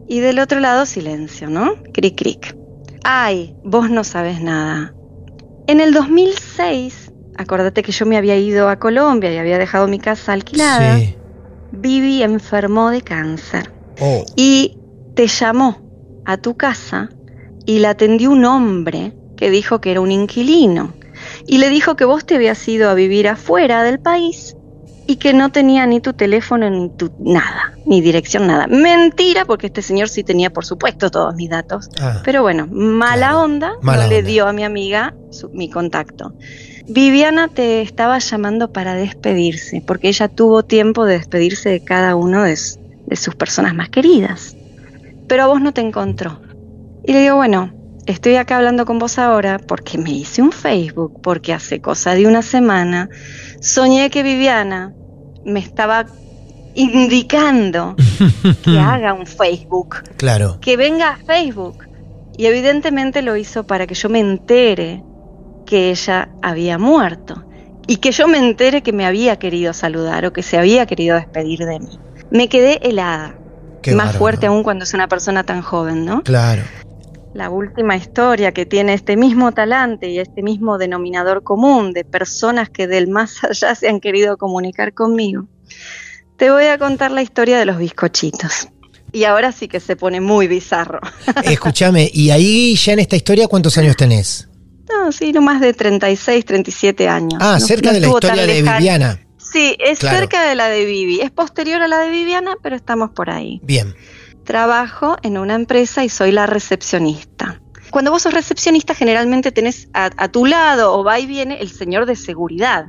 Y 0.08 0.20
del 0.20 0.40
otro 0.40 0.60
lado, 0.60 0.86
silencio, 0.86 1.50
¿no? 1.50 1.76
Cric, 1.94 2.18
cric. 2.18 2.58
Ay, 3.04 3.56
vos 3.64 3.90
no 3.90 4.04
sabes 4.04 4.42
nada. 4.42 4.94
En 5.68 5.80
el 5.80 5.94
2006, 5.94 7.12
acordate 7.38 7.84
que 7.84 7.92
yo 7.92 8.06
me 8.06 8.18
había 8.18 8.36
ido 8.38 8.70
a 8.70 8.80
Colombia 8.80 9.32
y 9.32 9.38
había 9.38 9.58
dejado 9.58 9.88
mi 9.88 10.00
casa 10.00 10.34
alquilada. 10.34 10.98
Sí. 10.98 11.16
Vivi 11.72 12.24
enfermó 12.24 12.90
de 12.90 13.02
cáncer. 13.02 13.72
Oh. 14.02 14.26
Y 14.36 14.78
te 15.16 15.28
llamó 15.28 16.22
a 16.26 16.38
tu 16.38 16.58
casa 16.58 17.10
y 17.66 17.80
la 17.80 17.92
atendió 17.92 18.32
un 18.32 18.46
hombre 18.46 19.14
que 19.38 19.52
dijo 19.52 19.80
que 19.80 19.92
era 19.92 20.02
un 20.02 20.12
inquilino. 20.12 20.94
Y 21.46 21.60
le 21.60 21.70
dijo 21.70 21.96
que 21.96 22.06
vos 22.06 22.26
te 22.26 22.36
habías 22.36 22.68
ido 22.68 22.90
a 22.90 22.94
vivir 22.94 23.28
afuera 23.28 23.84
del 23.84 24.00
país 24.00 24.56
y 25.10 25.16
que 25.16 25.34
no 25.34 25.52
tenía 25.52 25.88
ni 25.88 26.02
tu 26.02 26.14
teléfono 26.14 26.70
ni 26.70 26.88
tu 26.88 27.12
nada, 27.18 27.74
ni 27.88 28.00
dirección, 28.00 28.46
nada. 28.46 28.68
Mentira, 28.68 29.44
porque 29.44 29.66
este 29.66 29.82
señor 29.82 30.08
sí 30.08 30.24
tenía, 30.24 30.52
por 30.52 30.68
supuesto, 30.68 31.10
todos 31.10 31.34
mis 31.34 31.50
datos. 31.50 31.90
Ah. 32.00 32.22
Pero 32.24 32.44
bueno, 32.44 32.68
mala 32.70 33.40
onda, 33.40 33.72
no 33.82 34.08
le 34.08 34.22
dio 34.22 34.46
a 34.46 34.54
mi 34.54 34.64
amiga 34.64 35.16
mi 35.52 35.68
contacto. 35.68 36.36
Viviana 36.88 37.48
te 37.48 37.82
estaba 37.82 38.20
llamando 38.20 38.72
para 38.72 38.94
despedirse, 38.94 39.82
porque 39.84 40.10
ella 40.10 40.28
tuvo 40.28 40.62
tiempo 40.62 41.06
de 41.06 41.16
despedirse 41.16 41.70
de 41.70 41.84
cada 41.84 42.16
uno 42.16 42.44
de, 42.44 42.56
de 43.08 43.16
sus 43.16 43.34
personas 43.34 43.74
más 43.74 43.90
queridas. 43.90 44.56
Pero 45.28 45.42
a 45.42 45.48
vos 45.48 45.60
no 45.60 45.74
te 45.74 45.82
encontró. 45.82 46.40
Y 47.04 47.14
le 47.14 47.22
digo, 47.22 47.36
bueno, 47.36 47.74
estoy 48.06 48.36
acá 48.36 48.58
hablando 48.58 48.86
con 48.86 49.00
vos 49.00 49.18
ahora 49.18 49.58
porque 49.58 49.98
me 49.98 50.12
hice 50.12 50.44
un 50.44 50.52
Facebook, 50.52 51.20
porque 51.24 51.52
hace 51.52 51.82
cosa 51.82 52.14
de 52.14 52.28
una 52.28 52.44
semana 52.44 53.10
soñé 53.60 54.12
que 54.12 54.22
Viviana 54.22 54.94
me 55.50 55.60
estaba 55.60 56.06
indicando 56.76 57.96
que 58.64 58.80
haga 58.80 59.14
un 59.14 59.26
Facebook. 59.26 59.98
Claro. 60.18 60.60
Que 60.62 60.78
venga 60.78 61.10
a 61.10 61.18
Facebook. 61.18 61.88
Y 62.38 62.46
evidentemente 62.46 63.22
lo 63.22 63.36
hizo 63.36 63.66
para 63.66 63.86
que 63.86 63.96
yo 63.96 64.10
me 64.10 64.20
entere 64.20 65.04
que 65.66 65.92
ella 65.92 66.30
había 66.42 66.78
muerto. 66.78 67.44
Y 67.86 67.98
que 67.98 68.12
yo 68.12 68.28
me 68.28 68.38
entere 68.38 68.82
que 68.82 68.94
me 68.94 69.06
había 69.06 69.38
querido 69.38 69.74
saludar 69.74 70.26
o 70.26 70.34
que 70.34 70.44
se 70.44 70.58
había 70.58 70.86
querido 70.86 71.16
despedir 71.16 71.66
de 71.66 71.80
mí. 71.80 72.00
Me 72.32 72.48
quedé 72.48 72.80
helada. 72.88 73.36
Más 73.96 74.18
fuerte 74.18 74.46
aún 74.46 74.64
cuando 74.64 74.84
es 74.84 74.94
una 74.94 75.08
persona 75.08 75.44
tan 75.44 75.62
joven, 75.62 76.06
¿no? 76.06 76.22
Claro. 76.22 76.64
La 77.34 77.50
última 77.50 77.96
historia 77.96 78.52
que 78.52 78.66
tiene 78.66 78.94
este 78.94 79.16
mismo 79.16 79.52
talante 79.52 80.10
y 80.10 80.20
este 80.20 80.42
mismo 80.42 80.78
denominador 80.78 81.44
común 81.44 81.94
de 81.94 82.04
personas 82.04 82.70
que 82.70 82.88
del 82.88 83.08
más 83.08 83.44
allá 83.50 83.76
se 83.76 83.88
han 83.88 84.00
querido 84.00 84.38
comunicar 84.38 84.94
conmigo. 84.94 85.48
Te 86.38 86.50
voy 86.52 86.66
a 86.66 86.78
contar 86.78 87.12
la 87.12 87.22
historia 87.22 87.60
de 87.60 87.66
los 87.66 87.78
bizcochitos. 87.78 88.70
y 89.12 89.26
ahora 89.26 89.52
sí 89.52 89.68
que 89.68 89.80
se 89.80 89.96
pone 89.96 90.22
muy 90.22 90.48
bizarro. 90.48 91.00
Escúchame, 91.44 92.10
y 92.14 92.30
ahí 92.32 92.76
ya 92.76 92.94
en 92.94 93.00
esta 93.00 93.16
historia, 93.16 93.48
¿cuántos 93.48 93.78
años 93.78 93.96
tenés? 93.96 94.48
No, 94.90 95.12
sí, 95.12 95.32
no 95.32 95.42
más 95.42 95.62
de 95.62 95.74
36, 95.74 96.46
37 96.46 97.08
años. 97.08 97.40
Ah, 97.40 97.60
cerca 97.60 97.92
de 97.92 98.00
la 98.00 98.08
historia 98.08 98.46
de 98.46 98.62
Viviana. 98.62 99.20
Sí, 99.38 99.76
es 99.80 100.00
cerca 100.00 100.48
de 100.48 100.56
la 100.56 100.70
de 100.70 100.86
Vivi. 100.86 101.22
Es 101.22 101.32
posterior 101.32 101.82
a 101.82 101.88
la 101.88 102.00
de 102.00 102.10
Viviana, 102.10 102.56
pero 102.62 102.76
estamos 102.76 103.12
por 103.12 103.30
ahí. 103.30 103.60
Bien. 103.64 103.96
Trabajo 104.50 105.16
en 105.22 105.38
una 105.38 105.54
empresa 105.54 106.04
y 106.04 106.10
soy 106.10 106.32
la 106.32 106.48
recepcionista. 106.48 107.62
Cuando 107.92 108.10
vos 108.10 108.24
sos 108.24 108.34
recepcionista, 108.34 108.96
generalmente 108.96 109.52
tenés 109.52 109.90
a, 109.94 110.10
a 110.18 110.28
tu 110.30 110.48
lado 110.48 110.98
o 110.98 111.04
va 111.04 111.20
y 111.20 111.28
viene 111.28 111.60
el 111.62 111.70
señor 111.70 112.08
de 112.08 112.16
seguridad 112.16 112.88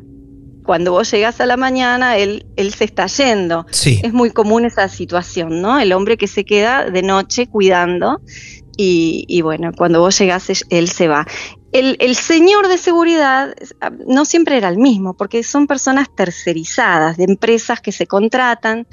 cuando 0.64 0.92
vos 0.92 1.10
llegás 1.10 1.38
a 1.42 1.46
la 1.46 1.58
mañana, 1.58 2.16
él, 2.16 2.46
él 2.56 2.72
se 2.72 2.84
está 2.84 3.06
yendo. 3.06 3.66
Sí. 3.72 4.00
Es 4.02 4.14
muy 4.14 4.30
común 4.30 4.64
esa 4.64 4.88
situación, 4.88 5.60
¿no? 5.60 5.78
El 5.78 5.92
hombre 5.92 6.16
que 6.16 6.28
se 6.28 6.46
queda 6.46 6.88
de 6.88 7.02
noche 7.02 7.46
cuidando 7.46 8.22
y, 8.82 9.42
bueno, 9.42 9.72
cuando 9.76 10.00
vos 10.00 10.18
llegás, 10.18 10.48
él 10.70 10.88
se 10.88 11.06
va. 11.06 11.26
El, 11.70 11.98
el, 12.00 12.14
señor 12.14 12.68
de 12.68 12.78
seguridad 12.78 13.54
ah, 13.82 13.90
no 14.06 14.24
siempre 14.24 14.56
era 14.56 14.70
el 14.70 14.78
mismo, 14.78 15.14
porque 15.14 15.42
son 15.42 15.66
personas 15.66 16.08
tercerizadas, 16.14 17.18
de 17.18 17.24
empresas 17.24 17.82
que 17.82 17.92
se 17.92 18.06
contratan 18.06 18.86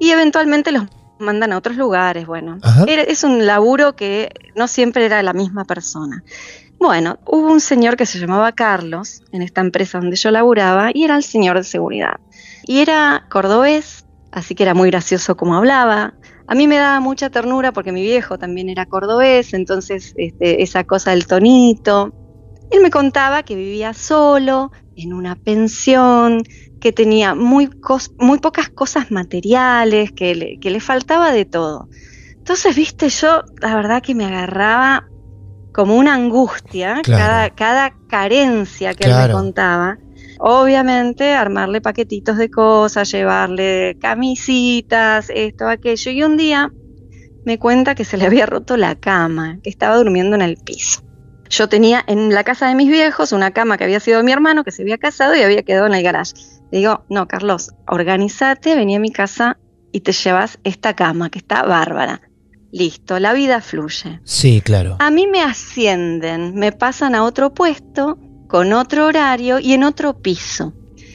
y 0.00 0.10
eventualmente 0.10 0.72
los 0.72 0.84
mandan 1.18 1.52
a 1.52 1.58
otros 1.58 1.76
lugares. 1.76 2.26
Bueno, 2.26 2.58
es 2.86 3.24
un 3.24 3.46
laburo 3.46 3.96
que 3.96 4.30
no 4.54 4.68
siempre 4.68 5.06
era 5.06 5.22
la 5.22 5.32
misma 5.32 5.64
persona. 5.64 6.22
Bueno, 6.78 7.18
hubo 7.26 7.50
un 7.50 7.60
señor 7.60 7.96
que 7.96 8.06
se 8.06 8.18
llamaba 8.18 8.52
Carlos 8.52 9.22
en 9.32 9.42
esta 9.42 9.60
empresa 9.60 9.98
donde 9.98 10.16
yo 10.16 10.30
laburaba 10.30 10.90
y 10.92 11.04
era 11.04 11.16
el 11.16 11.22
señor 11.22 11.56
de 11.56 11.64
seguridad. 11.64 12.20
Y 12.64 12.80
era 12.80 13.26
cordobés, 13.30 14.04
así 14.30 14.54
que 14.54 14.62
era 14.62 14.74
muy 14.74 14.90
gracioso 14.90 15.36
como 15.36 15.56
hablaba. 15.56 16.14
A 16.46 16.54
mí 16.54 16.66
me 16.66 16.76
daba 16.76 17.00
mucha 17.00 17.30
ternura 17.30 17.72
porque 17.72 17.92
mi 17.92 18.02
viejo 18.02 18.38
también 18.38 18.68
era 18.68 18.86
cordobés, 18.86 19.54
entonces 19.54 20.14
este, 20.16 20.62
esa 20.62 20.84
cosa 20.84 21.10
del 21.10 21.26
tonito. 21.26 22.12
Él 22.70 22.80
me 22.82 22.90
contaba 22.90 23.42
que 23.42 23.54
vivía 23.54 23.94
solo, 23.94 24.72
en 24.96 25.12
una 25.12 25.36
pensión, 25.36 26.42
que 26.80 26.92
tenía 26.92 27.34
muy, 27.34 27.70
muy 28.18 28.38
pocas 28.38 28.68
cosas 28.68 29.10
materiales, 29.10 30.12
que 30.12 30.34
le, 30.34 30.58
que 30.58 30.70
le 30.70 30.80
faltaba 30.80 31.32
de 31.32 31.44
todo. 31.44 31.88
Entonces, 32.32 32.76
viste, 32.76 33.08
yo 33.08 33.42
la 33.60 33.74
verdad 33.74 34.02
que 34.02 34.14
me 34.14 34.24
agarraba 34.24 35.08
como 35.72 35.96
una 35.96 36.14
angustia, 36.14 37.02
cada, 37.04 37.50
cada 37.50 37.94
carencia 38.08 38.94
que 38.94 39.08
él 39.08 39.14
me 39.14 39.32
contaba. 39.32 39.98
Obviamente, 40.38 41.32
armarle 41.34 41.80
paquetitos 41.80 42.38
de 42.38 42.50
cosas, 42.50 43.10
llevarle 43.10 43.98
camisitas, 44.00 45.30
esto, 45.34 45.68
aquello. 45.68 46.10
Y 46.12 46.22
un 46.22 46.36
día 46.36 46.72
me 47.44 47.58
cuenta 47.58 47.94
que 47.94 48.04
se 48.04 48.16
le 48.16 48.26
había 48.26 48.46
roto 48.46 48.76
la 48.76 48.94
cama, 48.94 49.58
que 49.62 49.68
estaba 49.70 49.96
durmiendo 49.96 50.34
en 50.36 50.42
el 50.42 50.56
piso. 50.56 51.02
Yo 51.50 51.68
tenía 51.68 52.04
en 52.06 52.32
la 52.32 52.44
casa 52.44 52.68
de 52.68 52.74
mis 52.74 52.88
viejos 52.88 53.32
una 53.32 53.50
cama 53.50 53.78
que 53.78 53.84
había 53.84 54.00
sido 54.00 54.18
de 54.18 54.24
mi 54.24 54.32
hermano, 54.32 54.64
que 54.64 54.72
se 54.72 54.82
había 54.82 54.98
casado 54.98 55.34
y 55.36 55.42
había 55.42 55.62
quedado 55.62 55.86
en 55.86 55.94
el 55.94 56.02
garage. 56.02 56.34
Le 56.70 56.78
digo, 56.78 57.04
no, 57.08 57.28
Carlos, 57.28 57.72
organizate, 57.86 58.74
vení 58.74 58.96
a 58.96 59.00
mi 59.00 59.12
casa 59.12 59.58
y 59.92 60.00
te 60.00 60.12
llevas 60.12 60.58
esta 60.64 60.94
cama, 60.94 61.30
que 61.30 61.38
está 61.38 61.62
bárbara 61.62 62.20
listo, 62.76 63.18
la 63.18 63.32
vida 63.32 63.60
fluye. 63.60 64.20
Sí, 64.24 64.60
claro. 64.60 64.96
A 64.98 65.10
mí 65.10 65.26
me 65.26 65.42
ascienden, 65.42 66.54
me 66.54 66.72
pasan 66.72 67.14
a 67.14 67.24
otro 67.24 67.54
puesto, 67.54 68.18
con 68.48 68.72
otro 68.72 69.06
horario 69.06 69.58
y 69.58 69.72
en 69.72 69.84
otro 69.84 70.20
piso. 70.20 70.72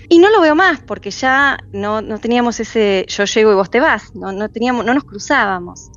Y 0.10 0.20
no 0.20 0.30
lo 0.30 0.42
veo 0.42 0.56
más 0.56 0.82
porque 0.82 1.12
ya 1.12 1.58
no, 1.72 2.02
teníamos 2.20 2.60
ese 2.60 3.06
yo 3.08 3.24
llego 3.24 3.52
y 3.52 3.56
vos 3.56 3.70
te 3.70 3.80
vas, 3.80 4.14
no, 4.14 4.32
no, 4.32 4.50
teníamos, 4.50 4.86
no 4.86 4.94
nos 4.94 5.06
cruzábamos. 5.06 5.90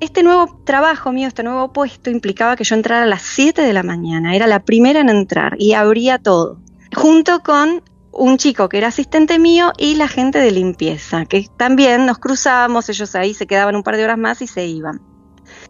Este 0.00 0.22
nuevo 0.22 0.62
trabajo 0.64 1.12
mío, 1.12 1.28
este 1.28 1.42
nuevo 1.42 1.74
puesto 1.74 2.08
implicaba 2.08 2.56
que 2.56 2.64
yo 2.64 2.74
entrara 2.74 3.02
a 3.02 3.06
las 3.06 3.20
7 3.20 3.60
de 3.60 3.72
la 3.74 3.82
mañana, 3.82 4.34
era 4.34 4.46
la 4.46 4.64
primera 4.64 5.00
en 5.00 5.10
entrar 5.10 5.56
y 5.58 5.74
abría 5.74 6.18
todo, 6.18 6.58
junto 6.96 7.42
con 7.42 7.82
un 8.10 8.38
chico 8.38 8.70
que 8.70 8.78
era 8.78 8.88
asistente 8.88 9.38
mío 9.38 9.72
y 9.76 9.96
la 9.96 10.08
gente 10.08 10.38
de 10.38 10.52
limpieza, 10.52 11.26
que 11.26 11.46
también 11.58 12.06
nos 12.06 12.18
cruzábamos, 12.18 12.88
ellos 12.88 13.14
ahí 13.14 13.34
se 13.34 13.46
quedaban 13.46 13.76
un 13.76 13.82
par 13.82 13.98
de 13.98 14.04
horas 14.04 14.16
más 14.16 14.40
y 14.40 14.46
se 14.46 14.66
iban. 14.66 15.02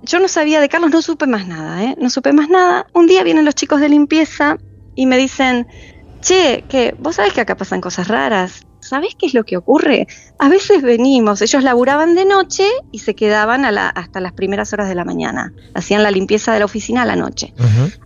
Yo 0.02 0.20
no 0.20 0.28
sabía 0.28 0.60
de 0.60 0.68
Carlos, 0.68 0.92
no 0.92 1.02
supe 1.02 1.26
más 1.26 1.48
nada, 1.48 1.82
¿eh? 1.82 1.96
No 1.98 2.08
supe 2.08 2.32
más 2.32 2.48
nada. 2.48 2.86
Un 2.94 3.06
día 3.06 3.24
vienen 3.24 3.44
los 3.44 3.56
chicos 3.56 3.80
de 3.80 3.88
limpieza 3.88 4.58
y 4.94 5.06
me 5.06 5.16
dicen, 5.16 5.66
che, 6.20 6.64
que 6.68 6.94
vos 6.98 7.16
sabés 7.16 7.32
que 7.32 7.40
acá 7.40 7.56
pasan 7.56 7.80
cosas 7.80 8.08
raras. 8.08 8.66
¿Sabés 8.80 9.14
qué 9.14 9.26
es 9.26 9.34
lo 9.34 9.44
que 9.44 9.56
ocurre? 9.56 10.06
A 10.38 10.48
veces 10.48 10.82
venimos, 10.82 11.42
ellos 11.42 11.62
laburaban 11.62 12.14
de 12.14 12.24
noche 12.24 12.64
y 12.90 13.00
se 13.00 13.14
quedaban 13.14 13.64
hasta 13.64 14.20
las 14.20 14.32
primeras 14.32 14.72
horas 14.72 14.88
de 14.88 14.94
la 14.94 15.04
mañana. 15.04 15.52
Hacían 15.74 16.02
la 16.02 16.10
limpieza 16.10 16.52
de 16.52 16.60
la 16.60 16.64
oficina 16.64 17.02
a 17.02 17.06
la 17.06 17.16
noche. 17.16 17.52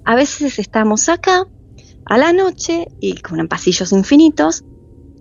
A 0.04 0.14
veces 0.14 0.58
estamos 0.58 1.08
acá 1.08 1.46
a 2.06 2.18
la 2.18 2.32
noche 2.32 2.88
y 3.00 3.16
con 3.16 3.46
pasillos 3.48 3.92
infinitos. 3.92 4.64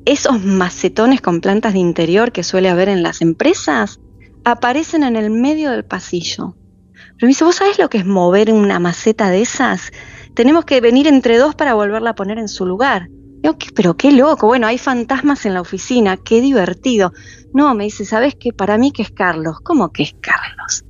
Esos 0.06 0.44
macetones 0.44 1.22
con 1.22 1.40
plantas 1.40 1.74
de 1.74 1.80
interior 1.80 2.32
que 2.32 2.44
suele 2.44 2.70
haber 2.70 2.90
en 2.90 3.04
las 3.04 3.22
empresas 3.22 4.00
aparecen 4.44 5.04
en 5.04 5.16
el 5.16 5.30
medio 5.30 5.72
del 5.72 5.86
pasillo. 5.86 6.56
Pero 6.94 7.18
me 7.22 7.28
dice, 7.30 7.46
¿vos 7.46 7.56
sabés 7.56 7.80
lo 7.80 7.90
que 7.90 8.00
es 8.00 8.06
mover 8.06 8.52
una 8.52 8.80
maceta 8.80 9.30
de 9.30 9.42
esas? 9.42 9.92
Tenemos 10.34 10.66
que 10.66 10.82
venir 10.82 11.08
entre 11.08 11.38
dos 11.38 11.56
para 11.56 11.74
volverla 11.74 12.12
a 12.12 12.16
poner 12.16 12.40
en 12.40 12.48
su 12.48 12.66
lugar. 12.66 13.10
Pero 13.76 13.98
qué 13.98 14.12
loco, 14.12 14.48
bueno, 14.48 14.68
hay 14.68 14.78
fantasmas 14.78 15.46
en 15.46 15.54
la 15.54 15.62
oficina, 15.62 16.16
qué 16.18 16.40
divertido. 16.40 17.12
No, 17.54 17.76
me 17.76 17.84
dice, 17.84 18.06
¿sabes 18.06 18.36
qué? 18.40 18.54
Para 18.54 18.78
mí 18.78 18.92
que 18.92 19.02
es 19.02 19.12
Carlos. 19.12 19.58
¿Cómo 19.62 19.92
que 19.92 20.04
es 20.04 20.16
Carlos? 20.22 20.86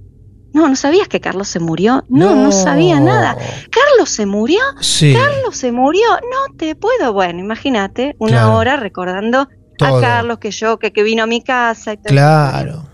No, 0.53 0.69
¿no 0.69 0.75
sabías 0.75 1.07
que 1.07 1.19
Carlos 1.19 1.47
se 1.47 1.59
murió? 1.59 2.03
No, 2.09 2.35
no, 2.35 2.51
sabía 2.51 2.99
nada. 2.99 3.35
¿Carlos 3.71 4.09
se 4.09 4.27
murió? 4.27 4.61
Sí. 4.81 5.13
¿Carlos 5.13 5.57
se 5.57 5.71
murió? 5.71 6.07
No 6.21 6.55
te 6.55 6.75
puedo. 6.75 7.11
Bueno, 7.11 7.39
imagínate, 7.39 8.15
una 8.19 8.53
hora 8.55 8.77
recordando 8.77 9.47
a 9.81 9.99
Carlos, 9.99 10.37
que 10.37 10.51
yo, 10.51 10.77
que, 10.77 10.93
que 10.93 11.01
vino 11.01 11.23
a 11.23 11.25
mi 11.25 11.41
casa. 11.41 11.93
Y 11.93 11.97
todo 11.97 12.09
claro. 12.09 12.85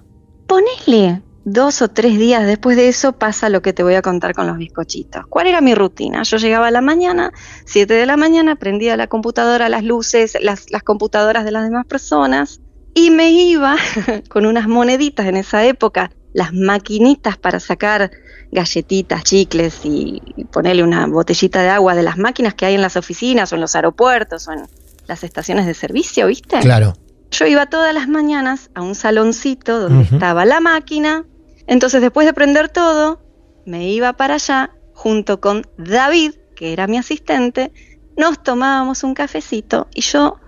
Ponele 0.48 1.22
dos 1.52 1.82
o 1.82 1.90
tres 1.90 2.18
días 2.18 2.46
después 2.46 2.78
de 2.78 2.88
eso 2.88 3.14
pasa 3.14 3.50
lo 3.50 3.62
que 3.62 3.74
te 3.74 3.84
voy 3.84 3.96
a 3.96 4.02
contar 4.02 4.34
con 4.34 4.48
los 4.48 4.58
bizcochitos. 4.58 5.26
¿Cuál 5.28 5.48
era 5.48 5.62
mi 5.62 5.76
rutina? 5.76 6.24
Yo 6.24 6.38
llegaba 6.38 6.68
a 6.68 6.72
la 6.72 6.82
mañana, 6.82 7.32
7 7.66 7.94
de 7.94 8.06
la 8.06 8.18
mañana, 8.18 8.56
prendía 8.56 8.98
la 8.98 9.08
computadora, 9.08 9.70
las 9.70 9.84
luces, 9.84 10.38
las, 10.42 10.68
computadoras 10.84 11.46
de 11.46 11.52
las 11.52 11.64
demás 11.64 11.86
personas 11.86 12.62
y 12.94 13.12
me 13.12 13.32
iba 13.32 13.78
con 14.30 14.46
unas 14.46 14.68
moneditas 14.68 15.28
en 15.28 15.38
esa 15.38 15.66
época, 15.66 16.12
las 16.34 16.54
maquinitas 16.54 17.38
para 17.38 17.60
sacar 17.60 18.12
galletitas, 18.52 19.24
chicles 19.24 19.82
y, 19.84 20.22
y 20.36 20.46
ponerle 20.46 20.84
una 20.84 21.06
botellita 21.06 21.62
de 21.62 21.70
agua 21.70 21.96
de 21.96 22.04
las 22.04 22.18
máquinas 22.18 22.56
que 22.56 22.66
hay 22.66 22.76
en 22.76 22.82
las 22.82 22.96
oficinas 22.98 23.52
o 23.52 23.56
en 23.56 23.62
los 23.62 23.76
aeropuertos 23.76 24.48
o 24.48 24.54
en 24.54 24.64
las 25.08 25.24
estaciones 25.24 25.66
de 25.66 25.74
servicio, 25.74 26.28
¿viste? 26.28 26.60
Claro. 26.60 26.94
Yo 27.32 27.46
iba 27.46 27.68
todas 27.68 27.94
las 27.94 28.08
mañanas 28.08 28.72
a 28.74 28.82
un 28.82 28.96
saloncito 28.96 29.80
donde 29.80 30.04
estaba 30.04 30.46
la 30.46 30.60
máquina, 30.60 31.26
entonces 31.70 32.02
después 32.02 32.26
de 32.26 32.34
prender 32.34 32.70
todo, 32.70 33.22
me 33.66 33.90
iba 33.90 34.14
para 34.14 34.36
allá 34.36 34.72
junto 34.92 35.40
con 35.40 35.68
David, 35.78 36.34
que 36.56 36.74
era 36.74 36.88
mi 36.88 36.98
asistente, 36.98 37.72
nos 38.18 38.42
tomábamos 38.42 39.04
un 39.04 39.14
cafecito 39.14 39.88
y 39.94 40.02
yo, 40.02 40.40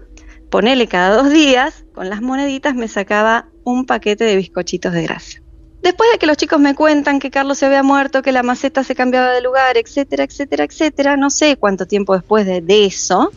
ponele 0.49 0.87
cada 0.87 1.15
dos 1.15 1.29
días, 1.29 1.85
con 1.93 2.09
las 2.09 2.21
moneditas 2.21 2.73
me 2.73 2.87
sacaba 2.87 3.49
un 3.63 3.85
paquete 3.85 4.23
de 4.23 4.35
bizcochitos 4.35 4.93
de 4.93 5.03
grasa. 5.03 5.41
Después 5.83 6.09
de 6.11 6.17
que 6.17 6.25
los 6.25 6.37
chicos 6.37 6.59
me 6.59 6.73
cuentan 6.73 7.19
que 7.19 7.29
Carlos 7.29 7.59
se 7.59 7.67
había 7.67 7.83
muerto, 7.83 8.23
que 8.23 8.31
la 8.31 8.41
maceta 8.41 8.83
se 8.83 8.95
cambiaba 8.95 9.29
de 9.31 9.41
lugar, 9.41 9.77
etcétera, 9.77 10.23
etcétera, 10.23 10.63
etcétera, 10.63 11.17
no 11.17 11.29
sé 11.29 11.55
cuánto 11.55 11.85
tiempo 11.85 12.15
después 12.15 12.47
de, 12.47 12.61
de 12.61 12.85
eso, 12.85 13.31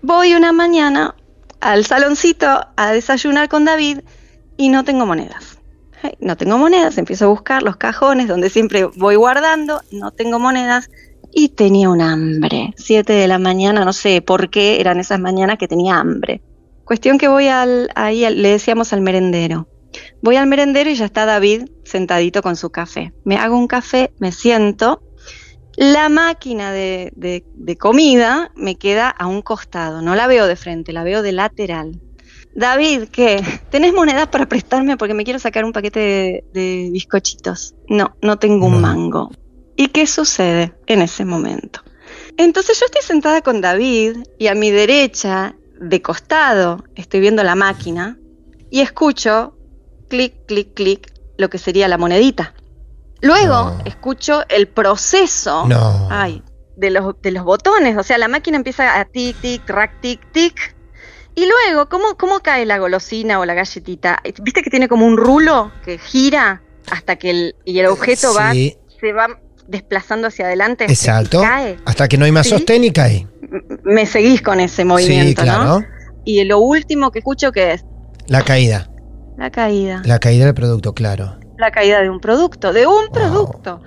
voy 0.00 0.34
una 0.34 0.52
mañana 0.52 1.14
al 1.60 1.84
saloncito 1.84 2.66
a 2.76 2.92
desayunar 2.92 3.50
con 3.50 3.66
David 3.66 4.00
y 4.56 4.70
no 4.70 4.84
tengo 4.84 5.04
monedas. 5.04 5.53
No 6.20 6.36
tengo 6.36 6.58
monedas, 6.58 6.98
empiezo 6.98 7.26
a 7.26 7.28
buscar 7.28 7.62
los 7.62 7.76
cajones 7.76 8.28
donde 8.28 8.50
siempre 8.50 8.84
voy 8.84 9.16
guardando, 9.16 9.80
no 9.90 10.10
tengo 10.10 10.38
monedas 10.38 10.90
y 11.32 11.50
tenía 11.50 11.90
un 11.90 12.00
hambre. 12.00 12.74
Siete 12.76 13.12
de 13.12 13.28
la 13.28 13.38
mañana, 13.38 13.84
no 13.84 13.92
sé 13.92 14.22
por 14.22 14.50
qué 14.50 14.80
eran 14.80 15.00
esas 15.00 15.20
mañanas 15.20 15.58
que 15.58 15.68
tenía 15.68 15.98
hambre. 15.98 16.42
Cuestión 16.84 17.18
que 17.18 17.28
voy 17.28 17.48
al, 17.48 17.90
ahí, 17.94 18.28
le 18.28 18.50
decíamos 18.50 18.92
al 18.92 19.00
merendero. 19.00 19.68
Voy 20.22 20.36
al 20.36 20.46
merendero 20.46 20.90
y 20.90 20.94
ya 20.94 21.06
está 21.06 21.24
David 21.24 21.68
sentadito 21.84 22.42
con 22.42 22.56
su 22.56 22.70
café. 22.70 23.12
Me 23.24 23.36
hago 23.36 23.56
un 23.56 23.68
café, 23.68 24.12
me 24.18 24.32
siento 24.32 25.00
la 25.76 26.08
máquina 26.08 26.72
de, 26.72 27.44
comida 27.80 28.52
me 28.54 28.76
queda 28.76 29.08
a 29.08 29.26
un 29.26 29.42
costado, 29.42 30.02
no 30.02 30.14
la 30.14 30.28
veo 30.28 30.46
de 30.46 30.56
frente, 30.56 30.92
la 30.92 31.02
veo 31.02 31.22
de 31.22 31.32
lateral. 31.32 32.00
David, 32.54 33.08
¿qué? 33.10 33.42
¿Tenés 33.70 33.92
monedas 33.92 34.28
para 34.28 34.46
prestarme 34.46 34.96
porque 34.96 35.14
me 35.14 35.24
quiero 35.24 35.38
sacar 35.38 35.64
un 35.64 35.72
paquete 35.72 36.44
de, 36.52 36.88
bizcochitos? 36.92 37.74
No, 37.88 38.16
no 38.22 38.38
tengo 38.38 38.66
un 38.66 38.80
mango. 38.80 39.30
¿Y 39.76 39.88
qué 39.88 40.06
sucede 40.06 40.72
en 40.86 41.02
ese 41.02 41.24
momento? 41.24 41.80
Entonces 42.36 42.78
yo 42.78 42.86
estoy 42.86 43.02
sentada 43.02 43.42
con 43.42 43.60
David 43.60 44.18
y 44.38 44.46
a 44.46 44.54
mi 44.54 44.70
derecha, 44.70 45.56
de 45.80 46.00
costado, 46.00 46.84
estoy 46.94 47.20
viendo 47.20 47.42
la 47.42 47.56
máquina 47.56 48.18
y 48.70 48.80
escucho 48.80 49.56
clic, 50.08 50.46
clic, 50.46 50.74
clic 50.74 51.12
lo 51.36 51.50
que 51.50 51.58
sería 51.58 51.88
la 51.88 51.98
monedita. 51.98 52.54
Luego 53.20 53.78
escucho 53.84 54.42
el 54.48 54.68
proceso 54.68 55.66
ay, 56.10 56.42
de, 56.76 56.90
los, 56.90 57.20
de 57.22 57.32
los 57.32 57.44
botones, 57.44 57.96
o 57.96 58.02
sea, 58.02 58.18
la 58.18 58.28
máquina 58.28 58.56
empieza 58.56 59.00
a 59.00 59.04
tic, 59.06 59.40
tic, 59.40 59.68
rack, 59.68 60.00
tic, 60.00 60.20
tic. 60.32 60.73
Y 61.36 61.46
luego, 61.46 61.88
¿cómo, 61.88 62.16
¿cómo 62.16 62.40
cae 62.40 62.64
la 62.64 62.78
golosina 62.78 63.40
o 63.40 63.44
la 63.44 63.54
galletita? 63.54 64.20
¿Viste 64.42 64.62
que 64.62 64.70
tiene 64.70 64.88
como 64.88 65.06
un 65.06 65.16
rulo 65.16 65.72
que 65.84 65.98
gira 65.98 66.62
hasta 66.90 67.16
que 67.16 67.30
el, 67.30 67.56
y 67.64 67.78
el 67.78 67.86
objeto 67.86 68.32
va, 68.34 68.52
se 68.52 69.12
va 69.12 69.40
desplazando 69.66 70.28
hacia 70.28 70.46
adelante? 70.46 70.84
Exacto. 70.84 71.40
Cae? 71.40 71.78
Hasta 71.84 72.06
que 72.08 72.18
no 72.18 72.24
hay 72.24 72.32
más 72.32 72.48
sostén 72.48 72.84
y 72.84 72.92
cae. 72.92 73.26
Me 73.82 74.06
seguís 74.06 74.42
con 74.42 74.60
ese 74.60 74.84
movimiento, 74.84 75.42
sí, 75.42 75.46
claro. 75.46 75.64
¿no? 75.64 75.86
Y 76.24 76.42
lo 76.44 76.60
último 76.60 77.10
que 77.10 77.18
escucho 77.18 77.50
que 77.50 77.72
es... 77.72 77.84
La 78.26 78.42
caída. 78.42 78.88
La 79.36 79.50
caída. 79.50 80.02
La 80.04 80.20
caída 80.20 80.46
del 80.46 80.54
producto, 80.54 80.94
claro. 80.94 81.38
La 81.58 81.70
caída 81.70 82.00
de 82.00 82.10
un 82.10 82.20
producto, 82.20 82.72
de 82.72 82.86
un 82.86 83.08
producto. 83.12 83.82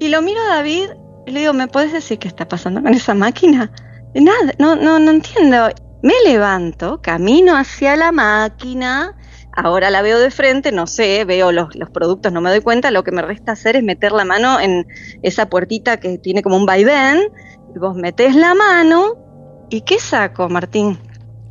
Y 0.00 0.08
lo 0.08 0.22
miro 0.22 0.40
a 0.40 0.56
David 0.56 0.88
y 1.26 1.30
le 1.30 1.40
digo, 1.40 1.52
¿me 1.52 1.68
puedes 1.68 1.92
decir 1.92 2.18
qué 2.18 2.28
está 2.28 2.48
pasando 2.48 2.82
con 2.82 2.94
esa 2.94 3.14
máquina? 3.14 3.70
Nada, 4.14 4.54
no, 4.58 4.76
no, 4.76 4.98
no 4.98 5.10
entiendo. 5.10 5.68
Me 6.02 6.14
levanto, 6.24 7.00
camino 7.02 7.56
hacia 7.56 7.96
la 7.96 8.12
máquina, 8.12 9.16
ahora 9.52 9.90
la 9.90 10.02
veo 10.02 10.18
de 10.18 10.30
frente, 10.30 10.72
no 10.72 10.86
sé, 10.86 11.24
veo 11.24 11.52
los, 11.52 11.74
los, 11.74 11.90
productos, 11.90 12.32
no 12.32 12.40
me 12.40 12.50
doy 12.50 12.60
cuenta, 12.60 12.90
lo 12.90 13.02
que 13.02 13.12
me 13.12 13.22
resta 13.22 13.52
hacer 13.52 13.76
es 13.76 13.82
meter 13.82 14.12
la 14.12 14.24
mano 14.24 14.60
en 14.60 14.86
esa 15.22 15.48
puertita 15.48 15.98
que 15.98 16.18
tiene 16.18 16.42
como 16.42 16.56
un 16.56 16.66
vaivén, 16.66 17.20
y 17.74 17.78
vos 17.78 17.96
metés 17.96 18.36
la 18.36 18.54
mano, 18.54 19.14
¿y 19.70 19.80
qué 19.80 19.98
saco, 19.98 20.48
Martín? 20.48 20.98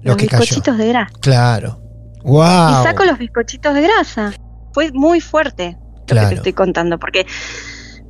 los 0.06 0.18
bizcochitos 0.18 0.78
de 0.78 0.88
grasa. 0.88 1.12
Claro. 1.20 1.82
Wow. 2.24 2.82
Y 2.82 2.84
saco 2.84 3.06
los 3.06 3.18
bizcochitos 3.18 3.74
de 3.74 3.82
grasa. 3.82 4.34
Fue 4.74 4.92
muy 4.92 5.20
fuerte 5.20 5.78
lo 6.08 6.22
que 6.22 6.28
te 6.28 6.36
estoy 6.36 6.54
contando, 6.54 7.00
porque 7.00 7.26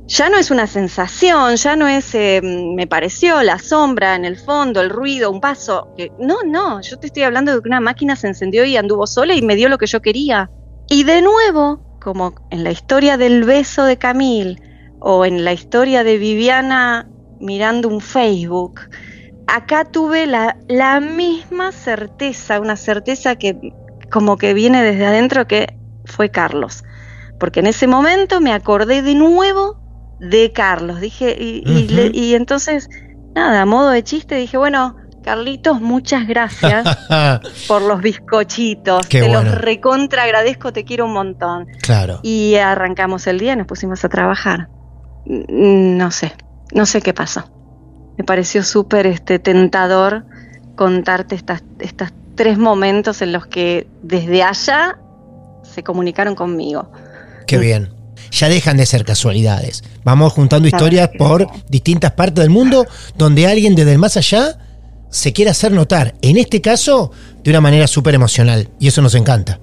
ya 0.08 0.28
no 0.28 0.38
es 0.38 0.50
una 0.50 0.66
sensación, 0.66 1.56
ya 1.56 1.74
no 1.74 1.88
es, 1.88 2.14
eh, 2.14 2.40
me 2.42 2.86
pareció 2.86 3.42
la 3.42 3.58
sombra 3.58 4.14
en 4.14 4.24
el 4.24 4.36
fondo, 4.36 4.80
el 4.80 4.90
ruido, 4.90 5.30
un 5.30 5.40
paso. 5.40 5.88
no, 6.20 6.36
no, 6.44 6.80
yo 6.80 6.98
te 6.98 7.08
estoy 7.08 7.24
hablando 7.24 7.54
de 7.54 7.60
que 7.60 7.68
una 7.68 7.80
máquina 7.80 8.14
se 8.14 8.28
encendió 8.28 8.64
y 8.64 8.76
anduvo 8.76 9.06
sola 9.06 9.34
y 9.34 9.42
me 9.42 9.56
dio 9.56 9.68
lo 9.68 9.78
que 9.78 9.86
yo 9.86 10.00
quería. 10.00 10.50
Y 10.88 11.02
de 11.02 11.22
nuevo, 11.22 11.98
como 12.00 12.34
en 12.50 12.62
la 12.62 12.70
historia 12.70 13.16
del 13.16 13.42
beso 13.42 13.84
de 13.84 13.96
Camille 13.96 14.62
o 15.00 15.24
en 15.24 15.44
la 15.44 15.52
historia 15.52 16.04
de 16.04 16.18
Viviana 16.18 17.08
mirando 17.40 17.88
un 17.88 18.00
Facebook, 18.00 18.82
acá 19.48 19.84
tuve 19.84 20.26
la, 20.26 20.56
la 20.68 21.00
misma 21.00 21.72
certeza, 21.72 22.60
una 22.60 22.76
certeza 22.76 23.34
que 23.34 23.72
como 24.08 24.36
que 24.36 24.54
viene 24.54 24.84
desde 24.84 25.04
adentro 25.04 25.48
que 25.48 25.76
fue 26.04 26.30
Carlos. 26.30 26.84
Porque 27.40 27.58
en 27.58 27.66
ese 27.66 27.88
momento 27.88 28.40
me 28.40 28.52
acordé 28.52 29.02
de 29.02 29.16
nuevo 29.16 29.85
de 30.20 30.52
Carlos. 30.52 31.00
Dije, 31.00 31.36
y, 31.38 31.62
y, 32.12 32.34
entonces, 32.34 32.88
nada, 33.34 33.62
a 33.62 33.66
modo 33.66 33.90
de 33.90 34.02
chiste, 34.02 34.36
dije, 34.36 34.56
bueno, 34.56 34.96
Carlitos, 35.22 35.80
muchas 35.80 36.26
gracias 36.26 36.86
por 37.68 37.82
los 37.82 38.00
bizcochitos. 38.00 39.08
te 39.08 39.28
los 39.28 39.50
recontra 39.52 40.22
agradezco, 40.22 40.72
te 40.72 40.84
quiero 40.84 41.06
un 41.06 41.12
montón. 41.12 41.66
Claro. 41.82 42.20
Y 42.22 42.54
arrancamos 42.56 43.26
el 43.26 43.38
día, 43.38 43.56
nos 43.56 43.66
pusimos 43.66 44.04
a 44.04 44.08
trabajar. 44.08 44.68
No 45.24 46.10
sé, 46.12 46.32
no 46.72 46.86
sé 46.86 47.02
qué 47.02 47.12
pasó 47.12 47.50
me 48.16 48.24
pareció 48.24 48.62
súper 48.62 49.06
este, 49.06 49.38
tentador 49.38 50.24
contarte 50.74 51.34
estas, 51.34 51.62
estos 51.78 52.12
tres 52.34 52.58
momentos 52.58 53.22
en 53.22 53.32
los 53.32 53.46
que 53.46 53.86
desde 54.02 54.42
allá 54.42 54.98
se 55.62 55.82
comunicaron 55.82 56.34
conmigo. 56.34 56.90
Qué 57.46 57.58
bien. 57.58 57.90
Ya 58.30 58.48
dejan 58.48 58.76
de 58.76 58.86
ser 58.86 59.04
casualidades. 59.04 59.82
Vamos 60.04 60.32
juntando 60.32 60.68
historias 60.68 61.10
por 61.16 61.46
distintas 61.68 62.12
partes 62.12 62.42
del 62.42 62.50
mundo 62.50 62.86
donde 63.16 63.46
alguien 63.46 63.74
desde 63.74 63.92
el 63.92 63.98
más 63.98 64.16
allá 64.16 64.58
se 65.10 65.32
quiere 65.32 65.50
hacer 65.50 65.72
notar. 65.72 66.14
En 66.22 66.36
este 66.36 66.60
caso, 66.60 67.10
de 67.42 67.50
una 67.50 67.60
manera 67.60 67.86
súper 67.86 68.14
emocional. 68.14 68.68
Y 68.78 68.88
eso 68.88 69.02
nos 69.02 69.14
encanta. 69.14 69.60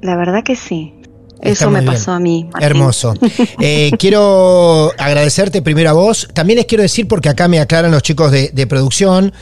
La 0.00 0.16
verdad 0.16 0.42
que 0.44 0.56
sí. 0.56 0.94
Eso 1.40 1.70
me 1.70 1.82
pasó 1.82 2.12
a 2.12 2.20
mí. 2.20 2.48
Hermoso. 2.60 3.14
Eh, 3.64 3.90
quiero 3.98 4.92
agradecerte 4.98 5.62
primero 5.62 5.90
a 5.90 5.92
vos. 5.92 6.28
También 6.32 6.56
les 6.58 6.66
quiero 6.66 6.82
decir, 6.82 7.06
porque 7.06 7.28
acá 7.28 7.48
me 7.48 7.60
aclaran 7.60 7.90
los 7.90 8.02
chicos 8.02 8.32
de, 8.32 8.50
de 8.52 8.66
producción, 8.66 9.32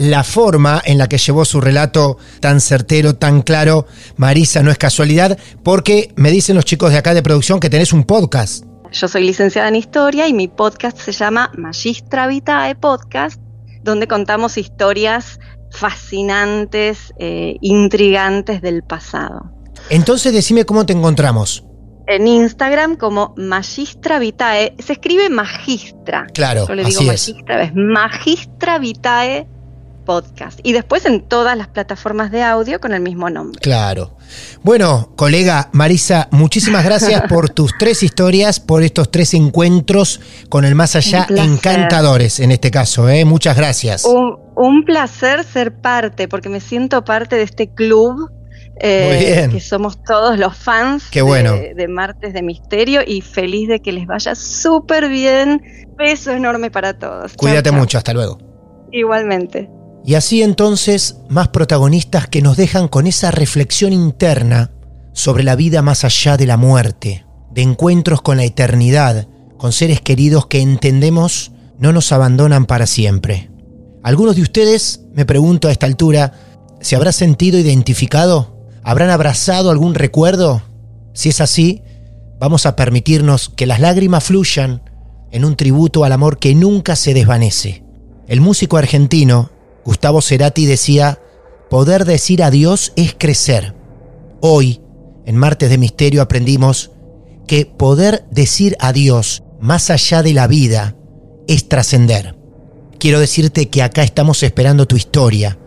la 0.00 0.24
forma 0.24 0.80
en 0.86 0.96
la 0.96 1.08
que 1.08 1.18
llevó 1.18 1.44
su 1.44 1.60
relato 1.60 2.16
tan 2.40 2.60
certero, 2.60 3.16
tan 3.16 3.42
claro, 3.42 3.86
Marisa, 4.16 4.62
no 4.62 4.70
es 4.70 4.78
casualidad, 4.78 5.38
porque 5.62 6.10
me 6.16 6.30
dicen 6.30 6.56
los 6.56 6.64
chicos 6.64 6.90
de 6.90 6.96
acá 6.96 7.12
de 7.12 7.22
producción 7.22 7.60
que 7.60 7.68
tenés 7.68 7.92
un 7.92 8.04
podcast. 8.04 8.64
Yo 8.92 9.08
soy 9.08 9.24
licenciada 9.24 9.68
en 9.68 9.76
historia 9.76 10.26
y 10.26 10.32
mi 10.32 10.48
podcast 10.48 10.98
se 10.98 11.12
llama 11.12 11.52
Magistra 11.56 12.26
Vitae 12.28 12.74
Podcast, 12.76 13.38
donde 13.82 14.08
contamos 14.08 14.56
historias 14.56 15.38
fascinantes, 15.70 17.12
eh, 17.18 17.56
intrigantes 17.60 18.62
del 18.62 18.82
pasado. 18.82 19.52
Entonces 19.90 20.32
decime 20.32 20.64
cómo 20.64 20.86
te 20.86 20.94
encontramos. 20.94 21.62
En 22.06 22.26
Instagram 22.26 22.96
como 22.96 23.34
Magistra 23.36 24.18
Vitae. 24.18 24.74
Se 24.78 24.94
escribe 24.94 25.28
Magistra. 25.28 26.26
Claro. 26.32 26.66
Yo 26.66 26.74
le 26.74 26.84
digo 26.84 27.02
Magistra, 27.02 27.62
es 27.62 27.72
Magistra 27.74 28.78
Vitae 28.78 29.46
Podcast. 30.04 30.60
Y 30.62 30.72
después 30.72 31.04
en 31.06 31.22
todas 31.22 31.56
las 31.56 31.68
plataformas 31.68 32.30
de 32.30 32.42
audio 32.42 32.80
con 32.80 32.92
el 32.92 33.00
mismo 33.00 33.30
nombre. 33.30 33.60
Claro. 33.60 34.16
Bueno, 34.62 35.12
colega 35.16 35.70
Marisa, 35.72 36.28
muchísimas 36.30 36.84
gracias 36.84 37.22
por 37.28 37.50
tus 37.54 37.72
tres 37.78 38.02
historias, 38.02 38.60
por 38.60 38.82
estos 38.82 39.10
tres 39.10 39.34
encuentros 39.34 40.20
con 40.48 40.64
el 40.64 40.74
más 40.74 40.96
allá 40.96 41.26
encantadores 41.28 42.40
en 42.40 42.50
este 42.52 42.70
caso. 42.70 43.08
¿eh? 43.08 43.24
Muchas 43.24 43.56
gracias. 43.56 44.04
Un, 44.04 44.36
un 44.56 44.84
placer 44.84 45.44
ser 45.44 45.80
parte, 45.80 46.28
porque 46.28 46.48
me 46.48 46.60
siento 46.60 47.04
parte 47.04 47.36
de 47.36 47.42
este 47.42 47.72
club 47.72 48.30
eh, 48.82 49.48
que 49.52 49.60
somos 49.60 50.02
todos 50.02 50.38
los 50.38 50.56
fans 50.56 51.10
de, 51.10 51.86
Martes 51.88 52.32
de 52.32 52.42
Misterio 52.42 53.02
y 53.06 53.20
feliz 53.20 53.68
de 53.68 53.80
que 53.80 53.92
les 53.92 54.06
vaya 54.06 54.34
súper 54.34 55.08
bien. 55.08 55.62
Beso 55.98 56.30
enorme 56.30 56.70
para 56.70 56.98
todos. 56.98 57.34
Cuídate 57.34 57.72
mucho, 57.72 57.98
hasta 57.98 58.14
luego. 58.14 58.38
Igualmente. 58.90 59.68
Y 60.04 60.14
así 60.14 60.42
entonces, 60.42 61.16
más 61.28 61.48
protagonistas 61.48 62.26
que 62.28 62.42
nos 62.42 62.56
dejan 62.56 62.88
con 62.88 63.06
esa 63.06 63.30
reflexión 63.30 63.92
interna 63.92 64.70
sobre 65.12 65.44
la 65.44 65.56
vida 65.56 65.82
más 65.82 66.04
allá 66.04 66.36
de 66.36 66.46
la 66.46 66.56
muerte, 66.56 67.26
de 67.50 67.62
encuentros 67.62 68.22
con 68.22 68.36
la 68.36 68.44
eternidad, 68.44 69.28
con 69.58 69.72
seres 69.72 70.00
queridos 70.00 70.46
que 70.46 70.60
entendemos 70.60 71.52
no 71.78 71.92
nos 71.92 72.12
abandonan 72.12 72.66
para 72.66 72.86
siempre. 72.86 73.50
Algunos 74.02 74.36
de 74.36 74.42
ustedes, 74.42 75.02
me 75.14 75.26
pregunto 75.26 75.68
a 75.68 75.72
esta 75.72 75.86
altura, 75.86 76.32
¿se 76.80 76.96
habrá 76.96 77.12
sentido 77.12 77.58
identificado 77.58 78.60
¿Habrán 78.82 79.10
abrazado 79.10 79.70
algún 79.70 79.94
recuerdo? 79.94 80.62
Si 81.12 81.28
es 81.28 81.40
así, 81.40 81.82
vamos 82.38 82.64
a 82.64 82.76
permitirnos 82.76 83.50
que 83.50 83.66
las 83.66 83.80
lágrimas 83.80 84.24
fluyan 84.24 84.82
en 85.30 85.44
un 85.44 85.56
tributo 85.56 86.04
al 86.04 86.12
amor 86.12 86.38
que 86.38 86.54
nunca 86.54 86.96
se 86.96 87.12
desvanece. 87.12 87.84
El 88.26 88.40
músico 88.40 88.78
argentino, 88.78 89.50
Gustavo 89.84 90.20
Cerati, 90.22 90.66
decía, 90.66 91.20
poder 91.68 92.04
decir 92.04 92.42
adiós 92.42 92.92
es 92.96 93.14
crecer. 93.16 93.74
Hoy, 94.40 94.80
en 95.26 95.36
Martes 95.36 95.70
de 95.70 95.78
Misterio, 95.78 96.22
aprendimos 96.22 96.90
que 97.46 97.66
poder 97.66 98.24
decir 98.30 98.76
adiós 98.80 99.42
más 99.60 99.90
allá 99.90 100.22
de 100.22 100.34
la 100.34 100.46
vida 100.46 100.96
es 101.46 101.68
trascender. 101.68 102.36
Quiero 102.98 103.18
decirte 103.18 103.68
que 103.68 103.82
acá 103.82 104.02
estamos 104.02 104.42
esperando 104.42 104.86
tu 104.86 104.96
historia, 104.96 105.58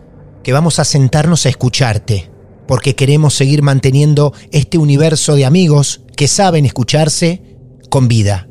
que 0.42 0.52
vamos 0.52 0.78
a 0.78 0.84
sentarnos 0.84 1.46
a 1.46 1.48
escucharte 1.48 2.34
porque 2.66 2.94
queremos 2.94 3.34
seguir 3.34 3.62
manteniendo 3.62 4.32
este 4.50 4.78
universo 4.78 5.34
de 5.34 5.44
amigos 5.44 6.02
que 6.16 6.28
saben 6.28 6.64
escucharse 6.66 7.42
con 7.90 8.08
vida. 8.08 8.48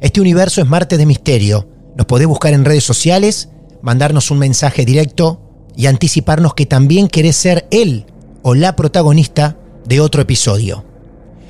Este 0.00 0.20
universo 0.20 0.60
es 0.60 0.68
Marte 0.68 0.96
de 0.96 1.06
Misterio. 1.06 1.68
Nos 1.96 2.06
podés 2.06 2.28
buscar 2.28 2.52
en 2.54 2.64
redes 2.64 2.84
sociales, 2.84 3.48
mandarnos 3.82 4.30
un 4.30 4.38
mensaje 4.38 4.84
directo 4.84 5.40
y 5.76 5.86
anticiparnos 5.86 6.54
que 6.54 6.66
también 6.66 7.08
querés 7.08 7.36
ser 7.36 7.66
él 7.70 8.06
o 8.42 8.54
la 8.54 8.76
protagonista 8.76 9.56
de 9.84 10.00
otro 10.00 10.22
episodio. 10.22 10.84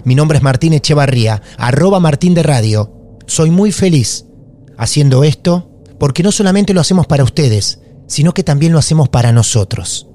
Mi 0.04 0.14
nombre 0.14 0.38
es 0.38 0.44
Martín 0.44 0.72
Echevarría, 0.72 1.42
arroba 1.56 2.00
Martín 2.00 2.34
de 2.34 2.42
Radio. 2.42 2.92
Soy 3.26 3.50
muy 3.50 3.72
feliz 3.72 4.26
haciendo 4.76 5.24
esto 5.24 5.70
porque 5.98 6.22
no 6.22 6.32
solamente 6.32 6.72
lo 6.74 6.80
hacemos 6.80 7.06
para 7.06 7.24
ustedes, 7.24 7.80
sino 8.06 8.32
que 8.32 8.44
también 8.44 8.72
lo 8.72 8.78
hacemos 8.78 9.08
para 9.08 9.32
nosotros. 9.32 10.06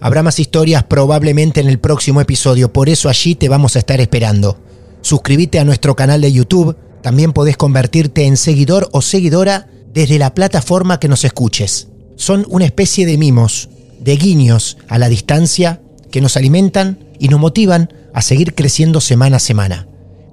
Habrá 0.00 0.22
más 0.22 0.38
historias 0.40 0.84
probablemente 0.84 1.60
en 1.60 1.68
el 1.68 1.78
próximo 1.78 2.20
episodio, 2.20 2.72
por 2.72 2.88
eso 2.88 3.08
allí 3.08 3.34
te 3.34 3.48
vamos 3.48 3.76
a 3.76 3.80
estar 3.80 4.00
esperando. 4.00 4.58
Suscríbete 5.00 5.58
a 5.58 5.64
nuestro 5.64 5.94
canal 5.96 6.20
de 6.20 6.32
YouTube, 6.32 6.76
también 7.02 7.32
podés 7.32 7.56
convertirte 7.56 8.26
en 8.26 8.36
seguidor 8.36 8.88
o 8.92 9.02
seguidora 9.02 9.68
desde 9.92 10.18
la 10.18 10.34
plataforma 10.34 10.98
que 10.98 11.08
nos 11.08 11.24
escuches. 11.24 11.88
Son 12.16 12.46
una 12.48 12.64
especie 12.64 13.06
de 13.06 13.18
mimos, 13.18 13.68
de 14.00 14.16
guiños 14.16 14.78
a 14.88 14.98
la 14.98 15.08
distancia 15.08 15.80
que 16.10 16.20
nos 16.20 16.36
alimentan 16.36 16.98
y 17.18 17.28
nos 17.28 17.40
motivan 17.40 17.92
a 18.14 18.22
seguir 18.22 18.54
creciendo 18.54 19.00
semana 19.00 19.36
a 19.36 19.40
semana. 19.40 19.86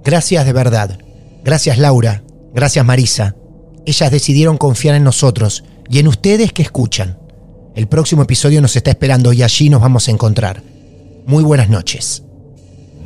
Gracias 0.03 0.45
de 0.45 0.53
verdad. 0.53 0.99
Gracias 1.43 1.77
Laura. 1.77 2.23
Gracias 2.53 2.85
Marisa. 2.85 3.35
Ellas 3.85 4.11
decidieron 4.11 4.57
confiar 4.57 4.95
en 4.95 5.03
nosotros 5.03 5.63
y 5.89 5.99
en 5.99 6.07
ustedes 6.07 6.53
que 6.53 6.61
escuchan. 6.61 7.17
El 7.75 7.87
próximo 7.87 8.23
episodio 8.23 8.61
nos 8.61 8.75
está 8.75 8.91
esperando 8.91 9.31
y 9.33 9.43
allí 9.43 9.69
nos 9.69 9.81
vamos 9.81 10.07
a 10.07 10.11
encontrar. 10.11 10.61
Muy 11.25 11.43
buenas 11.43 11.69
noches. 11.69 12.23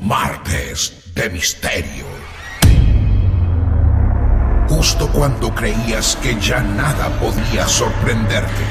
Martes 0.02 0.94
de 1.16 1.30
Misterio. 1.30 2.23
Justo 4.70 5.10
cuando 5.12 5.54
creías 5.54 6.16
que 6.18 6.40
ya 6.40 6.62
nada 6.62 7.10
podía 7.20 7.68
sorprenderte. 7.68 8.64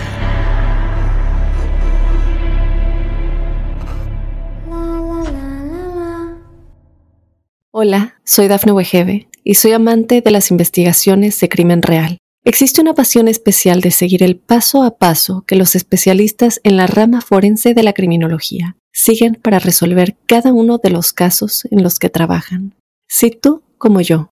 Hola, 7.71 8.21
soy 8.25 8.49
Dafne 8.49 8.73
Wegebe 8.73 9.29
y 9.45 9.55
soy 9.55 9.73
amante 9.73 10.21
de 10.21 10.31
las 10.31 10.51
investigaciones 10.51 11.39
de 11.41 11.49
crimen 11.49 11.83
real. 11.83 12.19
Existe 12.45 12.81
una 12.81 12.95
pasión 12.95 13.29
especial 13.29 13.81
de 13.81 13.91
seguir 13.91 14.23
el 14.23 14.37
paso 14.37 14.83
a 14.83 14.99
paso 14.99 15.45
que 15.47 15.57
los 15.57 15.77
especialistas 15.77 16.61
en 16.65 16.77
la 16.77 16.87
rama 16.87 17.21
forense 17.21 17.73
de 17.73 17.83
la 17.83 17.93
criminología 17.93 18.77
siguen 18.93 19.39
para 19.41 19.59
resolver 19.59 20.17
cada 20.27 20.53
uno 20.53 20.79
de 20.79 20.91
los 20.91 21.13
casos 21.13 21.67
en 21.71 21.83
los 21.83 21.99
que 21.99 22.11
trabajan. 22.11 22.75
Si 23.09 23.31
tú, 23.31 23.63
como 23.79 24.01
yo, 24.01 24.32